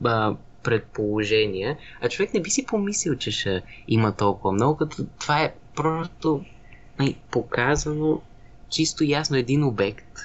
а, 0.04 0.36
предположения, 0.62 1.78
а 2.00 2.08
човек 2.08 2.34
не 2.34 2.42
би 2.42 2.50
си 2.50 2.66
помислил, 2.66 3.16
че 3.16 3.30
ще 3.30 3.62
има 3.88 4.12
толкова 4.12 4.52
много, 4.52 4.76
като 4.76 5.06
това 5.20 5.42
е 5.42 5.54
просто 5.74 6.44
ай, 6.98 7.16
показано 7.30 8.20
чисто 8.68 9.04
ясно 9.04 9.36
един 9.36 9.64
обект, 9.64 10.18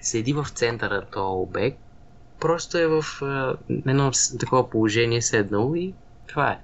седи 0.00 0.32
в 0.32 0.46
центъра 0.54 1.06
този 1.12 1.42
обект, 1.42 1.78
просто 2.40 2.78
е 2.78 2.86
в 2.86 3.04
а, 3.22 3.56
едно 3.68 4.10
такова 4.40 4.70
положение 4.70 5.22
седнал 5.22 5.72
и 5.76 5.94
това 6.26 6.50
е. 6.50 6.58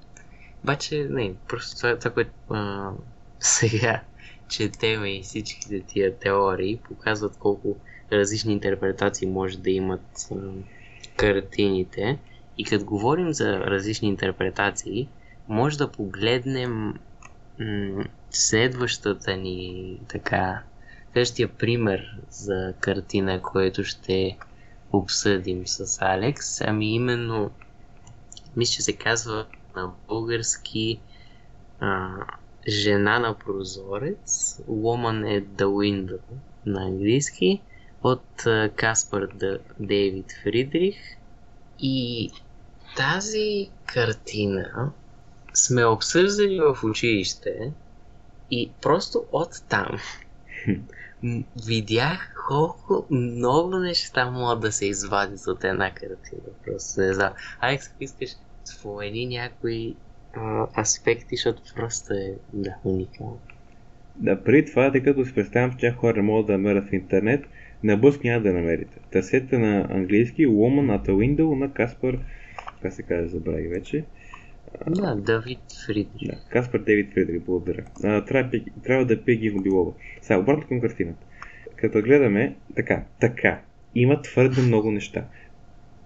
Обаче, 0.64 1.07
не, 1.11 1.34
просто 1.49 1.76
това, 1.76 1.99
това 1.99 2.11
което 2.11 2.30
сега 3.41 4.03
четем 4.49 5.05
и 5.05 5.22
всичките 5.22 5.82
тия 5.86 6.18
теории 6.18 6.80
показват 6.84 7.36
колко 7.38 7.76
различни 8.12 8.53
интерпретации 8.53 9.28
може 9.28 9.59
да 9.59 9.70
имат 9.70 10.28
а, 10.32 10.36
картините. 11.16 12.18
И 12.59 12.64
като 12.64 12.84
говорим 12.84 13.32
за 13.32 13.61
различни 13.61 14.09
интерпретации, 14.09 15.09
може 15.49 15.78
да 15.78 15.93
погледнем 15.93 16.95
м- 17.59 18.05
следващата 18.30 19.36
ни 19.36 20.01
така, 20.09 20.62
следващия 21.12 21.49
пример 21.49 22.20
за 22.30 22.74
картина, 22.80 23.43
който 23.43 23.84
ще 23.84 24.38
обсъдим 24.93 25.66
с 25.66 26.03
Алекс. 26.03 26.61
Ами 26.61 26.95
именно, 26.95 27.51
мисля, 28.57 28.72
че 28.72 28.82
се 28.82 28.97
казва 28.97 29.47
на 29.76 29.93
български 30.09 31.01
а, 31.80 32.11
Жена 32.69 33.19
на 33.19 33.35
прозорец, 33.35 34.61
Woman 34.69 35.41
at 35.41 35.45
the 35.45 35.67
Window 35.67 36.21
на 36.67 36.83
английски, 36.83 37.63
от 38.03 38.45
Каспар 38.77 39.29
Дейвид 39.81 40.33
Фридрих. 40.43 40.97
И 41.79 42.31
тази 42.97 43.71
картина 43.87 44.93
сме 45.55 45.85
обсъждали 45.85 46.61
в 46.61 46.85
училище 46.85 47.73
и 48.51 48.71
просто 48.83 49.25
от 49.33 49.51
там 49.69 49.99
видях 51.67 52.35
колко 52.49 53.07
много 53.11 53.77
неща 53.77 54.31
могат 54.31 54.61
да 54.61 54.73
се 54.73 54.87
извадят 54.87 55.47
от 55.47 55.65
една 55.65 55.95
картина. 55.95 56.43
Просто 56.65 57.01
не 57.01 57.13
знам. 57.13 57.33
Алекс, 57.61 57.91
искаш, 58.01 58.31
спомени 58.65 59.27
някои 59.27 59.97
а, 60.35 60.66
аспекти, 60.81 61.37
защото 61.37 61.62
просто 61.76 62.14
е 62.14 62.35
да, 62.53 62.74
уникално. 62.85 63.41
Да, 64.16 64.45
преди 64.45 64.70
това, 64.70 64.93
тъй 64.93 65.03
като 65.03 65.24
си 65.24 65.35
представям, 65.35 65.76
че 65.78 65.91
хора 65.91 66.16
не 66.16 66.22
могат 66.22 66.47
да 66.47 66.53
намерят 66.53 66.89
в 66.89 66.93
интернет, 66.93 67.45
на 67.85 67.97
бъс 67.97 68.22
няма 68.22 68.43
да 68.43 68.53
намерите. 68.53 68.99
Търсете 69.11 69.59
на 69.59 69.87
английски 69.91 70.47
Woman 70.47 70.99
at 70.99 71.09
a 71.09 71.11
Window 71.11 71.59
на 71.59 71.72
Каспар, 71.72 72.18
как 72.83 72.93
се 72.93 73.03
казва, 73.03 73.28
забравих 73.28 73.70
вече. 73.70 74.05
Да, 74.87 75.14
Давид 75.14 75.59
Фридрих. 75.87 76.31
Да, 76.31 76.39
Каспар 76.49 76.81
Дейвид 76.81 77.12
Фридрих, 77.14 77.41
благодаря. 77.41 77.85
А, 78.05 78.24
трябва, 78.24 78.61
трябва 78.85 79.07
да 79.07 79.24
пие 79.24 79.37
Гиго 79.37 79.62
Билова. 79.62 79.93
Сега, 80.22 80.39
обратно 80.39 80.68
към 80.68 80.81
картината. 80.81 81.26
Като 81.76 82.03
гледаме, 82.03 82.57
така, 82.76 83.05
така, 83.20 83.61
има 83.95 84.22
твърде 84.22 84.62
много 84.62 84.91
неща. 84.91 85.24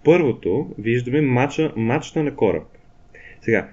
Първото, 0.05 0.75
виждаме 0.79 1.21
мача, 1.21 1.73
мачта 1.77 2.23
на 2.23 2.37
кораб. 2.37 2.65
Сега, 3.43 3.69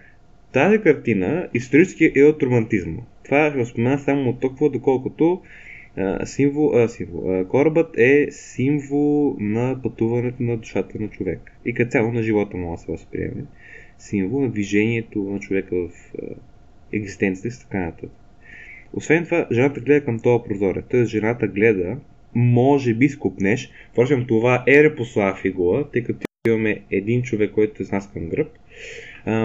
тази 0.54 0.82
картина 0.82 1.48
исторически 1.54 2.12
е 2.16 2.24
от 2.24 2.44
романтизма. 2.44 3.02
Това 3.26 3.52
ще 3.52 3.66
спомена 3.66 4.00
само 4.00 4.30
от 4.30 4.40
толкова, 4.40 4.70
доколкото 4.70 5.42
а, 5.98 6.26
символ, 6.26 6.76
а, 6.76 6.88
символ, 6.88 7.32
а, 7.32 7.48
корабът 7.48 7.98
е 7.98 8.28
символ 8.32 9.36
на 9.40 9.80
пътуването 9.84 10.44
на 10.44 10.58
душата 10.58 11.00
на 11.00 11.08
човек. 11.08 11.52
И 11.66 11.74
като 11.74 11.92
цяло 11.92 12.12
на 12.12 12.24
живота 12.24 12.58
му 12.58 12.78
се 12.78 12.92
възприеме. 12.92 13.46
Символ 13.98 14.42
на 14.42 14.50
движението 14.50 15.20
на 15.20 15.40
човека 15.40 15.76
в 15.76 16.14
екзистенцията 16.94 17.48
и 17.48 17.60
така 17.60 17.80
нататък. 17.80 18.10
Освен 18.94 19.26
това, 19.26 19.48
жената 19.52 19.80
гледа 19.80 20.06
към 20.06 20.20
този 20.20 20.44
прозорец. 20.48 20.86
Т.е. 20.90 21.06
жената 21.06 21.48
гледа, 21.48 21.98
може 22.36 22.94
би 22.94 23.10
скупнеш. 23.10 23.72
Впрочем, 23.92 24.26
това 24.28 24.64
е 24.68 24.84
репослава 24.84 25.36
фигура, 25.36 25.90
тъй 25.94 26.04
като 26.04 26.26
имаме 26.48 26.82
един 26.92 27.22
човек, 27.22 27.52
който 27.52 27.84
е 27.84 27.86
с 27.86 27.92
нас 27.92 28.12
към 28.14 28.30
гръб. 28.30 28.48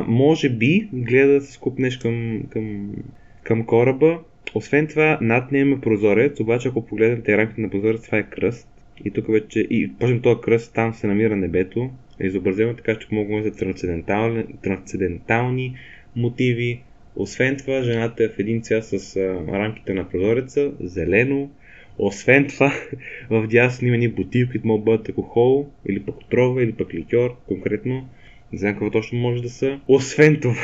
Може 0.07 0.49
би 0.49 0.89
гледа 0.93 1.33
да 1.33 1.41
се 1.41 1.53
скупнеш 1.53 1.97
към, 1.97 2.43
към, 2.51 2.95
към 3.43 3.66
кораба. 3.66 4.18
Освен 4.55 4.87
това, 4.87 5.18
над 5.22 5.53
нея 5.53 5.62
има 5.62 5.81
прозорец, 5.81 6.41
обаче 6.41 6.68
ако 6.68 6.87
погледнете 6.87 7.37
рамките 7.37 7.61
на 7.61 7.70
прозорец, 7.70 8.03
това 8.03 8.18
е 8.18 8.31
кръст. 8.31 8.68
И 9.05 9.11
тук 9.11 9.27
вече, 9.29 9.61
и 9.61 9.93
почнем 9.99 10.20
този 10.20 10.41
кръст, 10.41 10.74
там 10.74 10.95
се 10.95 11.07
намира 11.07 11.37
небето. 11.37 11.91
Е 12.20 12.27
изобразено 12.27 12.74
така, 12.74 12.99
че 12.99 13.09
могат 13.12 13.45
да 13.45 13.53
трансцендентални, 13.53 14.45
трансцендентални 14.62 15.77
мотиви. 16.16 16.83
Освен 17.16 17.57
това, 17.57 17.83
жената 17.83 18.24
е 18.24 18.29
в 18.29 18.39
един 18.39 18.62
цвят 18.62 18.85
с 18.85 19.16
а, 19.16 19.20
рамките 19.53 19.95
на 19.95 20.09
прозореца, 20.09 20.72
зелено. 20.81 21.51
Освен 21.99 22.47
това, 22.47 22.72
в 23.31 23.47
дясно 23.47 23.89
има 23.89 23.97
ни 23.97 24.09
бутилки, 24.09 24.51
които 24.51 24.66
могат 24.66 24.85
да 24.85 24.91
бъдат 24.91 25.09
алкохол, 25.09 25.68
или 25.89 26.01
пък 26.01 26.16
отрова, 26.16 26.62
или 26.62 26.72
пък 26.72 26.95
ликьор, 26.95 27.37
конкретно. 27.47 28.09
Не 28.53 28.59
знам 28.59 28.72
какво 28.72 28.90
точно 28.90 29.18
може 29.18 29.42
да 29.42 29.49
са. 29.49 29.80
Освен 29.88 30.40
това, 30.40 30.57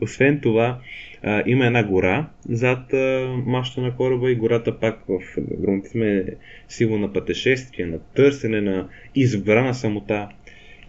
освен 0.00 0.40
това 0.40 0.80
а, 1.22 1.42
има 1.46 1.66
една 1.66 1.82
гора 1.82 2.28
зад 2.48 2.92
а, 2.92 3.34
маща 3.46 3.80
на 3.80 3.96
кораба 3.96 4.30
и 4.30 4.34
гората 4.34 4.80
пак 4.80 4.98
в 5.08 5.20
романтизма 5.66 6.06
е 6.06 6.24
символ 6.68 6.98
на 6.98 7.12
пътешествие, 7.12 7.86
на 7.86 7.98
търсене, 7.98 8.60
на 8.60 8.88
избрана 9.14 9.74
самота. 9.74 10.28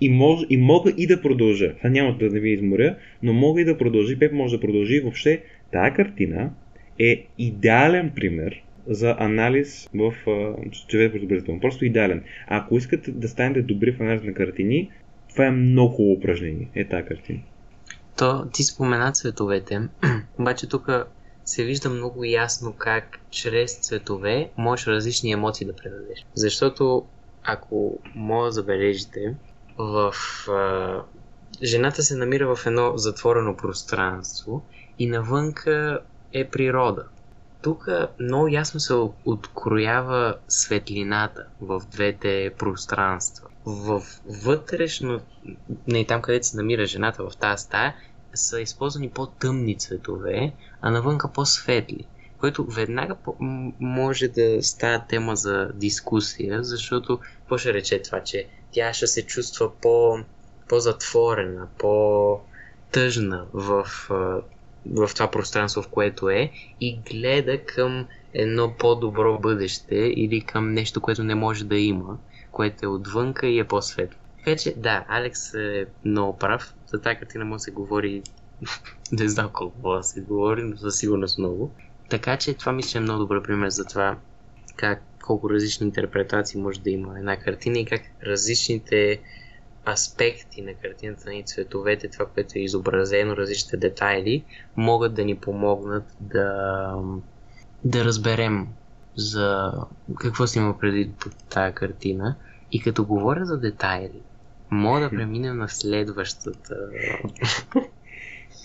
И, 0.02 0.10
мож, 0.10 0.40
и 0.50 0.58
мога 0.58 0.94
и 0.98 1.08
да 1.08 1.22
продължа. 1.22 1.76
Това 1.78 1.90
няма 1.90 2.18
да 2.18 2.30
ви 2.30 2.50
изморя, 2.52 2.96
но 3.24 3.34
мога 3.34 3.62
и 3.62 3.66
да 3.66 3.78
продължи. 3.78 4.20
Пеп 4.20 4.34
може 4.34 4.56
да 4.56 4.62
продължи. 4.62 5.00
Въобще, 5.00 5.42
тази 5.72 5.94
картина 5.94 6.52
е 7.00 7.26
идеален 7.38 8.12
пример 8.16 8.64
за 8.88 9.16
анализ 9.20 9.90
в 9.94 10.14
човек. 10.88 11.14
Просто 11.62 11.86
идеален. 11.86 12.24
Ако 12.48 12.78
искате 12.78 13.12
да 13.12 13.28
станете 13.28 13.62
добри 13.62 13.92
в 13.92 14.02
анализ 14.02 14.24
на 14.24 14.34
картини, 14.34 14.90
това 15.40 15.48
е 15.48 15.52
много 15.52 15.96
хубаво 15.96 16.14
упражнение. 16.14 16.70
Е 16.76 16.88
тази 16.88 17.08
картина. 17.08 17.40
То, 18.18 18.46
ти 18.54 18.64
спомена 18.64 19.12
цветовете, 19.12 19.82
обаче 20.40 20.70
тук 20.70 20.90
се 21.46 21.64
вижда 21.64 21.90
много 21.90 22.24
ясно 22.24 22.74
как 22.78 23.20
чрез 23.30 23.80
цветове 23.80 24.50
можеш 24.58 24.88
различни 24.88 25.32
емоции 25.32 25.68
да 25.68 25.76
предадеш. 25.76 26.26
Защото 26.36 27.06
ако 27.44 28.00
може 28.16 28.48
да 28.48 28.52
забележите, 28.52 29.36
в 29.78 30.14
а, 30.50 31.02
жената 31.64 32.04
се 32.04 32.16
намира 32.16 32.56
в 32.56 32.66
едно 32.66 32.98
затворено 32.98 33.56
пространство 33.56 34.64
и 35.00 35.08
навънка 35.08 36.00
е 36.34 36.46
природа. 36.46 37.06
Тук 37.62 37.88
много 38.20 38.48
ясно 38.48 38.80
се 38.80 38.94
откроява 39.26 40.36
светлината 40.48 41.46
в 41.62 41.82
двете 41.92 42.52
пространства. 42.58 43.49
В 43.66 44.04
вътрешно, 44.26 45.22
не 45.88 46.06
там 46.06 46.22
където 46.22 46.48
се 46.48 46.58
намира 46.58 46.86
жената 46.86 47.30
в 47.30 47.38
тази 47.38 47.64
стая, 47.64 47.96
са 48.34 48.62
използвани 48.62 49.10
по-тъмни 49.10 49.78
цветове, 49.78 50.54
а 50.82 50.92
навънка 50.92 51.32
по-светли. 51.34 52.06
Което 52.40 52.66
веднага 52.66 53.16
може 53.80 54.28
да 54.28 54.64
става 54.64 55.06
тема 55.10 55.36
за 55.36 55.70
дискусия, 55.74 56.64
защото 56.64 57.18
какво 57.18 57.58
ще 57.58 57.74
рече 57.74 58.02
това, 58.02 58.24
че 58.24 58.48
тя 58.72 58.94
ще 58.94 59.08
се 59.08 59.26
чувства 59.26 59.72
по, 59.82 60.18
по-затворена, 60.70 61.68
по-тъжна 61.78 63.46
в, 63.54 63.88
в 64.86 65.10
това 65.14 65.32
пространство, 65.32 65.82
в 65.82 65.88
което 65.88 66.30
е 66.30 66.52
и 66.82 67.00
гледа 67.12 67.66
към 67.66 68.08
едно 68.34 68.74
по-добро 68.80 69.40
бъдеще 69.40 69.96
или 69.96 70.42
към 70.42 70.74
нещо, 70.74 71.02
което 71.02 71.24
не 71.24 71.36
може 71.36 71.66
да 71.66 71.78
има, 71.78 72.18
което 72.52 72.86
е 72.86 72.88
отвънка 72.88 73.48
и 73.48 73.60
е 73.60 73.64
по-светло. 73.64 74.20
Така 74.46 74.72
да, 74.78 75.06
Алекс 75.08 75.54
е 75.54 75.86
много 76.06 76.38
прав. 76.38 76.74
За 76.88 77.02
тази 77.02 77.16
картина 77.16 77.46
може 77.46 77.60
да 77.60 77.64
се 77.64 77.72
говори 77.72 78.24
не 79.12 79.30
знам 79.30 79.50
колко 79.54 79.94
да 79.94 80.04
се 80.04 80.22
говори, 80.22 80.64
но 80.64 80.78
със 80.78 80.98
сигурност 80.98 81.38
много. 81.38 81.72
Така 82.10 82.38
че 82.38 82.54
това 82.54 82.72
мисля 82.72 83.00
е 83.00 83.02
много 83.02 83.20
добър 83.20 83.44
пример 83.44 83.70
за 83.70 83.86
това 83.86 84.18
как 84.76 85.04
колко 85.24 85.50
различни 85.50 85.88
интерпретации 85.88 86.62
може 86.62 86.82
да 86.82 86.90
има 86.90 87.20
една 87.20 87.38
картина 87.38 87.80
и 87.80 87.86
как 87.86 88.02
различните 88.24 89.20
аспекти 89.88 90.62
на 90.62 90.74
картината 90.74 91.34
и 91.34 91.44
цветовете, 91.44 92.08
това, 92.08 92.26
което 92.26 92.52
е 92.56 92.62
изобразено, 92.62 93.38
различните 93.38 93.78
детайли, 93.78 94.44
могат 94.76 95.14
да 95.14 95.26
ни 95.26 95.36
помогнат 95.36 96.04
да, 96.20 96.94
да 97.84 98.06
разберем 98.06 98.68
за 99.20 99.74
какво 100.20 100.48
си 100.48 100.60
има 100.60 100.80
преди 100.80 101.12
под 101.20 101.36
тази 101.36 101.76
картина. 101.76 102.36
И 102.72 102.82
като 102.82 103.06
говоря 103.06 103.46
за 103.46 103.60
детайли, 103.60 104.22
мога 104.72 105.00
да 105.00 105.10
преминем 105.16 105.58
на 105.58 105.70
следващата 105.70 106.76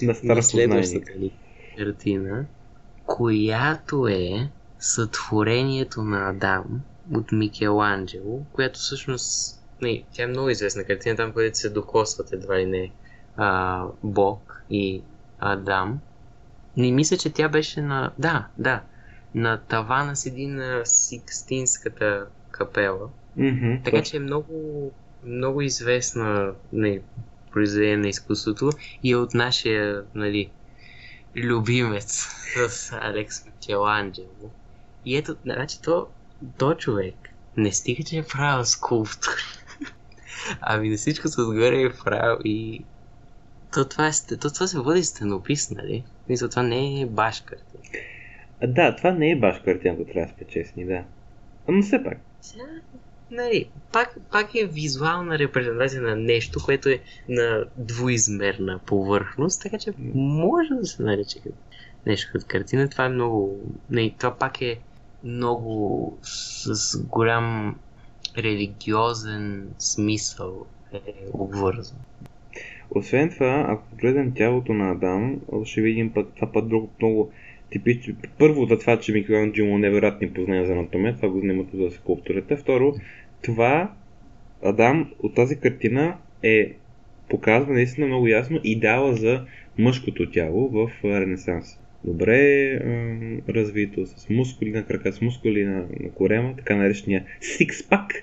на, 0.03 0.15
на 0.25 0.43
следващата 0.43 1.13
картина, 1.79 2.47
която 3.07 4.09
е 4.09 4.51
сътворението 4.79 6.03
на 6.03 6.31
Адам 6.31 6.81
от 7.15 7.33
Микеланджело, 7.33 8.45
която 8.53 8.79
всъщност 8.79 9.61
не, 9.83 10.05
тя 10.13 10.23
е 10.23 10.27
много 10.27 10.51
известна 10.51 10.85
картина, 10.85 11.17
там 11.17 11.33
където 11.33 11.59
се 11.59 11.71
докосват 11.71 12.33
едва 12.33 12.59
ли 12.59 12.67
не 12.67 12.91
а, 13.37 13.85
Бог 14.03 14.63
и 14.71 15.03
Адам. 15.39 15.99
Не 16.77 16.93
мисля, 16.93 17.17
че 17.17 17.31
тя 17.33 17.49
беше 17.49 17.81
на... 17.81 18.11
Да, 18.19 18.47
да. 18.59 18.83
На 19.35 19.61
тавана 19.61 20.17
седи 20.17 20.47
на 20.47 20.81
Сикстинската 20.85 22.27
капела. 22.51 23.09
Mm-hmm, 23.39 23.85
така 23.85 24.03
че 24.03 24.17
е 24.17 24.21
много, 24.21 24.93
много 25.25 25.63
известна 25.63 26.53
не, 26.73 27.01
произведение 27.53 27.97
на 27.97 28.09
изкуството 28.09 28.71
и 29.03 29.13
е 29.13 29.17
от 29.17 29.35
нашия 29.35 30.05
нали, 30.15 30.51
любимец 31.37 32.29
с 32.69 32.93
Алекс 32.93 33.47
Микеланджело. 33.47 34.51
И 35.05 35.17
ето, 35.17 35.37
значи 35.45 35.83
то, 35.83 36.07
то 36.59 36.75
човек 36.75 37.15
не 37.57 37.73
стига, 37.73 38.05
че 38.05 38.19
е 38.19 38.23
правил 38.23 38.65
скулптури. 38.65 39.43
Ами 40.61 40.89
на 40.89 40.97
всичко 40.97 41.29
се 41.29 41.41
отгоре 41.41 41.83
е 41.83 41.93
правил 42.05 42.39
и... 42.45 42.85
То 43.73 43.85
това, 43.85 44.07
е, 44.07 44.37
то 44.37 44.51
това 44.51 44.67
се 44.67 44.79
води 44.79 45.05
стенопис, 45.05 45.71
нали? 45.71 46.05
Мисля, 46.29 46.49
това 46.49 46.63
не 46.63 47.01
е 47.01 47.07
баш 47.07 47.41
картина. 47.41 47.83
А, 48.63 48.67
да, 48.67 48.97
това 48.97 49.11
не 49.11 49.31
е 49.31 49.37
баш 49.37 49.61
картина, 49.65 49.95
ако 49.95 50.05
трябва 50.05 50.27
да 50.27 50.39
сме 50.39 50.47
честни, 50.47 50.85
да. 50.85 51.05
Но 51.69 51.83
все 51.83 52.05
пак. 52.05 52.19
Сега, 52.41 52.65
нали, 53.31 53.69
пак, 53.93 54.17
пак 54.33 54.55
е 54.55 54.67
визуална 54.67 55.39
репрезентация 55.39 56.03
на 56.03 56.17
нещо, 56.17 56.61
което 56.65 56.89
е 56.89 56.99
на 57.29 57.65
двуизмерна 57.77 58.81
повърхност, 58.87 59.63
така 59.63 59.79
че 59.79 59.93
може 60.15 60.75
да 60.75 60.87
се 60.87 61.03
нарече 61.03 61.39
нещо 62.07 62.31
като 62.33 62.47
картина. 62.49 62.89
Това 62.89 63.05
е 63.05 63.09
много... 63.09 63.61
Не, 63.91 64.15
това 64.19 64.35
пак 64.39 64.63
е 64.63 64.79
много 65.25 66.19
с 66.23 66.99
голям 67.03 67.77
религиозен 68.39 69.69
смисъл 69.79 70.67
е 70.93 71.01
обвързан. 71.33 71.99
Освен 72.91 73.31
това, 73.31 73.67
ако 73.69 73.83
погледнем 73.91 74.35
тялото 74.35 74.73
на 74.73 74.91
Адам, 74.91 75.41
ще 75.65 75.81
видим 75.81 76.13
път, 76.13 76.33
това 76.35 76.53
път 76.53 76.69
друго 76.69 76.91
много 77.01 77.33
типично. 77.75 78.15
Първо 78.39 78.67
за 78.67 78.79
това, 78.79 79.01
че 79.01 79.13
Микеланджело 79.13 79.69
има 79.69 79.79
невероятни 79.79 80.31
познания 80.31 80.67
за 80.67 80.73
анатомия, 80.73 81.17
това 81.17 81.29
го 81.29 81.41
снимат 81.41 81.67
за 81.75 81.91
скулптурата. 81.91 82.57
Второ, 82.57 82.95
това 83.43 83.93
Адам 84.63 85.11
от 85.23 85.35
тази 85.35 85.61
картина 85.61 86.17
е 86.43 86.73
показва 87.29 87.73
наистина 87.73 88.07
много 88.07 88.27
ясно 88.27 88.61
идеала 88.65 89.15
за 89.15 89.45
мъжкото 89.79 90.31
тяло 90.31 90.69
в 90.69 90.91
Ренесанс. 91.05 91.79
Добре 92.05 92.39
е, 92.39 92.81
развито, 93.49 94.07
с 94.07 94.29
мускули 94.31 94.71
на 94.71 94.87
крака, 94.87 95.13
с 95.13 95.21
мускули 95.21 95.65
на, 95.65 95.87
на 96.01 96.11
корема, 96.15 96.55
така 96.57 96.77
наречения 96.77 97.25
сикспак, 97.41 98.23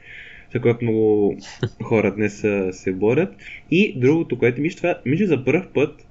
за 0.53 0.61
който 0.61 0.83
много 0.83 1.37
хора 1.83 2.15
днес 2.15 2.45
се 2.71 2.91
борят. 2.91 3.35
И 3.71 3.99
другото, 3.99 4.37
което 4.37 4.61
мисля, 4.61 4.77
това, 4.77 4.99
мисля 5.05 5.25
за 5.25 5.45
първ 5.45 5.67
път 5.73 6.07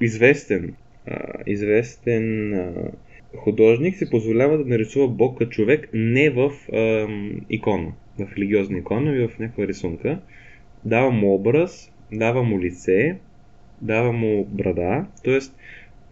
известен, 0.00 0.74
известен 1.46 2.54
а, 2.54 2.72
художник 3.36 3.96
се 3.96 4.10
позволява 4.10 4.58
да 4.58 4.64
нарисува 4.64 5.08
Бог 5.08 5.38
като 5.38 5.50
човек 5.50 5.88
не 5.94 6.30
в 6.30 6.50
а, 6.72 7.08
икона, 7.50 7.92
в 8.18 8.32
религиозна 8.36 8.78
икона, 8.78 9.16
и 9.16 9.28
в 9.28 9.38
някаква 9.38 9.66
рисунка. 9.66 10.18
Дава 10.84 11.10
му 11.10 11.34
образ, 11.34 11.92
дава 12.12 12.42
му 12.42 12.60
лице, 12.60 13.18
дава 13.80 14.12
му 14.12 14.44
брада, 14.44 15.06
т.е. 15.24 15.38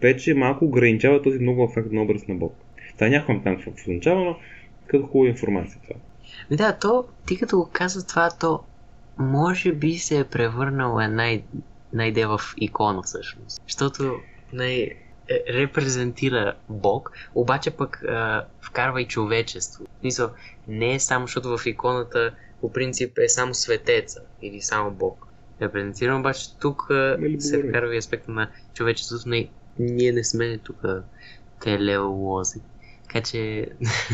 вече 0.00 0.34
малко 0.34 0.64
ограничава 0.64 1.22
този 1.22 1.38
много 1.38 1.64
ефектен 1.64 1.98
образ 1.98 2.28
на 2.28 2.34
Бог. 2.34 2.54
Това 2.94 3.08
нямам 3.08 3.42
там 3.44 3.58
в 3.58 3.86
начало, 3.86 4.24
но 4.24 4.36
като 4.86 5.06
хубава 5.06 5.28
информация 5.28 5.80
това. 5.82 6.00
Да, 6.56 6.78
то, 6.78 7.04
ти 7.26 7.36
като 7.36 7.56
го 7.56 7.70
каза 7.72 8.06
това, 8.06 8.30
то 8.40 8.60
може 9.18 9.72
би 9.72 9.94
се 9.94 10.20
е 10.20 10.24
превърнал 10.24 11.00
една, 11.00 11.30
една 11.92 12.06
идея 12.06 12.28
в 12.28 12.40
икона 12.56 13.02
всъщност. 13.02 13.62
Защото 13.62 14.14
най- 14.52 14.90
е, 15.28 15.54
репрезентира 15.54 16.54
Бог, 16.68 17.12
обаче 17.34 17.70
пък 17.70 18.02
а, 18.02 18.46
вкарва 18.60 19.02
и 19.02 19.06
човечество. 19.06 19.84
Мисъл, 20.04 20.30
не 20.68 20.94
е 20.94 21.00
само, 21.00 21.26
защото 21.26 21.58
в 21.58 21.66
иконата 21.66 22.34
по 22.60 22.72
принцип 22.72 23.18
е 23.18 23.28
само 23.28 23.54
светеца 23.54 24.20
или 24.42 24.60
само 24.60 24.90
Бог. 24.90 25.26
Репрезентирам, 25.62 26.20
обаче 26.20 26.58
тук 26.60 26.90
а, 26.90 27.18
се 27.38 27.62
вкарва 27.62 27.94
и 27.94 27.98
аспекта 27.98 28.30
на 28.30 28.50
човечеството. 28.74 29.28
Не, 29.28 29.48
ние 29.78 30.12
не 30.12 30.24
сме 30.24 30.58
тук 30.58 30.82
телеолози. 31.62 32.60
Така 33.08 33.20
че 33.20 33.66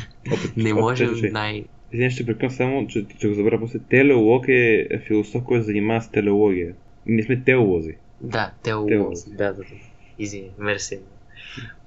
не 0.56 0.74
можем 0.74 1.14
най... 1.32 1.64
Извинявай, 1.92 2.10
ще 2.10 2.26
прекъм 2.26 2.50
само, 2.50 2.86
че, 2.86 3.06
че 3.18 3.28
го 3.28 3.34
забравя 3.34 3.60
после. 3.60 3.78
Телеолог 3.78 4.44
е 4.48 4.88
философ, 5.06 5.44
който 5.44 5.62
се 5.62 5.66
занимава 5.66 6.02
с 6.02 6.10
телеология. 6.10 6.74
Ние 7.06 7.22
сме 7.22 7.42
теолози. 7.44 7.94
Да, 8.20 8.52
теолози. 8.62 8.90
теолози. 8.90 9.30
Да, 9.30 9.52
да, 9.52 9.62
да. 9.62 9.93
Извини, 10.18 10.50
мерси. 10.58 11.00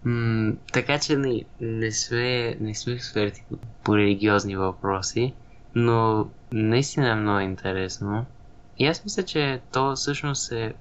М- 0.04 0.54
така 0.74 1.00
че 1.00 1.18
не, 1.18 1.46
не 1.60 1.92
сме, 1.92 2.58
не 2.60 2.76
сме 2.76 2.94
експерти 2.94 3.44
по 3.84 3.98
религиозни 3.98 4.56
въпроси, 4.56 5.34
но 5.76 6.30
наистина 6.52 7.10
е 7.10 7.16
много 7.16 7.40
интересно. 7.40 8.26
И 8.78 8.88
аз 8.88 9.04
мисля, 9.04 9.24
че 9.24 9.62
то 9.72 9.96
всъщност 9.96 10.52
е... 10.52 10.74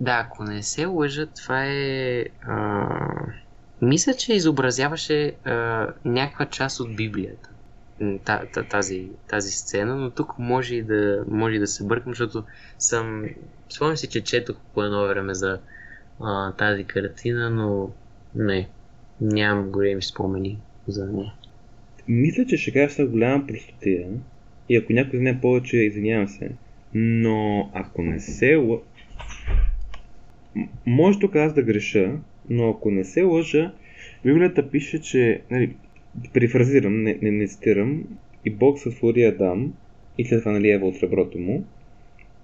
Да, 0.00 0.26
ако 0.26 0.44
не 0.44 0.62
се 0.62 0.86
лъжа, 0.86 1.26
това 1.26 1.64
е... 1.64 2.24
А... 2.42 2.88
Мисля, 3.82 4.14
че 4.14 4.34
изобразяваше 4.34 5.36
а, 5.44 5.52
някаква 6.04 6.46
част 6.46 6.80
от 6.80 6.96
Библията. 6.96 7.50
Тази, 8.70 9.10
тази 9.28 9.50
сцена, 9.50 9.96
но 9.96 10.10
тук 10.10 10.38
може 10.38 10.74
и 10.74 10.82
да, 10.82 11.24
може 11.28 11.58
да 11.58 11.66
се 11.66 11.86
бъркам, 11.86 12.12
защото 12.12 12.44
съм... 12.78 13.24
Спомням 13.74 13.96
си, 13.96 14.08
че 14.08 14.24
четох 14.24 14.56
по 14.74 14.82
едно 14.82 15.08
време 15.08 15.34
за 15.34 15.60
а, 16.20 16.52
тази 16.52 16.84
картина, 16.84 17.50
но 17.50 17.90
не, 18.34 18.68
нямам 19.20 19.70
големи 19.70 20.02
спомени 20.02 20.58
за 20.86 21.06
нея. 21.06 21.32
Мисля, 22.08 22.46
че 22.46 22.56
ще 22.56 22.72
кажа 22.72 22.94
с 22.94 23.08
голяма 23.08 23.46
простотия 23.46 24.08
и 24.68 24.76
ако 24.76 24.92
някой 24.92 25.18
знае 25.18 25.40
повече, 25.40 25.76
извинявам 25.76 26.28
се. 26.28 26.50
Но 26.94 27.70
ако 27.74 28.02
не 28.02 28.20
се... 28.20 28.78
Може 30.86 31.18
тук 31.18 31.36
аз 31.36 31.54
да 31.54 31.62
греша, 31.62 32.12
но 32.50 32.70
ако 32.70 32.90
не 32.90 33.04
се 33.04 33.22
лъжа, 33.22 33.72
Библията 34.24 34.70
пише, 34.70 35.00
че, 35.00 35.42
нали, 35.50 35.76
перифразирам, 36.32 37.02
не, 37.02 37.18
не, 37.22 37.30
не 37.30 37.46
цитирам, 37.46 38.04
и 38.44 38.50
Бог 38.50 38.78
сътвори 38.78 39.24
Адам, 39.24 39.72
и 40.18 40.24
след 40.24 40.40
това 40.40 40.52
нали 40.52 40.70
Ева 40.70 40.86
от 40.86 41.02
реброто 41.02 41.38
му, 41.38 41.64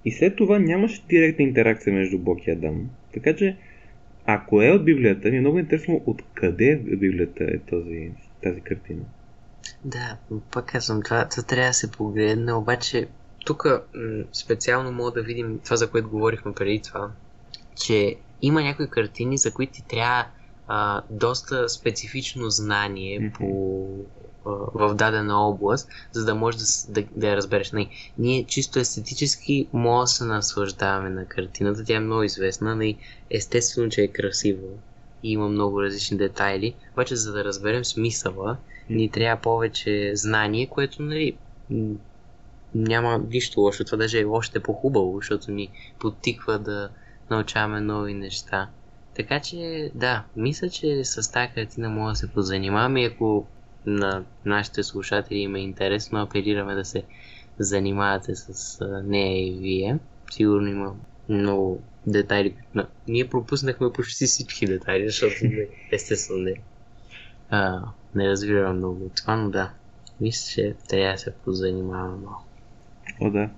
и 0.04 0.12
след 0.12 0.36
това 0.36 0.58
нямаше 0.58 1.02
директна 1.08 1.44
интеракция 1.44 1.92
между 1.92 2.18
Бог 2.18 2.46
и 2.46 2.50
Адам. 2.50 2.90
Така 3.14 3.36
че, 3.36 3.56
ако 4.26 4.62
е 4.62 4.70
от 4.70 4.84
Библията, 4.84 5.30
ми 5.30 5.36
е 5.36 5.40
много 5.40 5.58
интересно 5.58 6.02
откъде 6.06 6.76
в 6.76 6.96
Библията 6.96 7.44
е 7.44 7.58
този, 7.58 8.10
тази 8.42 8.60
картина. 8.60 9.02
Да, 9.84 10.16
пак 10.52 10.66
казвам, 10.66 11.02
това, 11.02 11.28
това 11.28 11.42
трябва 11.42 11.68
да 11.68 11.74
се 11.74 11.90
погледне, 11.90 12.52
обаче 12.52 13.06
тук 13.46 13.66
специално 14.32 14.92
мога 14.92 15.10
да 15.10 15.22
видим 15.22 15.60
това, 15.64 15.76
за 15.76 15.90
което 15.90 16.10
говорихме 16.10 16.52
преди 16.54 16.82
това, 16.82 17.10
че 17.84 18.16
има 18.42 18.62
някои 18.62 18.90
картини, 18.90 19.38
за 19.38 19.52
които 19.52 19.72
ти 19.72 19.86
трябва 19.88 20.26
а, 20.68 21.02
доста 21.10 21.68
специфично 21.68 22.50
знание 22.50 23.20
mm-hmm. 23.20 23.32
по 23.32 23.86
в 24.74 24.94
дадена 24.94 25.48
област, 25.48 25.88
за 26.12 26.24
да 26.24 26.34
можеш 26.34 26.60
да, 26.60 27.00
да, 27.00 27.08
да 27.16 27.28
я 27.28 27.36
разбереш. 27.36 27.72
Не, 27.72 27.88
ние 28.18 28.44
чисто 28.44 28.78
естетически 28.78 29.68
може 29.72 30.02
да 30.02 30.06
се 30.06 30.24
наслаждаваме 30.24 31.10
на 31.10 31.26
картината, 31.26 31.84
тя 31.84 31.96
е 31.96 32.00
много 32.00 32.22
известна, 32.22 32.76
не, 32.76 32.96
естествено, 33.30 33.90
че 33.90 34.02
е 34.02 34.08
красива 34.08 34.68
и 35.22 35.32
има 35.32 35.48
много 35.48 35.82
различни 35.82 36.16
детайли, 36.16 36.74
обаче 36.92 37.16
за 37.16 37.32
да 37.32 37.44
разберем 37.44 37.84
смисъла, 37.84 38.56
ни 38.90 39.10
трябва 39.10 39.42
повече 39.42 40.12
знание, 40.14 40.66
което 40.66 41.02
нали, 41.02 41.36
няма 42.74 43.20
нищо 43.30 43.60
лошо, 43.60 43.84
това 43.84 43.98
даже 43.98 44.20
е 44.20 44.24
още 44.24 44.60
по-хубаво, 44.60 45.16
защото 45.16 45.50
ни 45.50 45.70
подтиква 45.98 46.58
да 46.58 46.88
научаваме 47.30 47.80
нови 47.80 48.14
неща. 48.14 48.68
Така 49.16 49.40
че, 49.40 49.90
да, 49.94 50.24
мисля, 50.36 50.68
че 50.68 51.04
с 51.04 51.32
тази 51.32 51.52
картина 51.54 51.88
мога 51.88 52.10
да 52.10 52.16
се 52.16 52.32
позанимаваме 52.32 53.02
и 53.02 53.06
ако 53.06 53.46
на 53.86 54.24
нашите 54.44 54.82
слушатели 54.82 55.38
има 55.38 55.58
интересно, 55.58 56.22
апелираме 56.22 56.74
да 56.74 56.84
се 56.84 57.02
занимавате 57.58 58.34
с 58.34 58.78
нея 59.04 59.48
и 59.48 59.58
вие. 59.60 59.98
Сигурно 60.30 60.68
има 60.68 60.94
много 61.28 61.82
детайли. 62.06 62.54
Ние 63.08 63.28
пропуснахме 63.28 63.92
почти 63.92 64.26
всички 64.26 64.66
детайли, 64.66 65.06
защото 65.06 65.34
не, 65.42 65.66
естествено 65.92 66.42
не, 66.42 66.54
а, 67.50 67.82
не 68.14 68.28
разбирам 68.28 68.76
много 68.76 69.04
от 69.04 69.14
това, 69.14 69.36
но 69.36 69.50
да, 69.50 69.70
мисля, 70.20 70.52
че 70.54 70.74
трябва 70.88 71.12
да 71.12 71.18
се 71.18 71.34
позанимаваме 71.44 72.24
малко. 72.24 72.44
О, 73.20 73.30
да. 73.30 73.50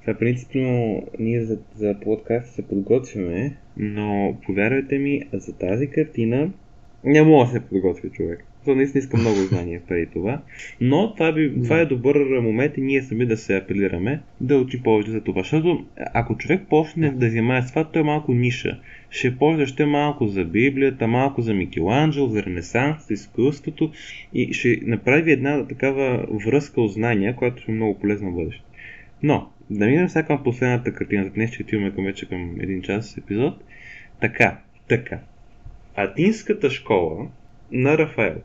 Това 0.00 0.18
принципно 0.18 1.02
ние 1.18 1.44
за, 1.44 1.58
за 1.76 1.94
подкаст 2.04 2.54
се 2.54 2.68
подготвяме, 2.68 3.56
но 3.76 4.36
повярвайте 4.46 4.98
ми, 4.98 5.22
за 5.32 5.52
тази 5.52 5.90
картина 5.90 6.50
не 7.04 7.22
мога 7.22 7.44
да 7.44 7.52
се 7.52 7.68
подготви 7.68 8.10
човек. 8.10 8.44
Наистина 8.74 9.00
иска 9.00 9.16
много 9.16 9.36
знания 9.36 9.80
преди 9.88 10.06
това. 10.06 10.42
Но 10.80 11.14
това, 11.14 11.32
би, 11.32 11.62
това 11.62 11.80
е 11.80 11.86
добър 11.86 12.40
момент 12.40 12.76
и 12.76 12.80
ние 12.80 13.02
сами 13.02 13.26
да 13.26 13.36
се 13.36 13.56
апелираме 13.56 14.20
да 14.40 14.58
учи 14.58 14.82
повече 14.82 15.10
за 15.10 15.20
това. 15.20 15.42
Защото 15.42 15.84
ако 16.14 16.36
човек 16.36 16.62
почне 16.70 17.10
да 17.10 17.30
занимава 17.30 17.62
с 17.62 17.68
това, 17.70 17.84
той 17.84 18.02
е 18.02 18.04
малко 18.04 18.32
ниша. 18.32 18.80
Ще 19.10 19.36
почне 19.36 19.86
малко 19.86 20.26
за 20.26 20.44
Библията, 20.44 21.06
малко 21.06 21.42
за 21.42 21.54
Микеланджело, 21.54 22.28
за 22.28 22.42
Ренесанс, 22.42 23.06
за 23.08 23.14
изкуството 23.14 23.92
и 24.34 24.52
ще 24.52 24.80
направи 24.82 25.32
една 25.32 25.66
такава 25.66 26.26
връзка 26.46 26.80
от 26.80 26.92
знания, 26.92 27.36
която 27.36 27.62
ще 27.62 27.72
е 27.72 27.74
много 27.74 27.98
полезна 27.98 28.30
в 28.30 28.34
бъдеще. 28.34 28.64
Но, 29.22 29.50
да 29.70 29.86
минем 29.86 30.08
сега 30.08 30.26
към 30.26 30.42
последната 30.44 30.94
картина, 30.94 31.24
за 31.24 31.30
днес 31.30 31.50
ще 31.50 31.62
отиваме 31.62 31.94
към 31.94 32.04
вече 32.04 32.28
към 32.28 32.56
един 32.60 32.82
час 32.82 33.18
епизод. 33.18 33.54
Така, 34.20 34.58
така. 34.88 35.18
Атинската 35.96 36.70
школа 36.70 37.28
на 37.72 37.98
Рафаел. 37.98 38.36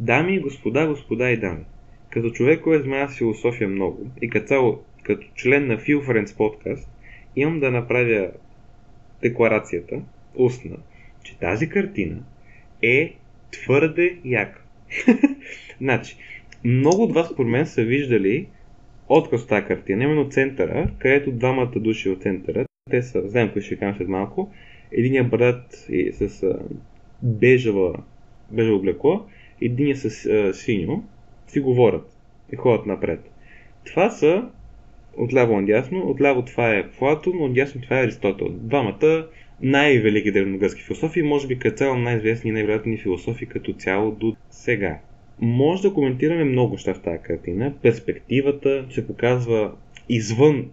Дами 0.00 0.34
и 0.34 0.40
господа, 0.40 0.86
господа 0.86 1.30
и 1.30 1.36
дами. 1.36 1.64
Като 2.10 2.30
човек, 2.30 2.60
който 2.60 2.84
знае 2.84 3.08
с 3.08 3.18
философия 3.18 3.68
много 3.68 4.10
и 4.22 4.30
като 4.30 4.78
като 5.02 5.26
член 5.34 5.66
на 5.66 5.78
Feel 5.78 6.06
Friends 6.06 6.26
Podcast, 6.26 6.88
имам 7.36 7.60
да 7.60 7.70
направя 7.70 8.30
декларацията, 9.22 10.02
устна, 10.34 10.76
че 11.22 11.38
тази 11.38 11.68
картина 11.68 12.16
е 12.82 13.14
твърде 13.50 14.18
яка. 14.24 14.62
значи, 15.80 16.16
много 16.64 17.02
от 17.02 17.14
вас, 17.14 17.36
по 17.36 17.44
мен, 17.44 17.66
са 17.66 17.82
виждали 17.82 18.48
отказ 19.08 19.42
от 19.42 19.48
тази 19.48 19.66
картина, 19.66 20.04
именно 20.04 20.28
центъра, 20.28 20.90
където 20.98 21.32
двамата 21.32 21.72
души 21.76 22.08
от 22.08 22.22
центъра, 22.22 22.64
те 22.90 23.02
са, 23.02 23.28
знаем 23.28 23.50
кои 23.52 23.62
ще 23.62 23.76
кажем 23.76 23.96
след 23.96 24.08
малко, 24.08 24.52
единия 24.92 25.24
брат 25.24 25.86
е 25.92 26.12
с 26.12 26.42
а, 26.42 26.58
бежава, 27.22 28.02
бежаво 28.50 28.76
облекло, 28.76 29.26
единия 29.60 29.96
с 29.96 30.26
а, 30.26 30.54
синьо, 30.54 31.04
си 31.48 31.60
говорят 31.60 32.16
и 32.52 32.56
ходят 32.56 32.86
напред. 32.86 33.30
Това 33.84 34.10
са 34.10 34.48
отляво 35.16 35.60
надясно, 35.60 36.10
отляво 36.10 36.44
това 36.44 36.70
е 36.70 36.90
Платон, 36.90 37.42
отдясно 37.42 37.80
това 37.80 38.00
е 38.00 38.04
Аристотел. 38.04 38.48
Двамата 38.48 39.26
най-велики 39.62 40.32
древногръцки 40.32 40.82
философии, 40.82 41.22
може 41.22 41.46
би 41.46 41.58
като 41.58 41.76
цяло 41.76 41.96
най-известни 41.96 42.50
и 42.50 42.52
най-вероятни 42.52 42.98
философии 42.98 43.46
като 43.46 43.72
цяло 43.72 44.10
до 44.10 44.36
сега. 44.50 44.98
Може 45.40 45.82
да 45.82 45.94
коментираме 45.94 46.44
много 46.44 46.72
неща 46.72 46.94
в 46.94 47.02
тази 47.02 47.22
картина. 47.22 47.72
Перспективата 47.82 48.86
се 48.90 49.06
показва 49.06 49.72
извън 50.08 50.70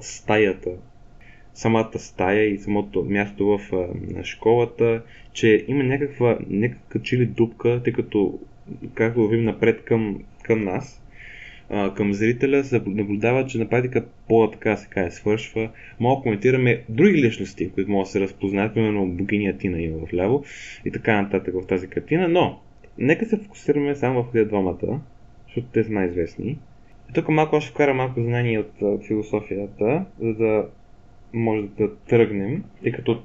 стаята, 0.00 0.70
самата 1.54 1.98
стая 1.98 2.44
и 2.44 2.58
самото 2.58 3.04
място 3.04 3.46
в 3.46 3.60
а, 3.72 4.24
школата, 4.24 5.02
че 5.32 5.64
има 5.68 5.84
някаква, 5.84 6.38
някаква 6.48 7.00
чили 7.00 7.26
дупка, 7.26 7.80
тъй 7.84 7.92
като 7.92 8.38
както 8.94 9.20
вървим 9.20 9.44
напред 9.44 9.84
към, 9.84 10.18
към 10.42 10.64
нас, 10.64 11.02
а, 11.70 11.94
към 11.94 12.14
зрителя, 12.14 12.64
се 12.64 12.82
наблюдава, 12.86 13.46
че 13.46 13.58
на 13.58 13.68
практика 13.68 14.04
пола 14.28 14.50
така 14.50 14.76
се 14.76 14.88
каже 14.88 15.10
свършва. 15.10 15.70
Малко 16.00 16.22
коментираме 16.22 16.82
други 16.88 17.22
личности, 17.22 17.70
които 17.70 17.90
могат 17.90 18.06
да 18.06 18.10
се 18.10 18.20
разпознаят, 18.20 18.74
примерно 18.74 19.06
богиня 19.06 19.58
Тина 19.58 19.80
има 19.80 20.06
в 20.06 20.14
ляво 20.14 20.44
и 20.84 20.90
така 20.90 21.22
нататък 21.22 21.54
в 21.54 21.66
тази 21.66 21.88
картина, 21.88 22.28
но 22.28 22.60
нека 22.98 23.26
се 23.26 23.36
фокусираме 23.36 23.94
само 23.94 24.22
в 24.22 24.32
тези 24.32 24.48
двамата, 24.48 25.00
защото 25.46 25.66
те 25.72 25.84
са 25.84 25.92
най-известни. 25.92 26.58
И 27.10 27.12
тук 27.12 27.28
малко 27.28 27.60
ще 27.60 27.70
вкара 27.70 27.94
малко 27.94 28.22
знание 28.22 28.58
от 28.58 29.06
философията, 29.06 30.04
за 30.20 30.34
да 30.34 30.66
може 31.32 31.62
да 31.78 31.96
тръгнем, 31.96 32.64
тъй 32.82 32.92
като 32.92 33.22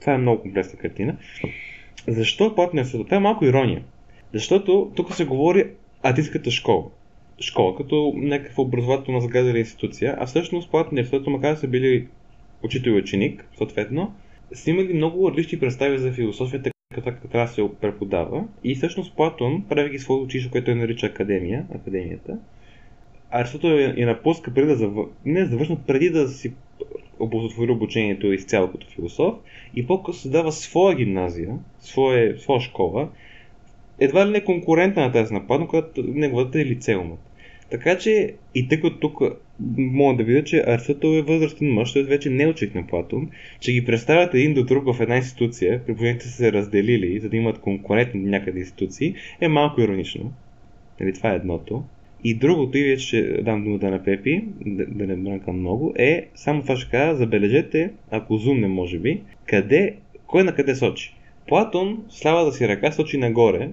това 0.00 0.12
е 0.12 0.18
много 0.18 0.42
комплексна 0.42 0.78
картина. 0.78 1.16
Защо 2.08 2.54
Платон 2.54 2.78
е 2.78 2.84
Това 2.84 3.16
е 3.16 3.20
малко 3.20 3.44
ирония. 3.44 3.82
Защото 4.32 4.92
тук 4.96 5.14
се 5.14 5.24
говори 5.24 5.70
атиската 6.02 6.50
школа. 6.50 6.84
Школа 7.40 7.76
като 7.76 8.12
някаква 8.16 8.62
образователна 8.62 9.20
загадена 9.20 9.58
институция, 9.58 10.16
а 10.18 10.26
всъщност 10.26 10.70
Аристотел, 10.74 11.32
макар 11.32 11.54
да 11.54 11.60
са 11.60 11.68
били 11.68 12.08
учител 12.62 12.90
и 12.90 12.94
ученик, 12.94 13.48
съответно, 13.56 14.14
са 14.52 14.70
имали 14.70 14.94
много 14.94 15.30
различни 15.30 15.58
представи 15.58 15.98
за 15.98 16.12
философията, 16.12 16.70
като 16.94 17.28
трябва 17.28 17.46
да 17.46 17.52
се 17.52 17.68
преподава. 17.80 18.44
И 18.64 18.74
всъщност 18.74 19.16
Платон, 19.16 19.64
правейки 19.68 19.98
своето 19.98 20.24
училище, 20.24 20.50
което 20.50 20.64
той 20.64 20.74
нарича 20.74 21.06
Академия, 21.06 21.66
Академията, 21.74 22.38
Аристотел 23.30 23.68
я 23.96 24.06
напуска 24.06 24.54
преди 24.54 24.66
да 24.66 24.76
завърши, 24.76 25.10
не 25.24 25.46
завършна, 25.46 25.76
преди 25.86 26.10
да 26.10 26.28
си 26.28 26.52
оползотвори 27.20 27.70
обучението 27.70 28.32
изцяло 28.32 28.70
като 28.70 28.86
философ 28.86 29.34
и 29.74 29.86
по-късно 29.86 30.20
създава 30.20 30.52
своя 30.52 30.96
гимназия, 30.96 31.58
своя, 31.80 32.38
своя 32.38 32.60
школа, 32.60 33.08
едва 33.98 34.26
ли 34.26 34.30
не 34.30 34.44
конкурентна 34.44 35.02
на 35.02 35.12
тази 35.12 35.34
нападна, 35.34 35.68
която 35.68 36.02
неговата 36.02 36.60
е 36.60 36.64
лицеумът. 36.64 37.18
Така 37.70 37.98
че 37.98 38.34
и 38.54 38.68
тъй 38.68 38.80
като 38.80 38.98
тук 38.98 39.22
мога 39.76 40.16
да 40.16 40.24
видя, 40.24 40.44
че 40.44 40.64
Аристотел 40.66 41.08
е 41.08 41.22
възрастен 41.22 41.72
мъж, 41.72 41.92
т.е. 41.92 42.02
вече 42.02 42.30
не 42.30 42.42
е 42.42 42.48
ученик 42.48 42.74
на 42.74 42.86
Платон, 42.86 43.30
че 43.60 43.72
ги 43.72 43.84
представят 43.84 44.34
един 44.34 44.54
до 44.54 44.64
друг 44.64 44.94
в 44.94 45.00
една 45.00 45.16
институция, 45.16 45.84
при 45.86 45.94
положение 45.94 46.20
са 46.20 46.28
се 46.28 46.52
разделили, 46.52 47.20
за 47.20 47.28
да 47.28 47.36
имат 47.36 47.58
конкурентни 47.58 48.20
някъде 48.20 48.58
институции, 48.58 49.14
е 49.40 49.48
малко 49.48 49.80
иронично. 49.80 50.32
Нали, 51.00 51.12
това 51.12 51.32
е 51.32 51.36
едното. 51.36 51.84
И 52.28 52.34
другото, 52.34 52.78
и 52.78 52.84
вече 52.84 53.06
ще 53.06 53.42
дам 53.42 53.64
думата 53.64 53.90
на 53.90 54.04
Пепи, 54.04 54.44
да, 54.66 54.86
да 54.86 55.06
не 55.06 55.16
брънкам 55.16 55.58
много, 55.58 55.94
е, 55.98 56.28
само 56.34 56.62
това 56.62 56.76
ще 56.76 56.90
кажа, 56.90 57.16
забележете, 57.16 57.90
ако 58.10 58.36
зумне 58.36 58.68
може 58.68 58.98
би, 58.98 59.22
къде, 59.44 59.94
кой 60.26 60.44
на 60.44 60.54
къде 60.54 60.74
сочи. 60.74 61.14
Платон 61.48 62.04
с 62.08 62.26
лявата 62.26 62.56
си 62.56 62.68
ръка 62.68 62.92
сочи 62.92 63.18
нагоре, 63.18 63.70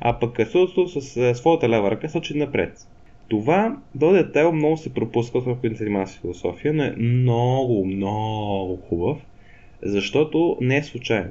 а 0.00 0.18
пък 0.18 0.40
Аристотел 0.40 0.86
с 0.88 1.34
своята 1.34 1.68
лява 1.68 1.90
ръка 1.90 2.08
сочи 2.08 2.38
напред. 2.38 2.88
Това 3.28 3.76
до 3.94 4.12
детайл 4.12 4.52
много 4.52 4.76
се 4.76 4.94
пропуска, 4.94 5.38
това, 5.38 5.56
което 5.56 5.76
се 5.76 5.84
занимава 5.84 6.06
с 6.06 6.18
философия, 6.18 6.72
но 6.74 6.84
е 6.84 6.94
много, 6.98 7.84
много 7.84 8.76
хубав, 8.76 9.18
защото 9.82 10.56
не 10.60 10.76
е 10.76 10.82
случайно. 10.82 11.30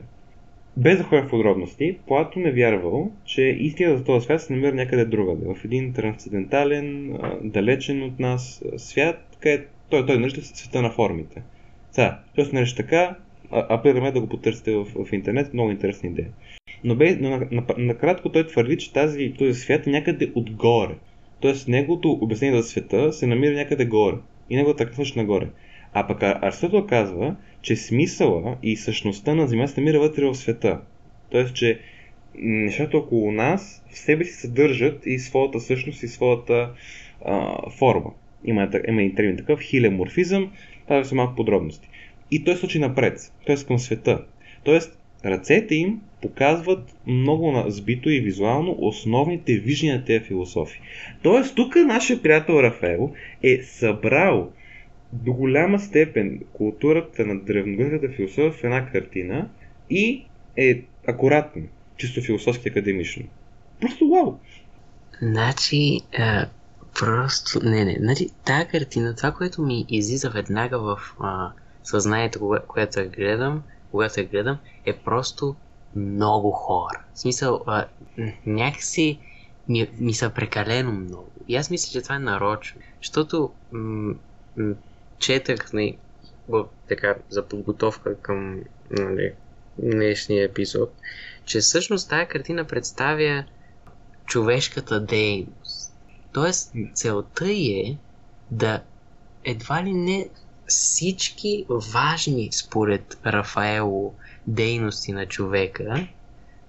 Без 0.77 0.97
да 0.97 1.03
ходя 1.03 1.23
в 1.23 1.29
подробности, 1.29 1.97
Платон 2.07 2.45
е 2.45 2.51
вярвал, 2.51 3.11
че 3.25 3.41
истината 3.41 3.97
за 3.97 4.03
този 4.03 4.25
свят 4.25 4.41
се 4.41 4.53
намира 4.53 4.75
някъде 4.75 5.05
другаде, 5.05 5.45
в 5.45 5.65
един 5.65 5.93
трансцендентален, 5.93 7.17
далечен 7.43 8.03
от 8.03 8.19
нас 8.19 8.63
свят, 8.77 9.37
където 9.39 9.69
той, 9.89 10.05
той 10.05 10.19
нарича 10.19 10.41
света 10.41 10.81
на 10.81 10.91
формите. 10.91 11.41
Сега, 11.91 12.19
той 12.35 12.45
се 12.45 12.55
нарича 12.55 12.75
така, 12.75 13.15
апелираме 13.51 14.11
да 14.11 14.21
го 14.21 14.27
потърсите 14.27 14.75
в, 14.75 14.85
в 14.85 15.13
интернет, 15.13 15.53
много 15.53 15.71
интересна 15.71 16.09
идея. 16.09 16.29
Но, 16.83 16.95
бе, 16.95 17.17
но 17.21 17.29
накратко 17.77 18.27
на, 18.27 18.29
на 18.29 18.33
той 18.33 18.47
твърди, 18.47 18.77
че 18.77 18.93
тази, 18.93 19.33
този 19.37 19.53
свят 19.53 19.87
е 19.87 19.89
някъде 19.89 20.31
отгоре. 20.35 20.95
Тоест 21.39 21.67
неговото 21.67 22.11
обяснение 22.11 22.61
за 22.61 22.67
света 22.67 23.13
се 23.13 23.27
намира 23.27 23.55
някъде 23.55 23.85
горе. 23.85 24.15
И 24.49 24.55
неговата 24.55 24.89
също 24.93 25.19
нагоре. 25.19 25.47
А 25.93 26.07
пък 26.07 26.23
Аристотел 26.23 26.87
казва, 26.87 27.35
че 27.65 27.75
смисъла 27.75 28.57
и 28.63 28.75
същността 28.75 29.35
на 29.35 29.47
Земята 29.47 29.71
се 29.71 29.81
намира 29.81 29.99
вътре 29.99 30.25
в 30.25 30.35
света. 30.35 30.81
Тоест, 31.31 31.55
че 31.55 31.79
нещата 32.35 32.97
около 32.97 33.31
нас 33.31 33.83
в 33.91 33.97
себе 33.97 34.25
си 34.25 34.33
съдържат 34.33 35.05
и 35.05 35.19
своята 35.19 35.59
същност 35.59 36.03
и 36.03 36.07
своята 36.07 36.71
а, 37.25 37.57
форма. 37.69 38.11
Има, 38.45 38.69
има 38.87 39.03
и 39.03 39.15
термин 39.15 39.37
такъв, 39.37 39.59
хилеморфизъм, 39.59 40.51
това 40.87 41.03
са 41.03 41.15
малко 41.15 41.35
подробности. 41.35 41.89
И 42.31 42.43
той 42.43 42.55
случи 42.55 42.79
напред, 42.79 43.31
т.е. 43.45 43.55
към 43.55 43.79
света. 43.79 44.25
Тоест, 44.63 44.99
ръцете 45.25 45.75
им 45.75 46.01
показват 46.21 46.95
много 47.07 47.63
сбито 47.67 48.09
и 48.09 48.19
визуално 48.19 48.75
основните 48.79 49.53
виждания 49.53 49.97
на 49.97 50.05
тези 50.05 50.25
философи. 50.25 50.81
Тоест, 51.23 51.55
тук 51.55 51.75
нашия 51.75 52.21
приятел 52.21 52.53
Рафаел 52.53 53.13
е 53.43 53.63
събрал 53.63 54.51
до 55.23 55.33
голяма 55.33 55.79
степен 55.79 56.39
културата 56.53 57.25
на 57.25 57.39
древногръцката 57.39 58.13
философия 58.13 58.51
в 58.51 58.63
една 58.63 58.91
картина 58.91 59.49
и 59.89 60.25
е 60.57 60.85
акуратно, 61.07 61.61
чисто 61.97 62.21
философски 62.21 62.69
академично. 62.69 63.25
Просто 63.81 64.09
вау! 64.09 64.33
Значи, 65.21 66.01
а, 66.17 66.49
просто, 66.99 67.59
не, 67.63 67.85
не, 67.85 67.97
значи, 67.99 68.29
тази 68.45 68.67
картина, 68.67 69.15
това, 69.15 69.31
което 69.31 69.61
ми 69.61 69.85
излиза 69.89 70.29
веднага 70.29 70.79
в 70.79 70.97
а, 71.19 71.51
съзнанието, 71.83 72.59
което 72.67 73.09
гледам, 73.09 73.63
когато 73.91 74.19
я 74.19 74.27
гледам, 74.27 74.57
е 74.85 74.97
просто 74.97 75.55
много 75.95 76.51
хора. 76.51 77.05
В 77.13 77.19
смисъл, 77.19 77.63
а, 77.67 77.87
някакси 78.45 79.19
ми, 79.67 79.89
ми 79.99 80.13
са 80.13 80.29
прекалено 80.29 80.91
много. 80.91 81.31
И 81.47 81.55
аз 81.55 81.69
мисля, 81.69 81.91
че 81.91 82.03
това 82.03 82.15
е 82.15 82.19
нарочно. 82.19 82.81
Защото 83.01 83.53
м- 83.71 84.15
м- 84.57 84.75
четах 85.19 85.73
нали, 85.73 85.97
така, 86.87 87.15
за 87.29 87.45
подготовка 87.45 88.17
към 88.21 88.63
нали, 88.91 89.33
днешния 89.77 90.45
епизод, 90.45 90.93
че 91.45 91.59
всъщност 91.59 92.09
тази 92.09 92.25
картина 92.25 92.63
представя 92.63 93.43
човешката 94.25 94.99
дейност. 94.99 95.93
Тоест, 96.33 96.73
целта 96.93 97.51
е 97.51 97.97
да 98.51 98.83
едва 99.43 99.83
ли 99.83 99.93
не 99.93 100.29
всички 100.67 101.65
важни, 101.69 102.49
според 102.51 103.17
Рафаело, 103.25 104.13
дейности 104.47 105.11
на 105.11 105.25
човека, 105.25 106.07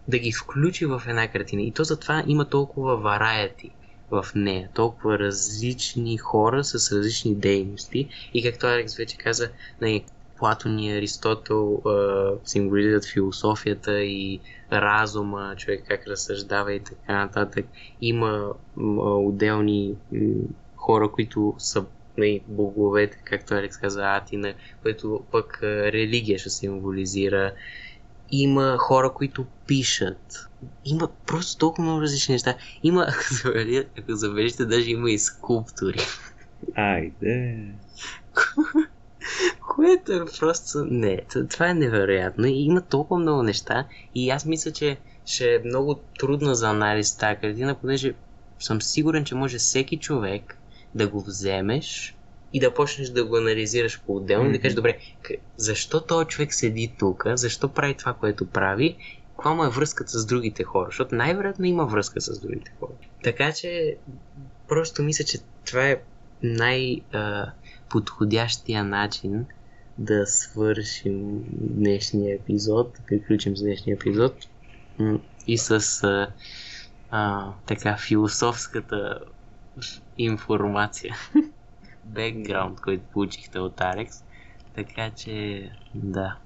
да 0.09 0.18
ги 0.18 0.32
включи 0.32 0.86
в 0.86 1.03
една 1.07 1.28
картина. 1.28 1.62
И 1.62 1.72
то 1.72 1.84
затова 1.84 2.24
има 2.26 2.49
толкова 2.49 2.97
вараяти 2.97 3.70
в 4.11 4.27
нея. 4.35 4.69
Толкова 4.75 5.19
различни 5.19 6.17
хора 6.17 6.65
с 6.65 6.93
различни 6.93 7.35
дейности. 7.35 8.09
И 8.35 8.43
както 8.43 8.67
Алекс 8.67 8.97
вече 8.97 9.17
каза, 9.17 9.51
нали, 9.81 10.05
Платон 10.39 10.79
и 10.79 10.93
Аристотел 10.93 11.83
символизират 12.45 13.07
философията 13.07 14.01
и 14.01 14.41
разума, 14.73 15.55
човек 15.57 15.85
как 15.89 16.07
разсъждава 16.07 16.75
и 16.75 16.81
така 16.81 17.13
нататък. 17.13 17.67
Има 18.01 18.53
а, 18.79 18.83
отделни 19.01 19.95
м, 20.13 20.35
хора, 20.77 21.09
които 21.09 21.55
са 21.59 21.85
нали, 22.19 22.41
боговете, 22.49 23.19
както 23.25 23.55
Алекс 23.55 23.77
каза, 23.77 24.03
Атина, 24.05 24.55
което 24.83 25.25
пък 25.33 25.63
а, 25.63 25.93
религия 25.93 26.39
ще 26.39 26.51
символизира. 26.51 27.53
Има 28.31 28.77
хора, 28.79 29.12
които 29.12 29.47
пишат. 29.66 30.49
Има 30.85 31.09
просто 31.27 31.59
толкова 31.59 31.85
много 31.85 32.01
различни 32.03 32.33
неща. 32.33 32.55
Има, 32.83 33.07
ако 33.99 34.16
забележите, 34.16 34.64
даже 34.64 34.91
има 34.91 35.11
и 35.11 35.18
скулптури. 35.18 35.99
Айде. 36.74 37.59
Което 39.68 40.12
е 40.12 40.24
просто... 40.39 40.85
Не, 40.85 41.20
това 41.51 41.68
е 41.68 41.74
невероятно. 41.74 42.47
И 42.47 42.53
има 42.53 42.81
толкова 42.81 43.20
много 43.20 43.43
неща. 43.43 43.87
И 44.14 44.31
аз 44.31 44.47
мисля, 44.47 44.72
че 44.72 44.97
ще 45.27 45.55
е 45.55 45.62
много 45.64 45.95
трудно 46.18 46.55
за 46.55 46.70
анализ 46.70 47.16
тази 47.16 47.41
картина, 47.41 47.74
понеже 47.74 48.14
съм 48.59 48.83
сигурен, 48.83 49.24
че 49.24 49.35
може 49.35 49.59
всеки 49.59 49.97
човек 49.97 50.59
да 50.95 51.09
го 51.09 51.20
вземеш 51.20 52.16
и 52.57 52.61
да 52.61 52.75
почнеш 52.75 53.09
да 53.09 53.25
го 53.25 53.37
анализираш 53.37 54.03
по-отделно 54.07 54.45
mm-hmm. 54.45 54.49
и 54.51 54.53
да 54.53 54.61
кажеш, 54.63 54.75
добре, 54.75 54.99
защо 55.57 56.01
този 56.01 56.27
човек 56.27 56.55
седи 56.55 56.93
тук, 56.99 57.25
защо 57.35 57.69
прави 57.69 57.95
това, 57.95 58.13
което 58.13 58.47
прави, 58.47 58.97
каква 59.31 59.55
му 59.55 59.65
е 59.65 59.71
връзката 59.71 60.19
с 60.19 60.27
другите 60.27 60.65
хора, 60.65 60.87
защото 60.89 61.15
най-вероятно 61.15 61.65
има 61.65 61.87
връзка 61.87 62.21
с 62.21 62.41
другите 62.41 62.73
хора. 62.81 62.93
Така 63.23 63.53
че, 63.53 63.97
просто 64.69 65.03
мисля, 65.03 65.25
че 65.25 65.39
това 65.67 65.89
е 65.89 66.01
най-подходящия 66.43 68.85
начин 68.85 69.47
да 69.99 70.27
свършим 70.27 71.45
днешния 71.53 72.35
епизод, 72.35 72.93
да 72.93 73.01
приключим 73.07 73.57
с 73.57 73.63
днешния 73.63 73.95
епизод 73.95 74.35
и 75.47 75.59
с 75.59 75.71
а, 76.05 76.29
а, 77.11 77.53
така 77.67 77.97
философската 77.97 79.19
информация, 80.19 81.17
бекграунд, 82.07 82.81
който 82.81 83.03
получихте 83.13 83.59
от 83.59 83.81
Алекс. 83.81 84.25
Така 84.75 85.11
че, 85.11 85.63
да, 85.95 86.37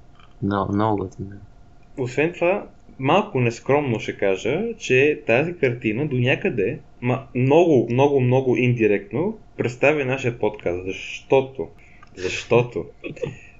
много, 0.43 0.73
много 0.73 0.97
готино. 0.97 1.31
Освен 1.99 2.33
това, 2.33 2.67
малко 2.99 3.41
нескромно 3.41 4.01
ще 4.01 4.17
кажа, 4.17 4.63
че 4.79 5.23
тази 5.27 5.57
картина 5.57 6.07
до 6.07 6.17
някъде, 6.17 6.79
много, 7.35 7.89
много, 7.91 8.21
много 8.21 8.57
индиректно 8.57 9.39
представя 9.57 10.05
нашия 10.05 10.39
подкаст, 10.39 10.85
защото, 10.85 11.69
защото 12.17 12.87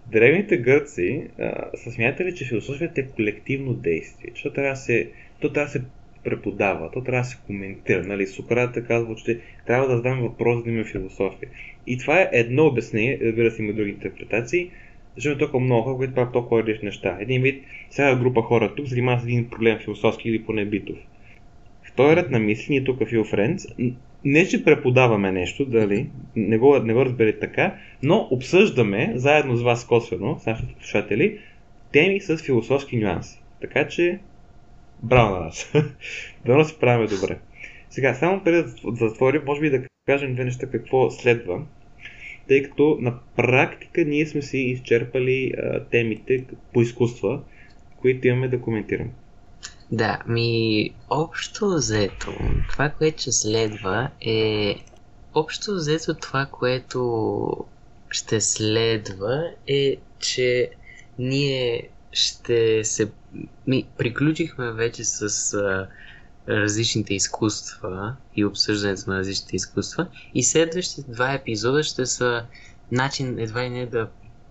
древните 0.07 0.57
гърци 0.57 1.29
а, 1.41 1.77
са 1.77 1.91
смятали, 1.91 2.35
че 2.35 2.45
философията 2.45 3.01
е 3.01 3.07
колективно 3.07 3.75
действие, 3.75 4.31
защото 4.35 4.55
трябва 4.55 4.71
да 4.71 4.77
се, 4.77 5.11
то 5.41 5.53
трябва 5.53 5.67
да 5.67 5.73
се 5.73 5.83
преподава, 6.25 6.91
то 6.91 7.03
трябва 7.03 7.21
да 7.21 7.29
се 7.29 7.39
коментира. 7.47 8.07
Нали? 8.07 8.27
Сократ 8.27 8.77
е 8.77 8.85
казва, 8.85 9.15
че 9.15 9.41
трябва 9.67 9.89
да 9.89 9.97
задам 9.97 10.21
въпрос 10.21 10.65
да 10.65 10.71
има 10.71 10.85
философия. 10.85 11.49
И 11.87 11.99
това 11.99 12.21
е 12.21 12.31
едно 12.33 12.67
обяснение, 12.67 13.19
разбира 13.23 13.51
се 13.51 13.63
има 13.63 13.73
други 13.73 13.91
интерпретации, 13.91 14.71
защото 15.17 15.37
е 15.37 15.39
толкова 15.39 15.61
много 15.61 15.83
хора, 15.83 15.97
които 15.97 16.15
правят 16.15 16.33
толкова 16.33 16.63
различни 16.63 16.87
неща. 16.87 17.17
Един 17.21 17.43
вид, 17.43 17.65
сега 17.91 18.17
група 18.17 18.43
хора 18.43 18.75
тук 18.75 18.87
занимава 18.87 19.21
с 19.21 19.25
един 19.25 19.51
проблем 19.51 19.79
философски 19.79 20.29
или 20.29 20.45
поне 20.45 20.65
битов. 20.65 20.97
Вторият 21.83 22.31
на 22.31 22.39
мисли, 22.39 22.67
ние 22.71 22.85
тук 22.85 22.99
в 22.99 23.05
Friends, 23.05 23.95
не 24.25 24.47
че 24.47 24.65
преподаваме 24.65 25.33
нещо, 25.33 25.65
дали, 25.65 26.07
не 26.37 26.59
го, 26.59 26.79
не 26.79 26.95
го 26.95 27.05
разберете 27.05 27.39
така, 27.39 27.75
но 28.03 28.29
обсъждаме, 28.31 29.13
заедно 29.15 29.57
с 29.57 29.63
вас 29.63 29.87
косвено, 29.87 30.39
с 30.39 30.47
нашите 30.47 30.75
слушатели, 30.79 31.39
теми 31.93 32.21
с 32.21 32.37
философски 32.37 32.97
нюанси. 32.97 33.43
Така 33.61 33.89
че, 33.89 34.19
браво 35.03 35.35
на 35.35 35.41
нас! 35.41 35.73
Дано 36.47 36.65
си 36.65 36.77
правим 36.81 37.09
добре. 37.09 37.39
Сега, 37.91 38.15
само 38.15 38.45
преди 38.45 38.63
да 38.63 38.69
затворим, 38.97 39.43
може 39.47 39.61
би 39.61 39.71
да 39.71 39.83
кажем 40.07 40.35
две 40.35 40.45
неща 40.45 40.71
какво 40.71 41.11
следва, 41.11 41.63
тъй 42.49 42.63
като 42.63 42.97
на 43.01 43.19
практика 43.37 44.05
ние 44.05 44.27
сме 44.27 44.43
си 44.43 44.59
изчерпали 44.59 45.53
а, 45.59 45.85
темите 45.85 46.45
по 46.75 46.81
изкуства, 46.81 47.43
които 48.01 48.29
имаме 48.29 48.49
да 48.49 48.61
коментираме. 48.61 49.11
Да, 49.93 50.23
ми 50.27 50.91
общо 51.11 51.69
взето, 51.69 52.33
това, 52.71 52.89
което 52.89 53.21
ще 53.21 53.33
следва 53.33 54.11
е... 54.27 54.75
Общо 55.35 55.75
взето 55.75 56.15
това, 56.15 56.47
което 56.47 57.67
ще 58.11 58.41
следва 58.41 59.43
е, 59.67 59.97
че 60.19 60.71
ние 61.19 61.89
ще 62.13 62.85
се... 62.85 63.13
Ми 63.67 63.87
приключихме 63.99 64.73
вече 64.73 65.05
с 65.05 65.55
а, 65.55 65.89
различните 66.49 67.15
изкуства 67.15 68.17
и 68.37 68.45
обсъждането 68.45 69.11
на 69.11 69.19
различните 69.19 69.57
изкуства 69.57 70.07
и 70.35 70.45
следващите 70.45 71.13
два 71.13 71.33
епизода 71.33 71.83
ще 71.83 72.07
са 72.07 72.45
начин 72.93 73.39
едва 73.39 73.63
ли 73.63 73.71
не 73.71 73.87
да, 73.87 74.09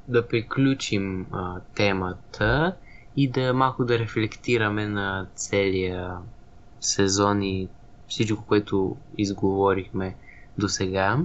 да 0.07 0.27
приключим 0.27 1.27
а, 1.31 1.59
темата 1.75 2.75
и 3.17 3.29
да 3.29 3.53
малко 3.53 3.85
да 3.85 3.99
рефлектираме 3.99 4.87
на 4.87 5.27
целия 5.35 6.17
сезон 6.79 7.43
и 7.43 7.67
всичко, 8.07 8.45
което 8.47 8.97
изговорихме 9.17 10.15
до 10.57 10.69
сега. 10.69 11.17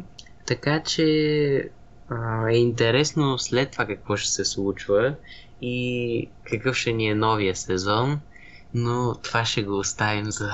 Така 0.46 0.82
че 0.82 1.70
а, 2.08 2.50
е 2.50 2.56
интересно 2.56 3.38
след 3.38 3.70
това 3.70 3.86
какво 3.86 4.16
ще 4.16 4.30
се 4.30 4.44
случва 4.44 5.14
и 5.66 6.28
какъв 6.44 6.76
ще 6.76 6.92
ни 6.92 7.08
е 7.08 7.14
новия 7.14 7.56
сезон, 7.56 8.20
но 8.74 9.14
това 9.22 9.44
ще 9.44 9.62
го 9.62 9.78
оставим 9.78 10.24
за 10.24 10.50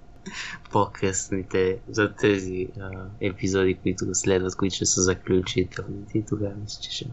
по-късните, 0.72 1.78
за 1.88 2.14
тези 2.14 2.68
а, 2.80 2.90
епизоди, 3.20 3.74
които 3.74 4.04
следват, 4.12 4.56
които 4.56 4.74
ще 4.74 4.86
са 4.86 5.02
заключителните 5.02 6.18
и 6.18 6.24
тогава 6.28 6.54
мисля, 6.62 6.82
че 6.82 6.90
ще 6.90 7.06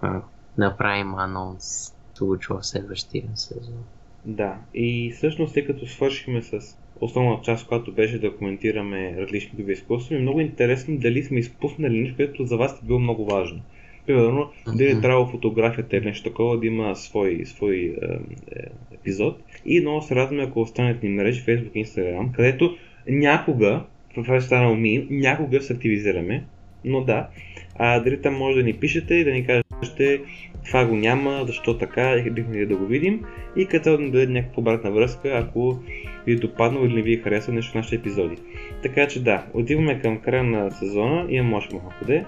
а, 0.00 0.22
направим 0.58 1.14
анонс 1.14 1.94
случва 2.14 2.64
следващия 2.64 3.28
сезон. 3.34 3.84
Да, 4.24 4.58
и 4.74 5.12
всъщност, 5.16 5.54
тъй 5.54 5.66
като 5.66 5.86
свършихме 5.86 6.42
с 6.42 6.78
основната 7.00 7.42
част, 7.42 7.66
която 7.66 7.92
беше 7.92 8.18
да 8.18 8.36
коментираме 8.36 9.16
различни 9.18 9.56
видове 9.56 9.72
изкуства, 9.72 10.16
е 10.16 10.18
много 10.18 10.40
интересно 10.40 10.98
дали 10.98 11.22
сме 11.22 11.38
изпуснали 11.38 12.00
нещо, 12.00 12.16
което 12.16 12.44
за 12.44 12.56
вас 12.56 12.72
е 12.82 12.86
било 12.86 12.98
много 12.98 13.24
важно. 13.24 13.62
Примерно, 14.06 14.40
mm-hmm. 14.40 14.76
дали 14.76 14.90
е 14.90 15.00
трябвало 15.00 15.26
фотографията 15.26 15.96
или 15.96 16.04
нещо 16.04 16.28
такова 16.30 16.58
да 16.58 16.66
има 16.66 16.96
свой, 16.96 17.42
свой 17.44 17.74
е, 17.76 18.06
е, 18.06 18.62
епизод. 18.94 19.38
И 19.66 19.80
много 19.80 20.02
се 20.02 20.14
радваме, 20.14 20.42
ако 20.42 20.60
останете 20.60 21.06
ни 21.06 21.14
мрежи, 21.14 21.44
Facebook 21.44 21.72
и 21.74 21.84
Instagram, 21.84 22.32
където 22.32 22.76
някога, 23.08 23.84
това 24.14 24.36
е 24.36 24.40
станало 24.40 24.76
ми, 24.76 25.06
някога 25.10 25.60
се 25.60 25.72
активизираме, 25.72 26.44
но 26.84 27.00
да, 27.00 27.28
а, 27.74 28.00
дали 28.00 28.22
там 28.22 28.34
може 28.34 28.56
да 28.56 28.62
ни 28.62 28.72
пишете 28.72 29.14
и 29.14 29.24
да 29.24 29.30
ни 29.30 29.46
кажете 29.46 30.20
това 30.66 30.86
го 30.86 30.96
няма, 30.96 31.44
защо 31.46 31.78
така, 31.78 32.24
бихме 32.30 32.66
да 32.66 32.76
го 32.76 32.86
видим 32.86 33.24
и 33.56 33.66
като 33.66 33.98
да 33.98 34.10
даде 34.10 34.26
някаква 34.26 34.60
обратна 34.60 34.90
връзка, 34.90 35.28
ако 35.28 35.78
ви 36.26 36.32
е 36.32 36.36
допаднало 36.36 36.86
или 36.86 36.94
не 36.94 37.02
ви 37.02 37.12
е 37.12 37.16
харесало 37.16 37.54
нещо 37.54 37.72
в 37.72 37.74
нашите 37.74 37.96
епизоди. 37.96 38.36
Така 38.82 39.08
че 39.08 39.22
да, 39.22 39.46
отиваме 39.54 40.00
към 40.00 40.18
края 40.18 40.44
на 40.44 40.70
сезона, 40.70 41.26
имам 41.28 41.54
още 41.54 41.74
малко 41.74 42.04
де 42.06 42.24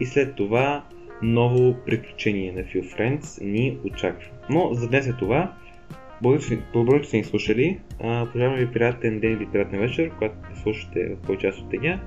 и 0.00 0.06
след 0.06 0.34
това 0.34 0.84
ново 1.22 1.74
приключение 1.86 2.52
на 2.52 2.60
Few 2.60 2.96
Friends 2.96 3.44
ни 3.44 3.78
очаква. 3.84 4.28
Но 4.50 4.74
за 4.74 4.88
днес 4.88 5.06
е 5.06 5.12
това. 5.12 5.52
Благодаря, 6.22 7.02
че 7.02 7.08
сте 7.08 7.16
ни 7.16 7.24
слушали. 7.24 7.80
Пожелавам 8.32 8.58
ви 8.58 8.72
приятен 8.72 9.20
ден 9.20 9.32
или 9.32 9.46
приятен 9.52 9.80
вечер, 9.80 10.10
когато 10.10 10.36
слушате 10.62 11.16
кой 11.26 11.38
част 11.38 11.58
от 11.58 11.68
деня. 11.68 12.00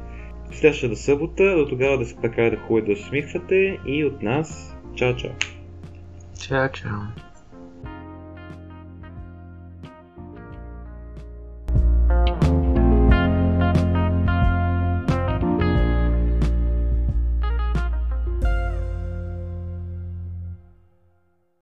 Следващата 0.52 0.96
събота, 0.96 1.58
до 1.58 1.68
тогава 1.68 1.98
да 1.98 2.06
се 2.06 2.16
прекарате 2.22 2.58
хубаво 2.58 2.86
да 2.86 2.92
усмихвате 2.92 3.78
и 3.88 4.06
от 4.06 4.22
нас, 4.22 4.78
чао 4.96 5.16
чао! 5.16 5.32
Ciao, 6.40 6.70
ciao. 6.70 7.29